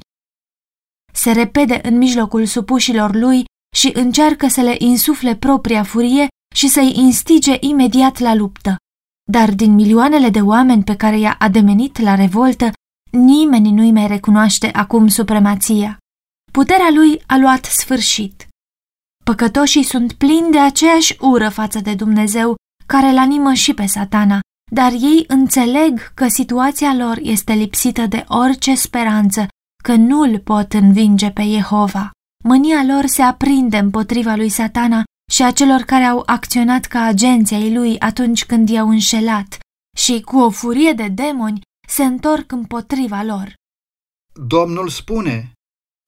Se 1.18 1.32
repede 1.32 1.80
în 1.84 1.98
mijlocul 1.98 2.46
supușilor 2.46 3.16
lui 3.16 3.46
și 3.76 3.92
încearcă 3.94 4.48
să 4.48 4.62
le 4.62 4.76
insufle 4.78 5.36
propria 5.36 5.84
furie 5.84 6.28
și 6.56 6.68
să-i 6.68 6.94
instige 6.96 7.58
imediat 7.60 8.18
la 8.18 8.36
luptă. 8.36 8.76
Dar 9.32 9.54
din 9.54 9.74
milioanele 9.74 10.30
de 10.30 10.42
oameni 10.42 10.84
pe 10.84 10.96
care 10.96 11.20
i-a 11.20 11.36
ademenit 11.40 12.00
la 12.00 12.16
revoltă, 12.16 12.72
nimeni 13.12 13.72
nu-i 13.72 13.92
mai 13.92 14.08
recunoaște 14.08 14.72
acum 14.72 15.08
supremația. 15.08 15.98
Puterea 16.52 16.90
lui 16.94 17.22
a 17.26 17.38
luat 17.38 17.66
sfârșit. 17.66 18.48
Păcătoșii 19.26 19.84
sunt 19.84 20.14
plini 20.14 20.52
de 20.52 20.60
aceeași 20.60 21.18
ură 21.20 21.50
față 21.50 21.80
de 21.80 21.94
Dumnezeu, 21.94 22.56
care 22.86 23.12
l 23.12 23.18
animă 23.18 23.54
și 23.54 23.74
pe 23.74 23.86
satana, 23.86 24.40
dar 24.72 24.92
ei 24.92 25.24
înțeleg 25.28 26.14
că 26.14 26.28
situația 26.28 26.94
lor 26.94 27.20
este 27.22 27.54
lipsită 27.54 28.06
de 28.06 28.26
orice 28.28 28.76
speranță, 28.76 29.48
că 29.88 29.96
nu-l 29.96 30.40
pot 30.40 30.74
învinge 30.74 31.32
pe 31.32 31.44
Jehova. 31.44 32.12
Mânia 32.44 32.84
lor 32.88 33.06
se 33.06 33.22
aprinde 33.22 33.78
împotriva 33.78 34.36
lui 34.36 34.50
satana 34.50 35.04
și 35.32 35.44
a 35.44 35.52
celor 35.52 35.82
care 35.82 36.04
au 36.04 36.24
acționat 36.26 36.86
ca 36.86 37.02
agenții 37.02 37.56
ai 37.56 37.74
lui 37.74 38.00
atunci 38.00 38.46
când 38.46 38.70
i-au 38.70 38.90
înșelat 38.90 39.58
și, 39.98 40.22
cu 40.22 40.38
o 40.40 40.50
furie 40.50 40.94
de 40.94 41.08
demoni, 41.08 41.62
se 41.88 42.04
întorc 42.04 42.52
împotriva 42.52 43.22
lor. 43.22 43.54
Domnul 44.48 44.90
spune, 44.90 45.52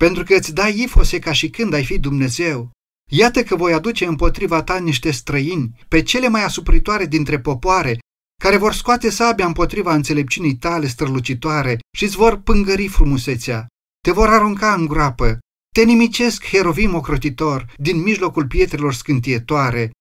pentru 0.03 0.23
că 0.23 0.35
îți 0.35 0.53
dai 0.53 0.79
ifose 0.79 1.19
ca 1.19 1.31
și 1.31 1.49
când 1.49 1.73
ai 1.73 1.85
fi 1.85 1.99
Dumnezeu, 1.99 2.69
iată 3.11 3.43
că 3.43 3.55
voi 3.55 3.73
aduce 3.73 4.05
împotriva 4.05 4.63
ta 4.63 4.79
niște 4.79 5.11
străini, 5.11 5.85
pe 5.87 6.01
cele 6.01 6.27
mai 6.27 6.43
asupritoare 6.43 7.05
dintre 7.05 7.39
popoare, 7.39 7.99
care 8.39 8.57
vor 8.57 8.73
scoate 8.73 9.09
sabia 9.09 9.45
împotriva 9.45 9.93
înțelepciunii 9.93 10.55
tale 10.55 10.87
strălucitoare 10.87 11.79
și 11.97 12.03
îți 12.03 12.15
vor 12.15 12.37
pângări 12.37 12.87
frumusețea, 12.87 13.67
te 14.01 14.11
vor 14.11 14.27
arunca 14.27 14.73
în 14.73 14.85
groapă, 14.85 15.39
te 15.75 15.83
nimicesc 15.83 16.45
herovim 16.45 16.93
ocrotitor 16.93 17.73
din 17.77 18.01
mijlocul 18.01 18.47
pietrelor 18.47 18.93
scântietoare. 18.93 19.91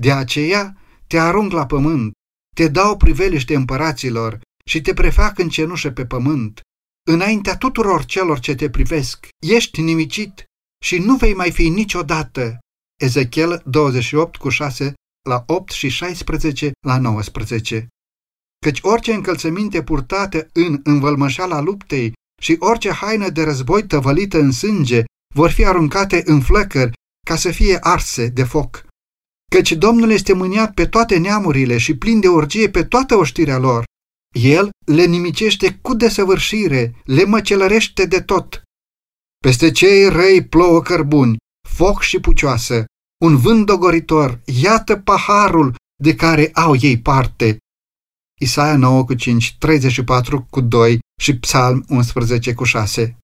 De 0.00 0.12
aceea 0.12 0.76
te 1.06 1.18
arunc 1.18 1.52
la 1.52 1.66
pământ, 1.66 2.12
te 2.54 2.68
dau 2.68 2.96
priveliște 2.96 3.54
împăraților 3.54 4.40
și 4.64 4.80
te 4.80 4.94
prefac 4.94 5.38
în 5.38 5.48
cenușă 5.48 5.90
pe 5.90 6.06
pământ. 6.06 6.60
Înaintea 7.08 7.56
tuturor 7.56 8.04
celor 8.04 8.38
ce 8.38 8.54
te 8.54 8.70
privesc, 8.70 9.28
ești 9.46 9.80
nimicit 9.80 10.44
și 10.84 10.98
nu 10.98 11.16
vei 11.16 11.34
mai 11.34 11.50
fi 11.52 11.68
niciodată. 11.68 12.58
Ezechiel 13.00 13.62
28 13.64 14.36
cu 14.36 14.48
6 14.48 14.94
la 15.26 15.44
8 15.46 15.70
și 15.72 15.88
16 15.88 16.72
la 16.86 16.98
19 16.98 17.88
căci 18.66 18.78
orice 18.82 19.12
încălțăminte 19.12 19.82
purtată 19.82 20.48
în 20.52 20.80
învălmășala 20.84 21.60
luptei 21.60 22.12
și 22.40 22.56
orice 22.58 22.90
haină 22.90 23.28
de 23.28 23.42
război 23.42 23.86
tăvălită 23.86 24.38
în 24.38 24.52
sânge 24.52 25.04
vor 25.34 25.50
fi 25.50 25.64
aruncate 25.64 26.22
în 26.24 26.40
flăcări 26.40 26.92
ca 27.26 27.36
să 27.36 27.50
fie 27.50 27.78
arse 27.80 28.26
de 28.26 28.44
foc. 28.44 28.86
Căci 29.50 29.72
Domnul 29.72 30.10
este 30.10 30.32
mâniat 30.32 30.74
pe 30.74 30.86
toate 30.86 31.18
neamurile 31.18 31.78
și 31.78 31.96
plin 31.96 32.20
de 32.20 32.28
orgie 32.28 32.68
pe 32.68 32.84
toată 32.84 33.16
oștirea 33.16 33.58
lor. 33.58 33.84
El 34.34 34.70
le 34.86 35.04
nimicește 35.04 35.78
cu 35.82 35.94
desăvârșire, 35.94 36.94
le 37.04 37.24
măcelărește 37.24 38.06
de 38.06 38.20
tot. 38.20 38.62
Peste 39.38 39.70
cei 39.70 40.08
răi 40.08 40.46
plouă 40.46 40.82
cărbuni, 40.82 41.36
foc 41.68 42.02
și 42.02 42.20
pucioasă, 42.20 42.84
un 43.24 43.36
vânt 43.36 43.66
dogoritor, 43.66 44.40
iată 44.44 44.96
paharul 44.96 45.74
de 46.02 46.14
care 46.14 46.50
au 46.52 46.76
ei 46.80 47.00
parte. 47.00 47.58
Isaia 48.40 48.76
9 48.76 49.04
cu 49.04 49.14
5, 49.14 49.56
34 49.58 50.46
cu 50.50 50.60
2 50.60 50.98
și 51.20 51.38
Psalm 51.38 51.84
11 51.88 52.54
cu 52.54 52.64
6. 52.64 53.16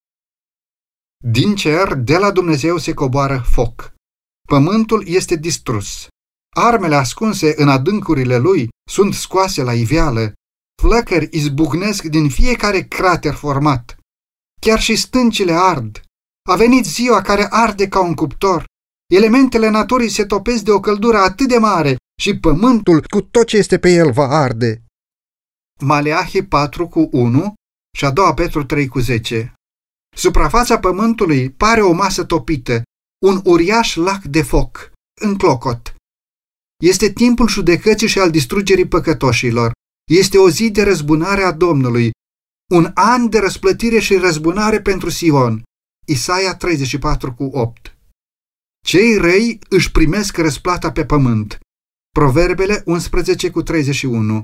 Din 1.25 1.55
cer, 1.55 1.93
de 1.93 2.17
la 2.17 2.31
Dumnezeu 2.31 2.77
se 2.77 2.93
coboară 2.93 3.43
foc. 3.45 3.93
Pământul 4.47 5.07
este 5.07 5.35
distrus. 5.35 6.07
Armele 6.55 6.95
ascunse 6.95 7.53
în 7.61 7.69
adâncurile 7.69 8.37
lui 8.37 8.69
sunt 8.89 9.13
scoase 9.13 9.63
la 9.63 9.73
iveală. 9.73 10.33
Flăcări 10.81 11.29
izbucnesc 11.31 12.03
din 12.03 12.29
fiecare 12.29 12.81
crater 12.81 13.33
format. 13.33 13.97
Chiar 14.61 14.79
și 14.79 14.95
stâncile 14.95 15.53
ard. 15.53 16.01
A 16.49 16.55
venit 16.55 16.85
ziua 16.85 17.21
care 17.21 17.47
arde 17.49 17.87
ca 17.87 18.01
un 18.01 18.15
cuptor. 18.15 18.65
Elementele 19.07 19.69
naturii 19.69 20.09
se 20.09 20.25
topesc 20.25 20.63
de 20.63 20.71
o 20.71 20.79
căldură 20.79 21.17
atât 21.17 21.47
de 21.47 21.57
mare 21.57 21.95
și 22.21 22.37
pământul 22.39 23.05
cu 23.09 23.21
tot 23.21 23.47
ce 23.47 23.57
este 23.57 23.79
pe 23.79 23.93
el 23.93 24.11
va 24.11 24.27
arde. 24.27 24.83
Maleahi 25.81 26.43
4 26.43 26.87
cu 26.87 27.09
1 27.11 27.53
și 27.97 28.05
a 28.05 28.11
doua 28.11 28.33
Petru 28.33 28.63
3 28.63 28.87
cu 28.87 28.99
10. 28.99 29.53
Suprafața 30.15 30.79
pământului 30.79 31.51
pare 31.51 31.81
o 31.81 31.91
masă 31.91 32.23
topită, 32.23 32.83
un 33.25 33.41
uriaș 33.43 33.95
lac 33.95 34.23
de 34.23 34.41
foc, 34.41 34.91
în 35.21 35.37
clocot. 35.37 35.95
Este 36.83 37.09
timpul 37.09 37.47
judecății 37.47 38.07
și 38.07 38.19
al 38.19 38.31
distrugerii 38.31 38.87
păcătoșilor. 38.87 39.71
Este 40.11 40.37
o 40.37 40.49
zi 40.49 40.71
de 40.71 40.83
răzbunare 40.83 41.43
a 41.43 41.51
Domnului, 41.51 42.11
un 42.73 42.91
an 42.93 43.29
de 43.29 43.39
răsplătire 43.39 43.99
și 43.99 44.15
răzbunare 44.15 44.81
pentru 44.81 45.09
Sion. 45.09 45.63
Isaia 46.07 46.55
34 46.55 47.33
cu 47.33 47.43
8. 47.43 47.92
Cei 48.83 49.17
răi 49.17 49.59
își 49.69 49.91
primesc 49.91 50.37
răsplata 50.37 50.91
pe 50.91 51.05
pământ. 51.05 51.59
Proverbele 52.09 52.81
11 52.85 53.49
cu 53.51 53.61
31. 53.61 54.41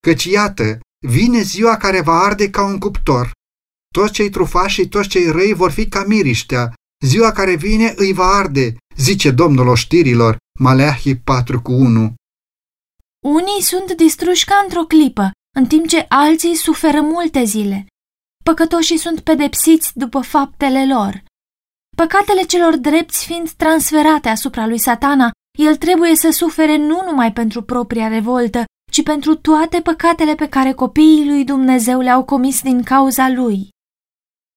Căci 0.00 0.24
iată, 0.24 0.80
vine 1.06 1.40
ziua 1.40 1.76
care 1.76 2.00
va 2.00 2.12
arde 2.12 2.50
ca 2.50 2.64
un 2.64 2.78
cuptor. 2.78 3.30
Toți 3.94 4.12
cei 4.12 4.30
trufași 4.30 4.80
și 4.80 4.88
toți 4.88 5.08
cei 5.08 5.30
răi 5.30 5.52
vor 5.52 5.70
fi 5.70 5.88
ca 5.88 6.04
miriștea. 6.04 6.74
Ziua 7.04 7.32
care 7.32 7.56
vine 7.56 7.94
îi 7.96 8.12
va 8.12 8.26
arde, 8.26 8.76
zice 8.96 9.30
Domnul 9.30 9.68
oștirilor, 9.68 10.36
Maleahi 10.60 11.16
4 11.16 11.62
cu 11.62 11.72
1. 11.72 12.14
Unii 13.26 13.62
sunt 13.62 13.92
distruși 13.92 14.44
ca 14.44 14.60
într-o 14.62 14.84
clipă, 14.84 15.30
în 15.56 15.66
timp 15.66 15.86
ce 15.86 16.06
alții 16.08 16.54
suferă 16.54 17.00
multe 17.00 17.44
zile. 17.44 17.86
Păcătoșii 18.44 18.98
sunt 18.98 19.20
pedepsiți 19.20 19.90
după 19.94 20.20
faptele 20.20 20.86
lor. 20.86 21.22
Păcatele 21.96 22.42
celor 22.42 22.76
drepți 22.76 23.24
fiind 23.24 23.50
transferate 23.50 24.28
asupra 24.28 24.66
lui 24.66 24.78
satana, 24.78 25.30
el 25.58 25.76
trebuie 25.76 26.16
să 26.16 26.30
sufere 26.30 26.76
nu 26.76 27.02
numai 27.04 27.32
pentru 27.32 27.62
propria 27.62 28.08
revoltă, 28.08 28.64
ci 28.92 29.02
pentru 29.02 29.34
toate 29.34 29.80
păcatele 29.80 30.34
pe 30.34 30.48
care 30.48 30.72
copiii 30.72 31.26
lui 31.26 31.44
Dumnezeu 31.44 32.00
le-au 32.00 32.24
comis 32.24 32.62
din 32.62 32.82
cauza 32.82 33.28
lui. 33.28 33.68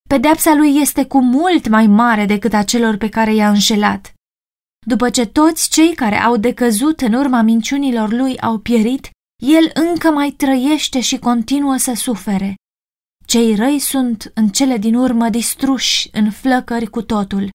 Pedeapsa 0.09 0.53
lui 0.53 0.79
este 0.79 1.05
cu 1.05 1.21
mult 1.21 1.67
mai 1.67 1.87
mare 1.87 2.25
decât 2.25 2.53
a 2.53 2.63
celor 2.63 2.97
pe 2.97 3.09
care 3.09 3.33
i-a 3.33 3.49
înșelat. 3.49 4.13
După 4.87 5.09
ce 5.09 5.25
toți 5.25 5.69
cei 5.69 5.95
care 5.95 6.21
au 6.21 6.37
decăzut 6.37 7.01
în 7.01 7.13
urma 7.13 7.41
minciunilor 7.41 8.11
lui 8.11 8.39
au 8.39 8.57
pierit, 8.57 9.09
el 9.43 9.71
încă 9.73 10.11
mai 10.11 10.29
trăiește 10.29 10.99
și 10.99 11.17
continuă 11.17 11.75
să 11.77 11.93
sufere. 11.93 12.55
Cei 13.27 13.55
răi 13.55 13.79
sunt 13.79 14.31
în 14.33 14.47
cele 14.49 14.77
din 14.77 14.95
urmă 14.95 15.29
distruși 15.29 16.09
în 16.11 16.31
flăcări 16.31 16.87
cu 16.87 17.01
totul, 17.01 17.49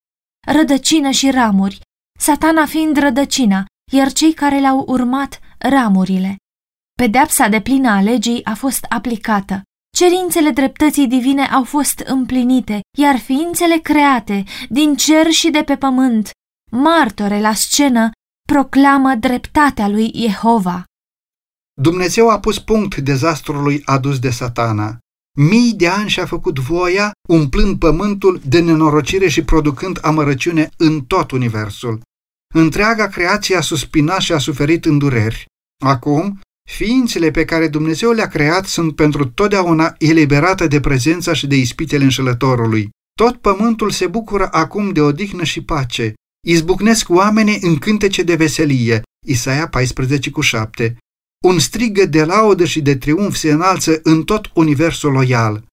rădăcină 0.46 1.10
și 1.10 1.30
ramuri, 1.30 1.80
satana 2.18 2.66
fiind 2.66 2.96
rădăcina, 2.96 3.64
iar 3.92 4.12
cei 4.12 4.32
care 4.32 4.60
l-au 4.60 4.84
urmat 4.86 5.40
ramurile. 5.58 6.36
Pedeapsa 6.94 7.48
de 7.48 7.60
plină 7.60 7.90
a 7.90 8.00
legii 8.00 8.44
a 8.44 8.54
fost 8.54 8.84
aplicată. 8.88 9.62
Cerințele 9.96 10.50
dreptății 10.50 11.06
divine 11.06 11.46
au 11.46 11.64
fost 11.64 11.98
împlinite, 11.98 12.80
iar 12.98 13.18
ființele 13.18 13.78
create, 13.78 14.44
din 14.68 14.94
cer 14.94 15.30
și 15.30 15.50
de 15.50 15.62
pe 15.62 15.76
pământ, 15.76 16.30
martore 16.70 17.40
la 17.40 17.54
scenă, 17.54 18.10
proclamă 18.48 19.14
dreptatea 19.14 19.88
lui 19.88 20.12
Jehova. 20.14 20.84
Dumnezeu 21.80 22.30
a 22.30 22.40
pus 22.40 22.58
punct 22.58 22.96
dezastrului 22.96 23.82
adus 23.84 24.18
de 24.18 24.30
satana. 24.30 24.98
Mii 25.38 25.74
de 25.74 25.88
ani 25.88 26.08
și-a 26.08 26.26
făcut 26.26 26.58
voia, 26.58 27.12
umplând 27.28 27.78
pământul 27.78 28.40
de 28.44 28.60
nenorocire 28.60 29.28
și 29.28 29.44
producând 29.44 29.98
amărăciune 30.02 30.68
în 30.76 31.00
tot 31.00 31.30
universul. 31.30 32.00
Întreaga 32.54 33.08
creație 33.08 33.56
a 33.56 33.60
suspinat 33.60 34.20
și 34.20 34.32
a 34.32 34.38
suferit 34.38 34.84
îndureri. 34.84 35.44
Acum, 35.84 36.40
ființele 36.70 37.30
pe 37.30 37.44
care 37.44 37.68
Dumnezeu 37.68 38.10
le-a 38.10 38.28
creat 38.28 38.66
sunt 38.66 38.94
pentru 38.94 39.26
totdeauna 39.26 39.94
eliberate 39.98 40.66
de 40.66 40.80
prezența 40.80 41.32
și 41.32 41.46
de 41.46 41.56
ispitele 41.56 42.04
înșelătorului. 42.04 42.90
Tot 43.18 43.36
pământul 43.36 43.90
se 43.90 44.06
bucură 44.06 44.48
acum 44.50 44.92
de 44.92 45.00
odihnă 45.00 45.44
și 45.44 45.62
pace. 45.62 46.14
Izbucnesc 46.46 47.08
oamenii 47.08 47.58
în 47.60 47.76
cântece 47.78 48.22
de 48.22 48.34
veselie. 48.34 49.02
Isaia 49.26 49.68
14 49.68 50.30
cu 50.30 50.40
7. 50.40 50.96
Un 51.42 51.58
strigă 51.58 52.06
de 52.06 52.24
laudă 52.24 52.64
și 52.64 52.80
de 52.80 52.96
triumf 52.96 53.34
se 53.34 53.52
înalță 53.52 54.00
în 54.02 54.22
tot 54.22 54.50
universul 54.54 55.12
loial. 55.12 55.64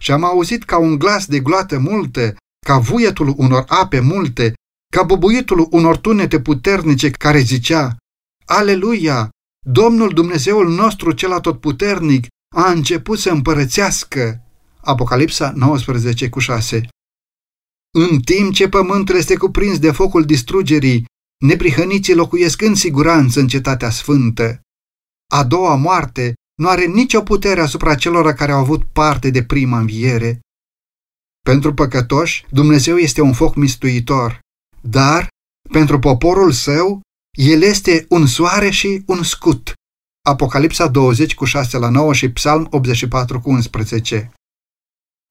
Și 0.00 0.12
am 0.12 0.24
auzit 0.24 0.64
ca 0.64 0.78
un 0.78 0.98
glas 0.98 1.26
de 1.26 1.40
gloată 1.40 1.78
multă, 1.78 2.34
ca 2.66 2.78
vuietul 2.78 3.34
unor 3.36 3.64
ape 3.68 4.00
multe, 4.00 4.54
ca 4.92 5.02
bubuitul 5.02 5.66
unor 5.70 5.96
tunete 5.96 6.40
puternice 6.40 7.10
care 7.10 7.38
zicea, 7.38 7.96
Aleluia! 8.46 9.30
Domnul 9.66 10.12
Dumnezeul 10.12 10.68
nostru 10.68 11.12
cel 11.12 11.32
atotputernic 11.32 12.26
a 12.56 12.70
început 12.70 13.18
să 13.18 13.30
împărățească. 13.30 14.44
Apocalipsa 14.80 15.52
19 15.56 16.28
cu 16.28 16.38
6 16.38 16.88
În 17.98 18.20
timp 18.20 18.52
ce 18.52 18.68
pământul 18.68 19.16
este 19.16 19.36
cuprins 19.36 19.78
de 19.78 19.90
focul 19.90 20.24
distrugerii, 20.24 21.04
neprihăniții 21.44 22.14
locuiesc 22.14 22.62
în 22.62 22.74
siguranță 22.74 23.40
în 23.40 23.48
cetatea 23.48 23.90
sfântă. 23.90 24.60
A 25.32 25.44
doua 25.44 25.74
moarte 25.74 26.34
nu 26.60 26.68
are 26.68 26.84
nicio 26.84 27.22
putere 27.22 27.60
asupra 27.60 27.94
celor 27.94 28.32
care 28.32 28.52
au 28.52 28.58
avut 28.58 28.84
parte 28.84 29.30
de 29.30 29.44
prima 29.44 29.78
înviere. 29.78 30.40
Pentru 31.44 31.74
păcătoși, 31.74 32.46
Dumnezeu 32.50 32.96
este 32.96 33.20
un 33.20 33.32
foc 33.32 33.54
mistuitor, 33.54 34.40
dar 34.80 35.28
pentru 35.70 35.98
poporul 35.98 36.52
său, 36.52 37.00
el 37.38 37.62
este 37.62 38.06
un 38.08 38.26
soare 38.26 38.70
și 38.70 39.02
un 39.06 39.22
scut. 39.22 39.72
Apocalipsa 40.28 40.88
20 40.88 41.34
cu 41.34 41.44
6 41.44 41.78
la 41.78 41.88
9 41.88 42.12
și 42.12 42.30
Psalm 42.30 42.66
84 42.70 43.40
cu 43.40 43.50
11. 43.50 44.32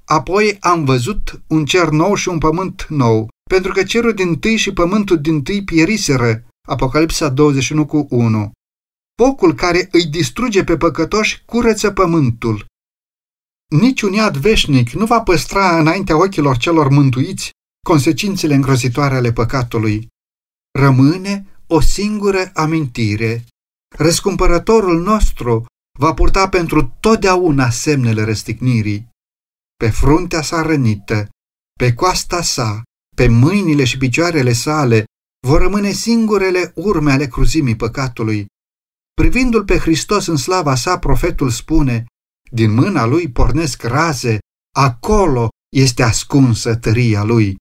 Apoi 0.05 0.57
am 0.59 0.85
văzut 0.85 1.41
un 1.47 1.65
cer 1.65 1.89
nou 1.89 2.15
și 2.15 2.29
un 2.29 2.37
pământ 2.37 2.85
nou, 2.89 3.27
pentru 3.49 3.71
că 3.71 3.83
cerul 3.83 4.13
din 4.13 4.39
tâi 4.39 4.55
și 4.55 4.73
pământul 4.73 5.21
din 5.21 5.43
tâi 5.43 5.63
pieriseră. 5.63 6.43
Apocalipsa 6.67 7.29
21 7.29 7.85
cu 7.85 8.07
1. 8.09 8.51
Focul 9.23 9.53
care 9.53 9.87
îi 9.91 10.05
distruge 10.05 10.63
pe 10.63 10.77
păcătoși 10.77 11.43
curăță 11.45 11.91
pământul. 11.91 12.65
Niciun 13.75 14.13
iad 14.13 14.37
veșnic 14.37 14.89
nu 14.89 15.05
va 15.05 15.21
păstra 15.21 15.79
înaintea 15.79 16.17
ochilor 16.17 16.57
celor 16.57 16.89
mântuiți 16.89 17.51
consecințele 17.85 18.53
îngrozitoare 18.53 19.15
ale 19.15 19.31
păcatului. 19.31 20.07
Rămâne 20.79 21.61
o 21.67 21.79
singură 21.79 22.51
amintire. 22.53 23.45
Răscumpărătorul 23.97 25.01
nostru 25.01 25.65
va 25.99 26.13
purta 26.13 26.49
pentru 26.49 26.97
totdeauna 26.99 27.69
semnele 27.69 28.23
răstignirii. 28.23 29.09
Pe 29.75 29.89
fruntea 29.89 30.41
sa 30.41 30.61
rănită, 30.61 31.29
pe 31.79 31.93
coasta 31.93 32.41
sa, 32.41 32.81
pe 33.15 33.27
mâinile 33.27 33.83
și 33.83 33.97
picioarele 33.97 34.53
sale 34.53 35.03
vor 35.47 35.61
rămâne 35.61 35.91
singurele 35.91 36.71
urme 36.75 37.11
ale 37.11 37.27
cruzimii 37.27 37.75
păcatului. 37.75 38.47
Privindu-l 39.19 39.65
pe 39.65 39.77
Hristos 39.77 40.27
în 40.27 40.37
slava 40.37 40.75
sa, 40.75 40.99
profetul 40.99 41.49
spune, 41.49 42.05
din 42.51 42.73
mâna 42.73 43.05
lui 43.05 43.31
pornesc 43.31 43.83
raze, 43.83 44.37
acolo 44.75 45.49
este 45.75 46.03
ascunsă 46.03 46.75
tăria 46.75 47.23
lui. 47.23 47.55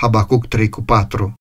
Habacuc 0.00 0.46
3 0.46 0.68
cu 0.68 0.82
4 0.82 1.34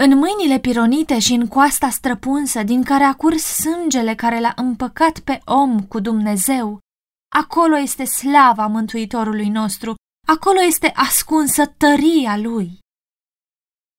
În 0.00 0.18
mâinile 0.18 0.58
pironite 0.58 1.18
și 1.18 1.32
în 1.32 1.48
coasta 1.48 1.88
străpunsă 1.88 2.62
din 2.62 2.82
care 2.82 3.04
a 3.04 3.14
curs 3.14 3.42
sângele 3.42 4.14
care 4.14 4.40
l-a 4.40 4.52
împăcat 4.56 5.18
pe 5.18 5.40
om 5.44 5.86
cu 5.86 6.00
Dumnezeu, 6.00 6.78
acolo 7.36 7.78
este 7.78 8.04
slava 8.04 8.66
Mântuitorului 8.66 9.48
nostru, 9.48 9.94
acolo 10.26 10.58
este 10.66 10.92
ascunsă 10.94 11.66
tăria 11.66 12.36
lui. 12.36 12.78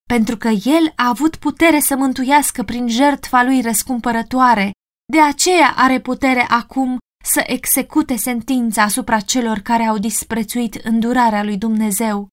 Pentru 0.08 0.38
că 0.38 0.48
el 0.48 0.94
a 0.96 1.08
avut 1.08 1.36
putere 1.36 1.80
să 1.80 1.96
mântuiască 1.96 2.64
prin 2.64 2.88
jertfa 2.88 3.44
lui 3.44 3.62
răscumpărătoare, 3.62 4.72
de 5.14 5.22
aceea 5.22 5.74
are 5.76 6.00
putere 6.00 6.42
acum 6.42 6.98
să 7.24 7.44
execute 7.46 8.16
sentința 8.16 8.82
asupra 8.82 9.20
celor 9.20 9.60
care 9.60 9.84
au 9.84 9.98
disprețuit 9.98 10.76
îndurarea 10.76 11.44
lui 11.44 11.58
Dumnezeu. 11.58 12.28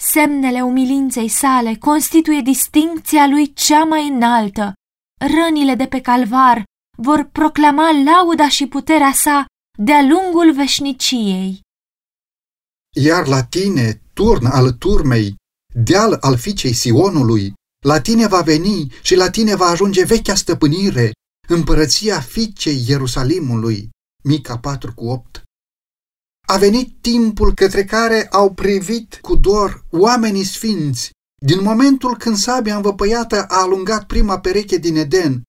Semnele 0.00 0.62
umilinței 0.62 1.28
sale 1.28 1.74
constituie 1.74 2.40
distincția 2.40 3.26
lui 3.26 3.52
cea 3.52 3.84
mai 3.84 4.08
înaltă. 4.08 4.72
Rănile 5.34 5.74
de 5.74 5.86
pe 5.86 6.00
calvar 6.00 6.64
vor 6.98 7.28
proclama 7.32 7.90
lauda 8.04 8.48
și 8.48 8.66
puterea 8.66 9.12
sa 9.12 9.46
de-a 9.78 10.02
lungul 10.02 10.52
veșniciei. 10.52 11.60
Iar 12.94 13.26
la 13.26 13.44
tine, 13.44 14.00
turn 14.14 14.46
al 14.46 14.72
turmei, 14.72 15.34
deal 15.76 16.16
al 16.20 16.36
fiicei 16.36 16.72
Sionului, 16.72 17.52
la 17.84 18.00
tine 18.00 18.26
va 18.26 18.40
veni 18.40 18.92
și 19.02 19.14
la 19.14 19.30
tine 19.30 19.54
va 19.54 19.66
ajunge 19.66 20.04
vechea 20.04 20.34
stăpânire, 20.34 21.12
împărăția 21.48 22.20
fiicei 22.20 22.84
Ierusalimului. 22.86 23.90
Mica 24.24 24.58
4 24.58 24.94
cu 24.94 25.06
8 25.06 25.42
A 26.48 26.56
venit 26.56 26.96
timpul 27.00 27.54
către 27.54 27.84
care 27.84 28.26
au 28.28 28.52
privit 28.54 29.18
cu 29.22 29.34
dor 29.34 29.84
oamenii 29.90 30.44
sfinți, 30.44 31.10
din 31.42 31.62
momentul 31.62 32.16
când 32.16 32.36
sabia 32.36 32.76
învăpăiată 32.76 33.44
a 33.44 33.60
alungat 33.60 34.06
prima 34.06 34.40
pereche 34.40 34.76
din 34.76 34.96
Eden, 34.96 35.42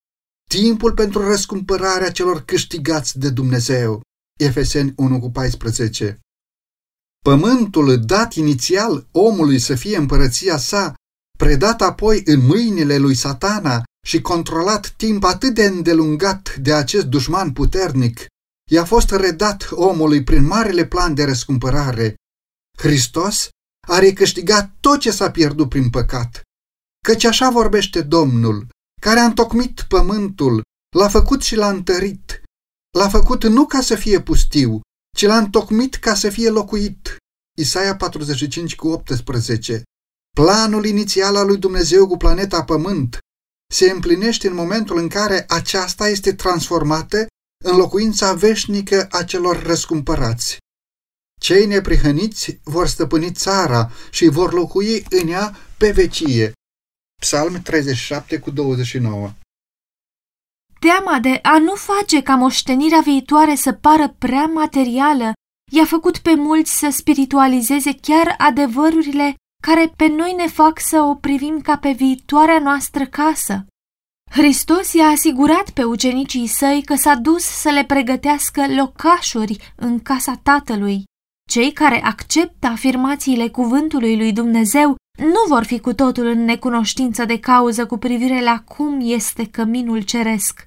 timpul 0.49 0.93
pentru 0.93 1.27
răscumpărarea 1.27 2.11
celor 2.11 2.41
câștigați 2.41 3.19
de 3.19 3.29
Dumnezeu. 3.29 4.01
Efeseni 4.39 4.93
1 4.95 5.19
cu 5.19 5.31
14 5.31 6.19
Pământul 7.27 7.99
dat 7.99 8.33
inițial 8.33 9.07
omului 9.11 9.59
să 9.59 9.75
fie 9.75 9.97
împărăția 9.97 10.57
sa, 10.57 10.93
predat 11.37 11.81
apoi 11.81 12.21
în 12.25 12.45
mâinile 12.45 12.97
lui 12.97 13.15
satana 13.15 13.83
și 14.05 14.21
controlat 14.21 14.89
timp 14.89 15.23
atât 15.23 15.53
de 15.53 15.65
îndelungat 15.65 16.55
de 16.55 16.73
acest 16.73 17.05
dușman 17.05 17.53
puternic, 17.53 18.25
i-a 18.71 18.85
fost 18.85 19.11
redat 19.11 19.69
omului 19.71 20.23
prin 20.23 20.45
marele 20.45 20.85
plan 20.85 21.13
de 21.13 21.23
răscumpărare. 21.23 22.15
Hristos 22.77 23.49
a 23.87 23.99
recâștigat 23.99 24.75
tot 24.79 24.99
ce 24.99 25.11
s-a 25.11 25.31
pierdut 25.31 25.69
prin 25.69 25.89
păcat. 25.89 26.41
Căci 27.07 27.23
așa 27.23 27.49
vorbește 27.49 28.01
Domnul, 28.01 28.67
care 29.01 29.19
a 29.19 29.25
întocmit 29.25 29.85
pământul, 29.87 30.61
l-a 30.95 31.07
făcut 31.07 31.41
și 31.41 31.55
l-a 31.55 31.69
întărit. 31.69 32.41
L-a 32.97 33.09
făcut 33.09 33.43
nu 33.43 33.65
ca 33.65 33.81
să 33.81 33.95
fie 33.95 34.21
pustiu, 34.21 34.81
ci 35.17 35.25
l-a 35.25 35.37
întocmit 35.37 35.95
ca 35.95 36.13
să 36.13 36.29
fie 36.29 36.49
locuit. 36.49 37.17
Isaia 37.57 37.95
45 37.95 38.75
cu 38.75 38.87
18 38.87 39.81
Planul 40.35 40.85
inițial 40.85 41.35
al 41.35 41.47
lui 41.47 41.57
Dumnezeu 41.57 42.07
cu 42.07 42.17
planeta 42.17 42.63
Pământ 42.63 43.17
se 43.73 43.89
împlinește 43.89 44.47
în 44.47 44.53
momentul 44.53 44.97
în 44.97 45.07
care 45.07 45.45
aceasta 45.47 46.07
este 46.07 46.33
transformată 46.33 47.27
în 47.65 47.75
locuința 47.75 48.33
veșnică 48.33 49.07
a 49.11 49.23
celor 49.23 49.63
răscumpărați. 49.63 50.57
Cei 51.41 51.65
neprihăniți 51.65 52.59
vor 52.63 52.87
stăpâni 52.87 53.31
țara 53.31 53.91
și 54.11 54.27
vor 54.27 54.53
locui 54.53 55.05
în 55.09 55.27
ea 55.27 55.55
pe 55.77 55.91
vecie. 55.91 56.51
Psalm 57.21 57.61
37 57.61 58.39
cu 58.39 58.51
29 58.51 59.33
Teama 60.79 61.19
de 61.19 61.39
a 61.41 61.57
nu 61.57 61.73
face 61.73 62.21
ca 62.21 62.35
moștenirea 62.35 62.99
viitoare 62.99 63.55
să 63.55 63.71
pară 63.71 64.15
prea 64.17 64.45
materială 64.45 65.33
i-a 65.71 65.85
făcut 65.85 66.17
pe 66.17 66.35
mulți 66.35 66.79
să 66.79 66.89
spiritualizeze 66.91 67.95
chiar 68.01 68.35
adevărurile 68.37 69.35
care 69.63 69.93
pe 69.95 70.07
noi 70.07 70.33
ne 70.37 70.47
fac 70.47 70.79
să 70.79 71.01
o 71.01 71.15
privim 71.15 71.59
ca 71.61 71.77
pe 71.77 71.91
viitoarea 71.91 72.59
noastră 72.59 73.05
casă. 73.05 73.65
Hristos 74.31 74.93
i-a 74.93 75.05
asigurat 75.05 75.69
pe 75.69 75.83
ucenicii 75.83 76.47
săi 76.47 76.81
că 76.85 76.95
s-a 76.95 77.15
dus 77.15 77.43
să 77.43 77.69
le 77.69 77.83
pregătească 77.83 78.65
locașuri 78.75 79.73
în 79.75 79.99
casa 79.99 80.39
Tatălui. 80.43 81.03
Cei 81.49 81.71
care 81.71 82.03
acceptă 82.03 82.67
afirmațiile 82.67 83.47
cuvântului 83.49 84.17
lui 84.17 84.33
Dumnezeu 84.33 84.95
nu 85.17 85.43
vor 85.47 85.63
fi 85.63 85.79
cu 85.79 85.93
totul 85.93 86.25
în 86.25 86.43
necunoștință 86.43 87.25
de 87.25 87.39
cauză 87.39 87.85
cu 87.85 87.97
privire 87.97 88.41
la 88.41 88.59
cum 88.59 88.99
este 89.01 89.47
căminul 89.47 90.01
ceresc. 90.01 90.63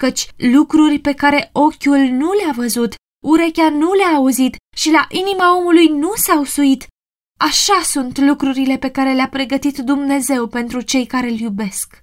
Căci 0.00 0.28
lucruri 0.36 0.98
pe 0.98 1.14
care 1.14 1.50
ochiul 1.52 1.98
nu 1.98 2.32
le-a 2.32 2.52
văzut, 2.54 2.94
urechea 3.24 3.68
nu 3.70 3.92
le-a 3.92 4.14
auzit 4.14 4.56
și 4.76 4.90
la 4.90 5.06
inima 5.10 5.56
omului 5.56 5.86
nu 5.86 6.12
s-au 6.14 6.44
suit, 6.44 6.86
așa 7.40 7.82
sunt 7.82 8.18
lucrurile 8.18 8.78
pe 8.78 8.90
care 8.90 9.14
le-a 9.14 9.28
pregătit 9.28 9.78
Dumnezeu 9.78 10.46
pentru 10.46 10.80
cei 10.80 11.06
care 11.06 11.28
îl 11.28 11.38
iubesc. 11.38 12.02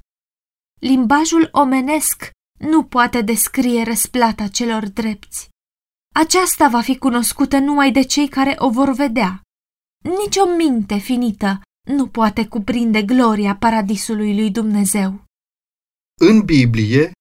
Limbajul 0.80 1.50
omenesc 1.52 2.30
nu 2.60 2.84
poate 2.84 3.22
descrie 3.22 3.84
răsplata 3.84 4.48
celor 4.48 4.88
drepți. 4.88 5.50
Aceasta 6.16 6.68
va 6.68 6.82
fi 6.82 6.98
cunoscută 6.98 7.58
numai 7.58 7.92
de 7.92 8.02
cei 8.02 8.28
care 8.28 8.56
o 8.58 8.70
vor 8.70 8.92
vedea. 8.92 9.42
Nici 10.04 10.38
o 10.38 10.56
minte 10.56 10.98
finită 10.98 11.62
nu 11.88 12.08
poate 12.08 12.48
cuprinde 12.48 13.04
gloria 13.04 13.56
paradisului 13.56 14.36
lui 14.36 14.52
Dumnezeu. 14.52 15.24
În 16.22 16.42
Biblie, 16.42 17.12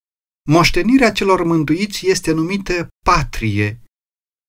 moștenirea 0.51 1.13
celor 1.13 1.45
mântuiți 1.45 2.07
este 2.07 2.33
numită 2.33 2.89
patrie. 3.05 3.81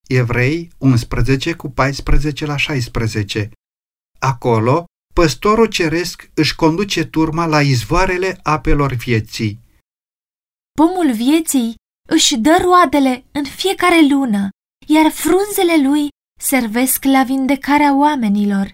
Evrei 0.08 0.72
11 0.78 1.54
cu 1.54 1.70
14 1.70 2.46
la 2.46 2.56
16. 2.56 3.50
Acolo, 4.20 4.86
păstorul 5.14 5.66
ceresc 5.66 6.30
își 6.34 6.56
conduce 6.56 7.06
turma 7.06 7.46
la 7.46 7.62
izvoarele 7.62 8.40
apelor 8.44 8.94
vieții. 8.94 9.60
Pomul 10.72 11.14
vieții 11.14 11.76
își 12.10 12.38
dă 12.38 12.58
roadele 12.62 13.24
în 13.32 13.44
fiecare 13.44 14.08
lună, 14.10 14.50
iar 14.88 15.12
frunzele 15.12 15.88
lui 15.88 16.08
servesc 16.42 17.04
la 17.04 17.24
vindecarea 17.24 17.98
oamenilor. 17.98 18.72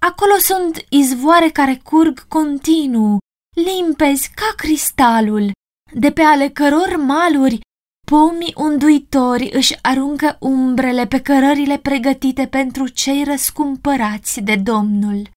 Acolo 0.00 0.36
sunt 0.38 0.86
izvoare 0.88 1.50
care 1.50 1.76
curg 1.76 2.28
continuu, 2.28 3.18
limpezi 3.54 4.30
ca 4.34 4.52
cristalul, 4.56 5.52
de 6.00 6.12
pe 6.12 6.22
ale 6.22 6.48
căror 6.48 6.96
maluri 6.96 7.60
pomii 8.06 8.54
unduitori 8.56 9.50
își 9.52 9.78
aruncă 9.82 10.36
umbrele 10.40 11.06
pe 11.06 11.22
cărările 11.22 11.78
pregătite 11.78 12.46
pentru 12.46 12.88
cei 12.88 13.24
răscumpărați 13.24 14.40
de 14.40 14.56
Domnul. 14.56 15.30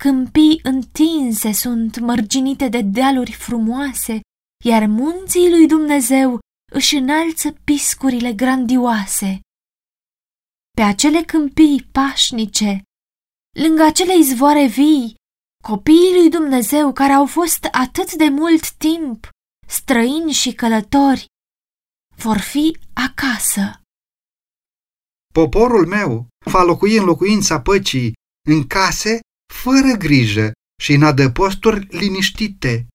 Câmpii 0.00 0.60
întinse 0.62 1.52
sunt 1.52 1.98
mărginite 1.98 2.68
de 2.68 2.80
dealuri 2.80 3.32
frumoase, 3.32 4.20
iar 4.64 4.86
munții 4.86 5.50
lui 5.50 5.66
Dumnezeu 5.66 6.38
își 6.72 6.96
înalță 6.96 7.52
piscurile 7.64 8.32
grandioase. 8.32 9.40
Pe 10.76 10.82
acele 10.82 11.22
câmpii 11.22 11.88
pașnice, 11.92 12.82
lângă 13.60 13.82
acele 13.82 14.16
izvoare 14.18 14.66
vii, 14.66 15.14
copiii 15.70 16.14
lui 16.20 16.30
Dumnezeu 16.30 16.92
care 16.92 17.12
au 17.12 17.26
fost 17.26 17.64
atât 17.64 18.14
de 18.14 18.28
mult 18.28 18.70
timp 18.70 19.28
străini 19.66 20.32
și 20.32 20.52
călători, 20.52 21.26
vor 22.16 22.38
fi 22.38 22.76
acasă. 22.92 23.80
Poporul 25.34 25.86
meu 25.86 26.26
va 26.44 26.62
locui 26.62 26.96
în 26.96 27.04
locuința 27.04 27.60
păcii, 27.60 28.12
în 28.48 28.66
case 28.66 29.20
fără 29.54 29.96
grijă 29.98 30.52
și 30.82 30.92
în 30.92 31.02
adăposturi 31.02 31.86
liniștite. 31.90 32.86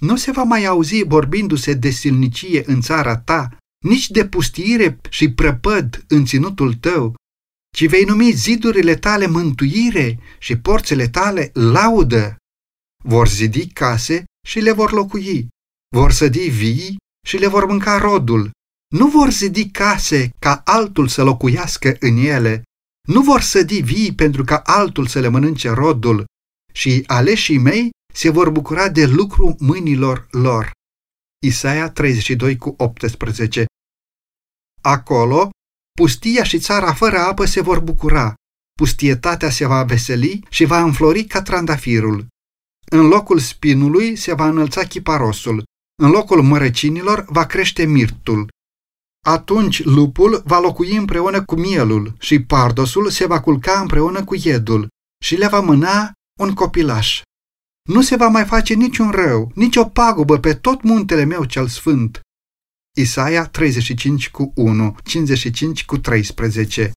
Nu 0.00 0.16
se 0.16 0.30
va 0.30 0.42
mai 0.42 0.64
auzi 0.64 1.02
vorbindu-se 1.02 1.74
de 1.74 1.90
silnicie 1.90 2.62
în 2.66 2.80
țara 2.80 3.18
ta, 3.18 3.56
nici 3.84 4.10
de 4.10 4.28
pustire 4.28 5.00
și 5.08 5.32
prăpăd 5.32 6.04
în 6.08 6.24
ținutul 6.24 6.74
tău, 6.74 7.14
ci 7.76 7.86
vei 7.88 8.04
numi 8.04 8.32
zidurile 8.32 8.94
tale 8.94 9.26
mântuire 9.26 10.18
și 10.38 10.58
porțele 10.58 11.08
tale 11.08 11.50
laudă. 11.52 12.36
Vor 13.04 13.28
zidi 13.28 13.66
case 13.66 14.24
și 14.46 14.60
le 14.60 14.72
vor 14.72 14.92
locui, 14.92 15.48
vor 15.96 16.12
sădi 16.12 16.48
vii 16.48 16.96
și 17.26 17.36
le 17.36 17.46
vor 17.46 17.66
mânca 17.66 17.98
rodul. 17.98 18.50
Nu 18.94 19.08
vor 19.08 19.30
zidi 19.30 19.70
case 19.70 20.30
ca 20.38 20.62
altul 20.64 21.08
să 21.08 21.22
locuiască 21.22 21.96
în 22.00 22.16
ele, 22.16 22.62
nu 23.08 23.22
vor 23.22 23.40
sădi 23.40 23.80
vii 23.80 24.14
pentru 24.14 24.44
ca 24.44 24.56
altul 24.56 25.06
să 25.06 25.20
le 25.20 25.28
mănânce 25.28 25.68
rodul 25.70 26.24
și 26.72 27.04
aleșii 27.06 27.58
mei 27.58 27.90
se 28.14 28.30
vor 28.30 28.50
bucura 28.50 28.88
de 28.88 29.06
lucru 29.06 29.56
mâinilor 29.58 30.26
lor. 30.30 30.70
Isaia 31.46 31.90
32 31.90 32.56
cu 32.56 32.74
18 32.78 33.64
Acolo, 34.82 35.50
pustia 35.96 36.44
și 36.44 36.58
țara 36.58 36.92
fără 36.92 37.18
apă 37.18 37.44
se 37.44 37.60
vor 37.60 37.80
bucura, 37.80 38.34
pustietatea 38.78 39.50
se 39.50 39.66
va 39.66 39.82
veseli 39.82 40.44
și 40.48 40.64
va 40.64 40.82
înflori 40.82 41.24
ca 41.24 41.42
trandafirul. 41.42 42.26
În 42.90 43.06
locul 43.06 43.38
spinului 43.38 44.16
se 44.16 44.34
va 44.34 44.48
înălța 44.48 44.82
chiparosul, 44.82 45.64
în 46.02 46.10
locul 46.10 46.42
mărăcinilor 46.42 47.24
va 47.28 47.44
crește 47.46 47.84
mirtul. 47.84 48.48
Atunci 49.26 49.84
lupul 49.84 50.42
va 50.44 50.58
locui 50.58 50.96
împreună 50.96 51.44
cu 51.44 51.54
mielul 51.54 52.14
și 52.18 52.42
pardosul 52.42 53.10
se 53.10 53.26
va 53.26 53.40
culca 53.40 53.80
împreună 53.80 54.24
cu 54.24 54.34
iedul 54.34 54.88
și 55.24 55.36
le 55.36 55.48
va 55.48 55.60
mâna 55.60 56.12
un 56.40 56.54
copilaș. 56.54 57.22
Nu 57.88 58.02
se 58.02 58.16
va 58.16 58.28
mai 58.28 58.44
face 58.44 58.74
niciun 58.74 59.10
rău, 59.10 59.50
nici 59.54 59.76
o 59.76 59.84
pagubă 59.84 60.38
pe 60.38 60.54
tot 60.54 60.82
muntele 60.82 61.24
meu 61.24 61.44
cel 61.44 61.68
sfânt. 61.68 62.20
Isaia 62.98 63.46
35 63.46 64.30
cu 64.30 64.52
1, 64.54 64.96
55 65.04 65.84
cu 65.84 65.98
13 65.98 66.90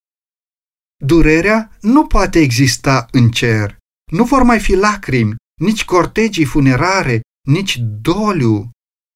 Durerea 1.06 1.78
nu 1.82 2.08
poate 2.08 2.40
exista 2.40 3.08
în 3.12 3.30
cer. 3.30 3.78
Nu 4.12 4.24
vor 4.24 4.44
mai 4.44 4.60
fi 4.60 4.76
lacrimi, 4.76 5.36
nici 5.62 5.86
cortegii 5.86 6.46
funerare, 6.46 7.22
nici 7.48 7.78
doliu. 8.02 8.70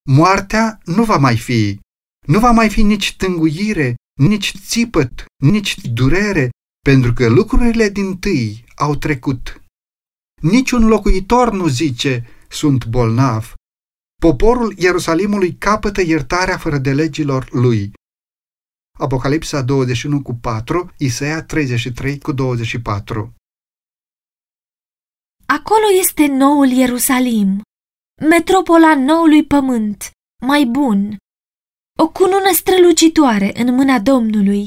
Moartea 0.10 0.80
nu 0.86 1.04
va 1.04 1.18
mai 1.18 1.38
fi. 1.38 1.80
Nu 2.28 2.40
va 2.40 2.52
mai 2.52 2.70
fi 2.70 2.82
nici 2.82 3.16
tânguire, 3.16 3.96
nici 4.20 4.54
țipăt, 4.58 5.26
nici 5.44 5.78
durere, 5.82 6.50
pentru 6.86 7.14
că 7.14 7.28
lucrurile 7.28 7.90
din 7.90 8.18
tâi 8.18 8.66
au 8.76 8.96
trecut. 8.96 9.62
Niciun 10.42 10.88
locuitor 10.88 11.52
nu 11.52 11.68
zice, 11.68 12.28
sunt 12.50 12.86
bolnav. 12.86 13.54
Poporul 14.22 14.74
Ierusalimului 14.78 15.54
capătă 15.54 16.02
iertarea 16.02 16.58
fără 16.58 16.78
de 16.78 16.94
legilor 16.94 17.52
lui. 17.52 17.92
Apocalipsa 19.00 19.62
21 19.62 20.22
cu 20.22 20.34
4, 20.34 20.94
Isaia 20.98 21.44
33 21.44 22.20
cu 22.20 22.32
24. 22.32 23.34
Acolo 25.46 25.86
este 26.00 26.26
noul 26.26 26.68
Ierusalim, 26.68 27.62
metropola 28.30 28.96
noului 28.96 29.46
pământ, 29.46 30.12
mai 30.46 30.66
bun, 30.66 31.18
o 32.00 32.10
cunună 32.10 32.52
strălucitoare 32.54 33.52
în 33.62 33.76
mâna 33.76 34.00
Domnului, 34.00 34.66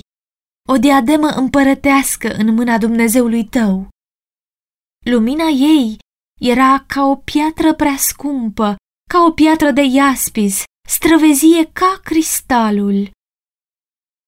o 0.68 0.76
diademă 0.76 1.28
împărătească 1.28 2.28
în 2.28 2.55
mâna 2.55 2.78
Dumnezeului 2.78 3.44
tău. 3.44 3.88
Lumina 5.05 5.49
ei 5.49 5.99
era 6.40 6.84
ca 6.86 7.03
o 7.03 7.16
piatră 7.16 7.74
prea 7.74 7.97
scumpă, 7.97 8.76
ca 9.11 9.24
o 9.28 9.30
piatră 9.30 9.70
de 9.70 9.82
iaspis, 9.82 10.62
străvezie 10.88 11.70
ca 11.72 12.00
cristalul. 12.04 13.11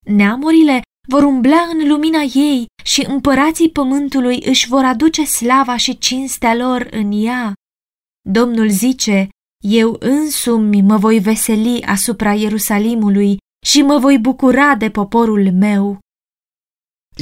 Neamurile 0.06 0.82
vor 1.08 1.22
umbla 1.22 1.60
în 1.60 1.88
lumina 1.88 2.20
ei 2.20 2.66
și 2.84 3.04
împărații 3.08 3.70
pământului 3.70 4.42
își 4.44 4.68
vor 4.68 4.84
aduce 4.84 5.24
slava 5.24 5.76
și 5.76 5.98
cinstea 5.98 6.54
lor 6.54 6.86
în 6.90 7.24
ea. 7.24 7.52
Domnul 8.28 8.68
zice, 8.68 9.28
eu 9.64 9.96
însumi 9.98 10.82
mă 10.82 10.96
voi 10.96 11.18
veseli 11.18 11.82
asupra 11.82 12.34
Ierusalimului 12.34 13.36
și 13.66 13.82
mă 13.82 13.98
voi 13.98 14.18
bucura 14.18 14.74
de 14.74 14.90
poporul 14.90 15.52
meu. 15.52 15.98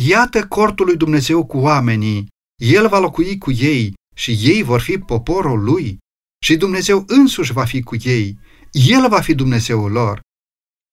Iată 0.09 0.47
cortul 0.47 0.87
lui 0.87 0.97
Dumnezeu 0.97 1.47
cu 1.47 1.59
oamenii, 1.59 2.27
El 2.63 2.89
va 2.89 2.99
locui 2.99 3.39
cu 3.39 3.51
ei 3.51 3.93
și 4.17 4.31
ei 4.43 4.63
vor 4.63 4.81
fi 4.81 4.99
poporul 4.99 5.65
lui 5.65 5.99
și 6.43 6.57
Dumnezeu 6.57 7.05
însuși 7.07 7.53
va 7.53 7.65
fi 7.65 7.83
cu 7.83 7.97
ei, 8.03 8.39
El 8.71 9.09
va 9.09 9.21
fi 9.21 9.35
Dumnezeul 9.35 9.91
lor. 9.91 10.21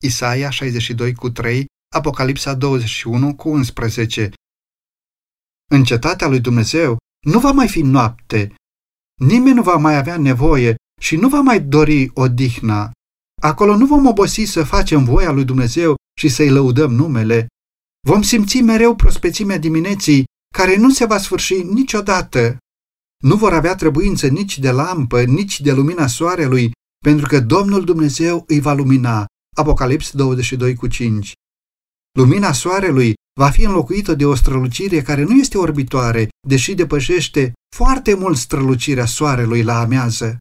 Isaia 0.03 0.49
62 0.49 1.13
cu 1.13 1.29
3, 1.29 1.65
Apocalipsa 1.95 2.53
21 2.53 3.35
cu 3.35 3.49
11 3.49 4.31
În 5.71 5.83
cetatea 5.83 6.27
lui 6.27 6.39
Dumnezeu 6.39 6.97
nu 7.25 7.39
va 7.39 7.51
mai 7.51 7.67
fi 7.67 7.81
noapte, 7.81 8.55
nimeni 9.21 9.55
nu 9.55 9.61
va 9.61 9.75
mai 9.75 9.97
avea 9.97 10.17
nevoie 10.17 10.75
și 11.01 11.15
nu 11.15 11.29
va 11.29 11.39
mai 11.39 11.61
dori 11.61 12.11
odihna. 12.13 12.91
Acolo 13.41 13.75
nu 13.75 13.85
vom 13.85 14.05
obosi 14.05 14.43
să 14.43 14.63
facem 14.63 15.03
voia 15.03 15.31
lui 15.31 15.45
Dumnezeu 15.45 15.95
și 16.19 16.29
să-i 16.29 16.49
lăudăm 16.49 16.93
numele. 16.93 17.47
Vom 18.07 18.21
simți 18.21 18.61
mereu 18.61 18.95
prospețimea 18.95 19.57
dimineții, 19.57 20.23
care 20.55 20.75
nu 20.75 20.89
se 20.89 21.05
va 21.05 21.17
sfârși 21.17 21.53
niciodată. 21.53 22.57
Nu 23.23 23.35
vor 23.35 23.53
avea 23.53 23.75
trebuință 23.75 24.27
nici 24.27 24.59
de 24.59 24.71
lampă, 24.71 25.23
nici 25.23 25.61
de 25.61 25.71
lumina 25.71 26.07
soarelui, 26.07 26.71
pentru 27.03 27.27
că 27.27 27.39
Domnul 27.39 27.83
Dumnezeu 27.83 28.43
îi 28.47 28.59
va 28.59 28.73
lumina. 28.73 29.25
Apocalips 29.55 30.11
22 30.11 30.75
cu 30.75 30.87
5 30.87 31.33
Lumina 32.17 32.51
soarelui 32.51 33.13
va 33.39 33.49
fi 33.49 33.63
înlocuită 33.63 34.13
de 34.13 34.25
o 34.25 34.35
strălucire 34.35 35.01
care 35.01 35.23
nu 35.23 35.35
este 35.35 35.57
orbitoare, 35.57 36.29
deși 36.47 36.73
depășește 36.73 37.53
foarte 37.75 38.13
mult 38.13 38.37
strălucirea 38.37 39.05
soarelui 39.05 39.63
la 39.63 39.79
amează. 39.79 40.37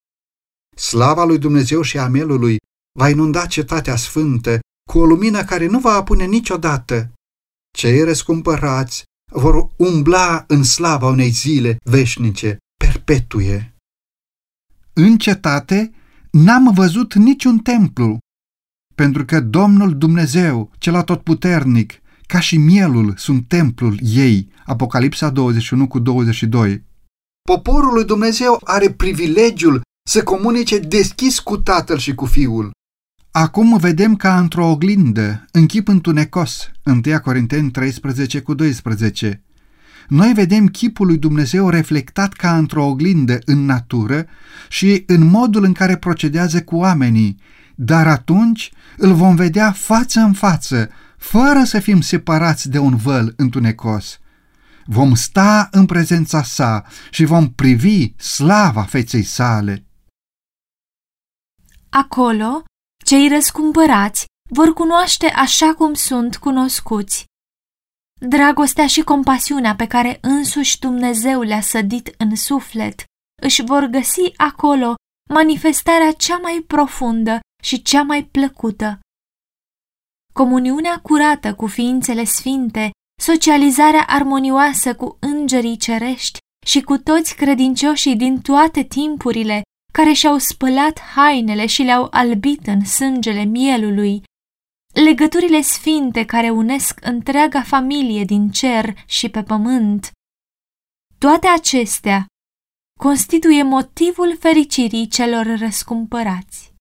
Slava 0.76 1.24
lui 1.24 1.38
Dumnezeu 1.38 1.82
și 1.82 1.98
amelului 1.98 2.56
va 2.98 3.08
inunda 3.08 3.46
cetatea 3.46 3.96
sfântă 3.96 4.58
cu 4.90 4.98
o 4.98 5.04
lumină 5.04 5.44
care 5.44 5.66
nu 5.66 5.78
va 5.78 5.92
apune 5.92 6.24
niciodată. 6.24 7.12
Cei 7.76 8.04
răscumpărați 8.04 9.04
vor 9.32 9.70
umbla 9.76 10.44
în 10.48 10.62
slava 10.62 11.06
unei 11.06 11.30
zile 11.30 11.76
veșnice, 11.84 12.56
perpetue. 12.82 13.74
În 14.92 15.18
cetate 15.18 15.92
n-am 16.30 16.72
văzut 16.74 17.14
niciun 17.14 17.58
templu, 17.58 18.18
pentru 18.94 19.24
că 19.24 19.40
Domnul 19.40 19.98
Dumnezeu, 19.98 20.70
cel 20.78 20.94
atotputernic, 20.94 21.92
ca 22.26 22.40
și 22.40 22.56
mielul, 22.56 23.14
sunt 23.16 23.48
templul 23.48 23.98
ei. 24.02 24.48
Apocalipsa 24.64 25.30
21 25.30 25.88
cu 25.88 25.98
22. 25.98 26.84
Poporul 27.42 27.92
lui 27.92 28.04
Dumnezeu 28.04 28.60
are 28.64 28.90
privilegiul 28.90 29.80
să 30.08 30.22
comunice 30.22 30.78
deschis 30.78 31.38
cu 31.38 31.56
Tatăl 31.56 31.98
și 31.98 32.14
cu 32.14 32.24
Fiul. 32.24 32.70
Acum 33.30 33.76
vedem 33.76 34.16
ca 34.16 34.38
într-o 34.38 34.70
oglindă, 34.70 35.44
în 35.52 35.66
chip 35.66 35.88
întunecos, 35.88 36.70
1 36.84 37.20
Corinteni 37.22 37.70
13 37.70 38.40
cu 38.40 38.54
12. 38.54 39.42
Noi 40.08 40.32
vedem 40.32 40.66
chipul 40.66 41.06
lui 41.06 41.18
Dumnezeu 41.18 41.68
reflectat 41.68 42.32
ca 42.32 42.56
într-o 42.56 42.86
oglindă 42.86 43.38
în 43.44 43.64
natură 43.64 44.26
și 44.68 45.02
în 45.06 45.26
modul 45.26 45.64
în 45.64 45.72
care 45.72 45.96
procedează 45.96 46.62
cu 46.62 46.76
oamenii, 46.76 47.40
dar 47.74 48.06
atunci 48.06 48.72
îl 48.96 49.12
vom 49.14 49.34
vedea 49.34 49.72
față 49.72 50.20
în 50.20 50.32
față, 50.32 50.90
fără 51.18 51.62
să 51.64 51.78
fim 51.78 52.00
separați 52.00 52.70
de 52.70 52.78
un 52.78 52.96
văl 52.96 53.34
întunecos. 53.36 54.18
Vom 54.84 55.14
sta 55.14 55.68
în 55.70 55.86
prezența 55.86 56.42
sa 56.42 56.84
și 57.10 57.24
vom 57.24 57.52
privi 57.52 58.12
slava 58.16 58.82
feței 58.82 59.22
sale. 59.22 59.86
Acolo, 61.90 62.64
cei 63.04 63.28
răscumpărați 63.28 64.24
vor 64.50 64.72
cunoaște 64.72 65.26
așa 65.26 65.74
cum 65.74 65.94
sunt 65.94 66.36
cunoscuți. 66.36 67.24
Dragostea 68.28 68.86
și 68.86 69.02
compasiunea 69.02 69.74
pe 69.74 69.86
care 69.86 70.18
însuși 70.20 70.78
Dumnezeu 70.78 71.40
le-a 71.40 71.60
sădit 71.60 72.14
în 72.18 72.36
suflet 72.36 73.04
își 73.42 73.62
vor 73.64 73.84
găsi 73.84 74.32
acolo 74.36 74.94
manifestarea 75.30 76.12
cea 76.12 76.36
mai 76.36 76.64
profundă 76.66 77.40
și 77.62 77.82
cea 77.82 78.02
mai 78.02 78.24
plăcută. 78.24 79.00
Comuniunea 80.32 81.00
curată 81.00 81.54
cu 81.54 81.66
ființele 81.66 82.24
sfinte, 82.24 82.90
socializarea 83.22 84.04
armonioasă 84.08 84.94
cu 84.94 85.16
îngerii 85.20 85.76
cerești 85.76 86.38
și 86.66 86.80
cu 86.80 86.98
toți 86.98 87.36
credincioșii 87.36 88.16
din 88.16 88.40
toate 88.40 88.82
timpurile 88.82 89.62
care 89.92 90.12
și-au 90.12 90.38
spălat 90.38 91.00
hainele 91.00 91.66
și 91.66 91.82
le-au 91.82 92.08
albit 92.10 92.66
în 92.66 92.84
sângele 92.84 93.44
mielului, 93.44 94.22
legăturile 94.92 95.60
sfinte 95.60 96.24
care 96.24 96.50
unesc 96.50 96.98
întreaga 97.02 97.62
familie 97.62 98.24
din 98.24 98.50
cer 98.50 98.94
și 99.06 99.28
pe 99.28 99.42
pământ. 99.42 100.10
Toate 101.18 101.46
acestea 101.46 102.26
constituie 103.00 103.62
motivul 103.62 104.36
fericirii 104.38 105.08
celor 105.08 105.58
răscumpărați. 105.58 106.72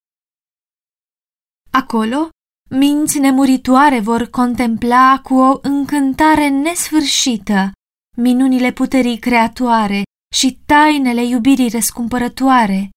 Acolo, 1.70 2.28
minți 2.70 3.18
nemuritoare 3.18 4.00
vor 4.00 4.26
contempla 4.26 5.20
cu 5.22 5.34
o 5.34 5.58
încântare 5.62 6.48
nesfârșită 6.48 7.72
minunile 8.16 8.72
puterii 8.72 9.18
creatoare 9.18 10.02
și 10.34 10.60
tainele 10.66 11.24
iubirii 11.24 11.68
răscumpărătoare. 11.68 12.90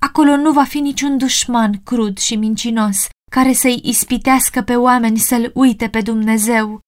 Acolo 0.00 0.36
nu 0.36 0.52
va 0.52 0.64
fi 0.64 0.80
niciun 0.80 1.18
dușman 1.18 1.82
crud 1.82 2.18
și 2.18 2.36
mincinos 2.36 3.08
care 3.28 3.52
să-i 3.52 3.80
ispitească 3.82 4.62
pe 4.62 4.76
oameni 4.76 5.18
să-L 5.18 5.50
uite 5.54 5.88
pe 5.88 6.00
Dumnezeu. 6.00 6.80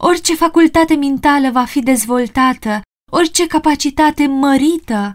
Orice 0.00 0.34
facultate 0.34 0.94
mentală 0.94 1.50
va 1.50 1.64
fi 1.64 1.80
dezvoltată, 1.80 2.80
orice 3.10 3.46
capacitate 3.46 4.26
mărită. 4.26 5.12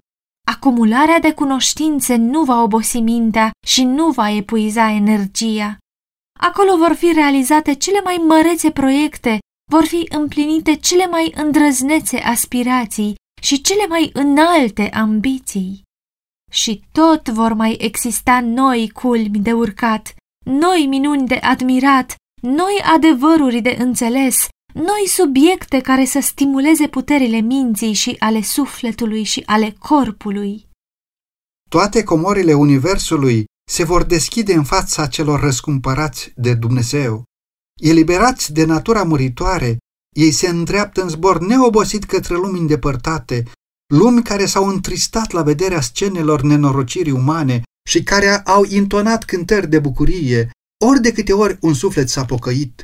Acumularea 0.48 1.20
de 1.20 1.34
cunoștințe 1.34 2.16
nu 2.16 2.44
va 2.44 2.62
obosi 2.62 3.00
mintea 3.00 3.52
și 3.68 3.84
nu 3.84 4.10
va 4.10 4.30
epuiza 4.30 4.92
energia. 4.92 5.78
Acolo 6.40 6.78
vor 6.78 6.94
fi 6.94 7.12
realizate 7.14 7.74
cele 7.74 8.02
mai 8.04 8.16
mărețe 8.28 8.72
proiecte, 8.72 9.40
vor 9.72 9.86
fi 9.86 10.08
împlinite 10.10 10.76
cele 10.76 11.08
mai 11.08 11.34
îndrăznețe 11.36 12.18
aspirații 12.18 13.16
și 13.42 13.62
cele 13.62 13.88
mai 13.88 14.10
înalte 14.14 14.90
ambiții. 14.90 15.82
Și 16.52 16.84
tot 16.92 17.30
vor 17.30 17.54
mai 17.54 17.78
exista 17.80 18.40
noi 18.42 18.90
culmi 18.90 19.40
de 19.40 19.54
urcat, 19.54 20.16
noi 20.44 20.86
minuni 20.90 21.28
de 21.28 21.36
admirat, 21.36 22.16
noi 22.42 22.82
adevăruri 22.96 23.62
de 23.62 23.76
înțeles, 23.80 24.48
noi 24.74 25.08
subiecte 25.08 25.82
care 25.82 26.06
să 26.06 26.20
stimuleze 26.20 26.88
puterile 26.88 27.40
minții 27.40 27.94
și 27.94 28.16
ale 28.20 28.42
sufletului 28.42 29.24
și 29.24 29.44
ale 29.46 29.76
corpului. 29.80 30.68
Toate 31.70 32.04
comorile 32.04 32.54
Universului 32.54 33.46
se 33.72 33.84
vor 33.84 34.04
deschide 34.04 34.54
în 34.54 34.64
fața 34.64 35.08
celor 35.08 35.40
răscumpărați 35.40 36.32
de 36.36 36.54
Dumnezeu. 36.54 37.24
Eliberați 37.82 38.54
de 38.54 38.66
natura 38.66 39.04
muritoare, 39.04 39.78
ei 40.16 40.32
se 40.32 40.48
îndreaptă 40.48 41.02
în 41.02 41.10
zbor 41.10 41.40
neobosit 41.40 42.04
către 42.04 42.36
lumi 42.36 42.60
îndepărtate, 42.60 43.44
lumi 43.94 44.24
care 44.24 44.46
s-au 44.46 44.68
întristat 44.68 45.32
la 45.32 45.42
vederea 45.42 45.82
scenelor 45.82 46.42
nenorocirii 46.42 47.12
umane 47.12 47.62
și 47.90 48.04
care 48.04 48.38
au 48.38 48.64
intonat 48.64 49.24
cântări 49.24 49.70
de 49.70 49.80
bucurie, 49.80 50.50
ori 50.86 51.02
de 51.02 51.12
câte 51.12 51.34
ori 51.34 51.58
un 51.62 51.74
suflet 51.74 52.10
s-a 52.10 52.26
pocăit. 52.26 52.84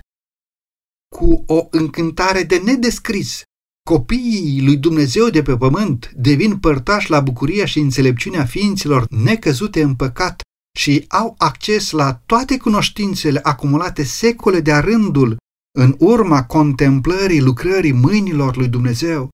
Cu 1.16 1.44
o 1.48 1.68
încântare 1.72 2.44
de 2.44 2.58
nedescris, 2.58 3.42
copiii 3.90 4.64
lui 4.64 4.78
Dumnezeu 4.78 5.30
de 5.30 5.42
pe 5.42 5.58
pământ 5.58 6.12
devin 6.16 6.58
părtași 6.58 7.10
la 7.10 7.20
bucuria 7.20 7.66
și 7.66 7.80
înțelepciunea 7.80 8.46
ființilor 8.46 9.06
necăzute 9.10 9.82
în 9.82 9.96
păcat 9.96 10.42
și 10.78 11.06
au 11.08 11.36
acces 11.38 11.92
la 11.92 12.14
toate 12.26 12.58
cunoștințele 12.58 13.40
acumulate 13.44 14.04
secole 14.04 14.60
de-a 14.60 14.80
rândul 14.80 15.38
în 15.78 15.96
urma 16.00 16.46
contemplării 16.46 17.42
lucrării 17.42 17.92
mâinilor 17.92 18.56
lui 18.56 18.68
Dumnezeu. 18.68 19.30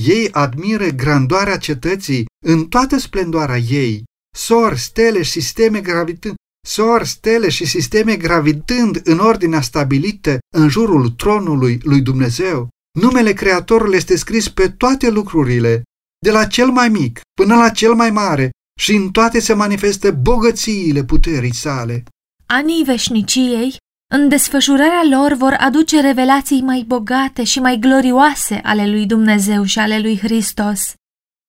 Ei 0.00 0.32
admiră 0.32 0.88
grandoarea 0.88 1.58
cetății 1.58 2.26
în 2.46 2.66
toată 2.66 2.98
splendoarea 2.98 3.58
ei, 3.58 4.04
sor, 4.38 4.76
stele 4.76 5.22
și 5.22 5.30
sisteme 5.30 5.80
gravitând, 5.80 6.34
sor, 6.66 7.04
stele 7.04 7.48
și 7.48 7.66
sisteme 7.66 8.16
gravitând 8.16 9.00
în 9.04 9.18
ordinea 9.18 9.60
stabilită 9.60 10.38
în 10.56 10.68
jurul 10.68 11.10
tronului 11.10 11.80
lui 11.82 12.00
Dumnezeu. 12.00 12.68
Numele 12.98 13.32
Creatorului 13.32 13.96
este 13.96 14.16
scris 14.16 14.48
pe 14.48 14.68
toate 14.68 15.10
lucrurile, 15.10 15.82
de 16.24 16.30
la 16.30 16.44
cel 16.44 16.70
mai 16.70 16.88
mic 16.88 17.20
până 17.40 17.54
la 17.54 17.68
cel 17.68 17.94
mai 17.94 18.10
mare, 18.10 18.50
și 18.80 18.94
în 18.94 19.10
toate 19.10 19.40
se 19.40 19.52
manifestă 19.52 20.10
bogățiile 20.10 21.04
puterii 21.04 21.54
sale. 21.54 22.04
Anii 22.46 22.84
veșniciei, 22.84 23.76
în 24.14 24.28
desfășurarea 24.28 25.02
lor, 25.10 25.32
vor 25.32 25.56
aduce 25.58 26.00
revelații 26.00 26.60
mai 26.60 26.84
bogate 26.86 27.44
și 27.44 27.60
mai 27.60 27.76
glorioase 27.78 28.60
ale 28.62 28.90
lui 28.90 29.06
Dumnezeu 29.06 29.64
și 29.64 29.78
ale 29.78 29.98
lui 29.98 30.18
Hristos. 30.18 30.94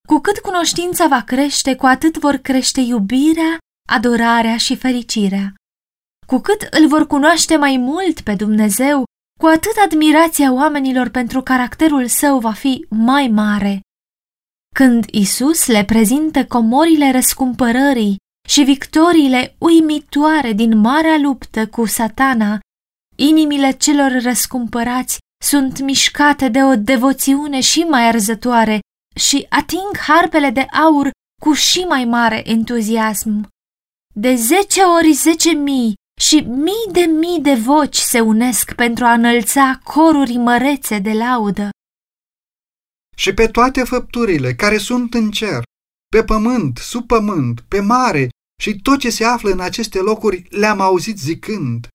Cu 0.09 0.19
cât 0.19 0.39
cunoștința 0.39 1.07
va 1.07 1.21
crește, 1.21 1.75
cu 1.75 1.85
atât 1.85 2.17
vor 2.17 2.35
crește 2.35 2.81
iubirea, 2.81 3.57
adorarea 3.89 4.57
și 4.57 4.75
fericirea. 4.75 5.53
Cu 6.27 6.37
cât 6.39 6.61
îl 6.61 6.87
vor 6.87 7.07
cunoaște 7.07 7.57
mai 7.57 7.77
mult 7.77 8.21
pe 8.21 8.35
Dumnezeu, 8.35 9.03
cu 9.39 9.45
atât 9.45 9.75
admirația 9.85 10.53
oamenilor 10.53 11.09
pentru 11.09 11.41
caracterul 11.41 12.07
său 12.07 12.39
va 12.39 12.51
fi 12.51 12.85
mai 12.89 13.27
mare. 13.27 13.79
Când 14.75 15.05
Isus 15.11 15.67
le 15.67 15.85
prezintă 15.85 16.45
comorile 16.45 17.11
răscumpărării 17.11 18.17
și 18.47 18.63
victoriile 18.63 19.55
uimitoare 19.57 20.53
din 20.53 20.77
marea 20.77 21.17
luptă 21.17 21.67
cu 21.67 21.85
satana, 21.85 22.59
inimile 23.15 23.71
celor 23.71 24.21
răscumpărați 24.21 25.17
sunt 25.43 25.79
mișcate 25.79 26.49
de 26.49 26.63
o 26.63 26.75
devoțiune 26.75 27.59
și 27.59 27.79
mai 27.79 28.07
arzătoare 28.07 28.79
și 29.19 29.45
ating 29.49 29.97
harpele 30.07 30.49
de 30.49 30.61
aur 30.61 31.09
cu 31.41 31.53
și 31.53 31.79
mai 31.79 32.05
mare 32.05 32.49
entuziasm. 32.49 33.47
De 34.15 34.35
zece 34.35 34.81
ori 34.81 35.11
zece 35.13 35.51
mii 35.51 35.93
și 36.21 36.39
mii 36.39 36.87
de 36.91 36.99
mii 36.99 37.39
de 37.41 37.53
voci 37.53 37.97
se 37.97 38.19
unesc 38.19 38.73
pentru 38.73 39.05
a 39.05 39.13
înălța 39.13 39.79
coruri 39.83 40.35
mărețe 40.37 40.99
de 40.99 41.11
laudă. 41.11 41.69
Și 43.17 43.33
pe 43.33 43.47
toate 43.47 43.83
făpturile 43.83 44.53
care 44.53 44.77
sunt 44.77 45.13
în 45.13 45.31
cer, 45.31 45.63
pe 46.11 46.23
pământ, 46.23 46.77
sub 46.77 47.07
pământ, 47.07 47.61
pe 47.61 47.79
mare 47.79 48.29
și 48.61 48.75
tot 48.81 48.99
ce 48.99 49.09
se 49.09 49.25
află 49.25 49.51
în 49.51 49.59
aceste 49.59 49.99
locuri 49.99 50.47
le-am 50.49 50.79
auzit 50.79 51.17
zicând, 51.17 51.87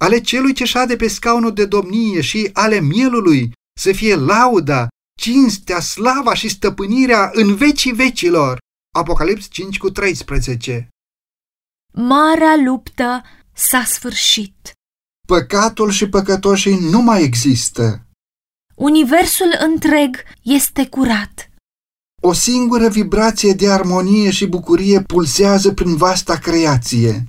ale 0.00 0.20
celui 0.20 0.52
ce 0.52 0.64
șade 0.64 0.96
pe 0.96 1.08
scaunul 1.08 1.52
de 1.52 1.66
domnie 1.66 2.20
și 2.20 2.50
ale 2.52 2.80
mielului 2.80 3.52
să 3.80 3.92
fie 3.92 4.14
lauda, 4.14 4.88
cinstea, 5.20 5.80
slava 5.80 6.34
și 6.34 6.48
stăpânirea 6.48 7.30
în 7.32 7.54
vecii 7.54 7.92
vecilor. 7.92 8.58
Apocalips 8.94 9.48
5 9.48 9.78
cu 9.78 9.90
13 9.90 10.88
Marea 11.92 12.56
luptă 12.64 13.22
s-a 13.52 13.84
sfârșit. 13.84 14.72
Păcatul 15.26 15.90
și 15.90 16.08
păcătoșii 16.08 16.78
nu 16.90 17.00
mai 17.00 17.22
există. 17.22 18.06
Universul 18.74 19.54
întreg 19.58 20.16
este 20.42 20.88
curat. 20.88 21.48
O 22.22 22.32
singură 22.32 22.88
vibrație 22.88 23.52
de 23.52 23.70
armonie 23.70 24.30
și 24.30 24.46
bucurie 24.46 25.02
pulsează 25.02 25.72
prin 25.72 25.96
vasta 25.96 26.36
creație. 26.38 27.24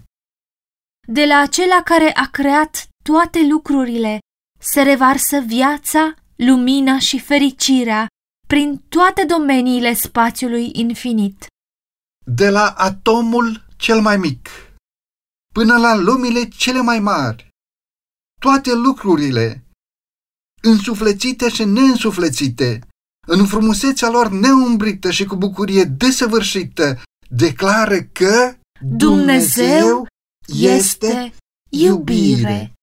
De 1.07 1.25
la 1.25 1.37
acela 1.37 1.81
care 1.83 2.11
a 2.15 2.27
creat 2.31 2.87
toate 3.03 3.47
lucrurile 3.49 4.19
se 4.59 4.81
revarsă 4.81 5.39
viața, 5.39 6.13
lumina 6.35 6.99
și 6.99 7.19
fericirea 7.19 8.07
prin 8.47 8.83
toate 8.89 9.23
domeniile 9.23 9.93
spațiului 9.93 10.69
infinit. 10.73 11.45
De 12.25 12.49
la 12.49 12.69
atomul 12.69 13.65
cel 13.77 14.01
mai 14.01 14.17
mic 14.17 14.49
până 15.53 15.77
la 15.77 15.95
lumile 15.95 16.47
cele 16.47 16.81
mai 16.81 16.99
mari, 16.99 17.49
toate 18.41 18.73
lucrurile, 18.73 19.65
însuflețite 20.61 21.49
și 21.49 21.63
neînsuflețite, 21.63 22.87
în 23.27 23.45
frumusețea 23.45 24.09
lor 24.09 24.29
neumbrită 24.29 25.11
și 25.11 25.25
cu 25.25 25.35
bucurie 25.35 25.83
desăvârșită, 25.83 27.01
declară 27.29 28.01
că 28.01 28.55
Dumnezeu 28.81 30.07
este 30.47 31.33
iubire. 31.69 32.74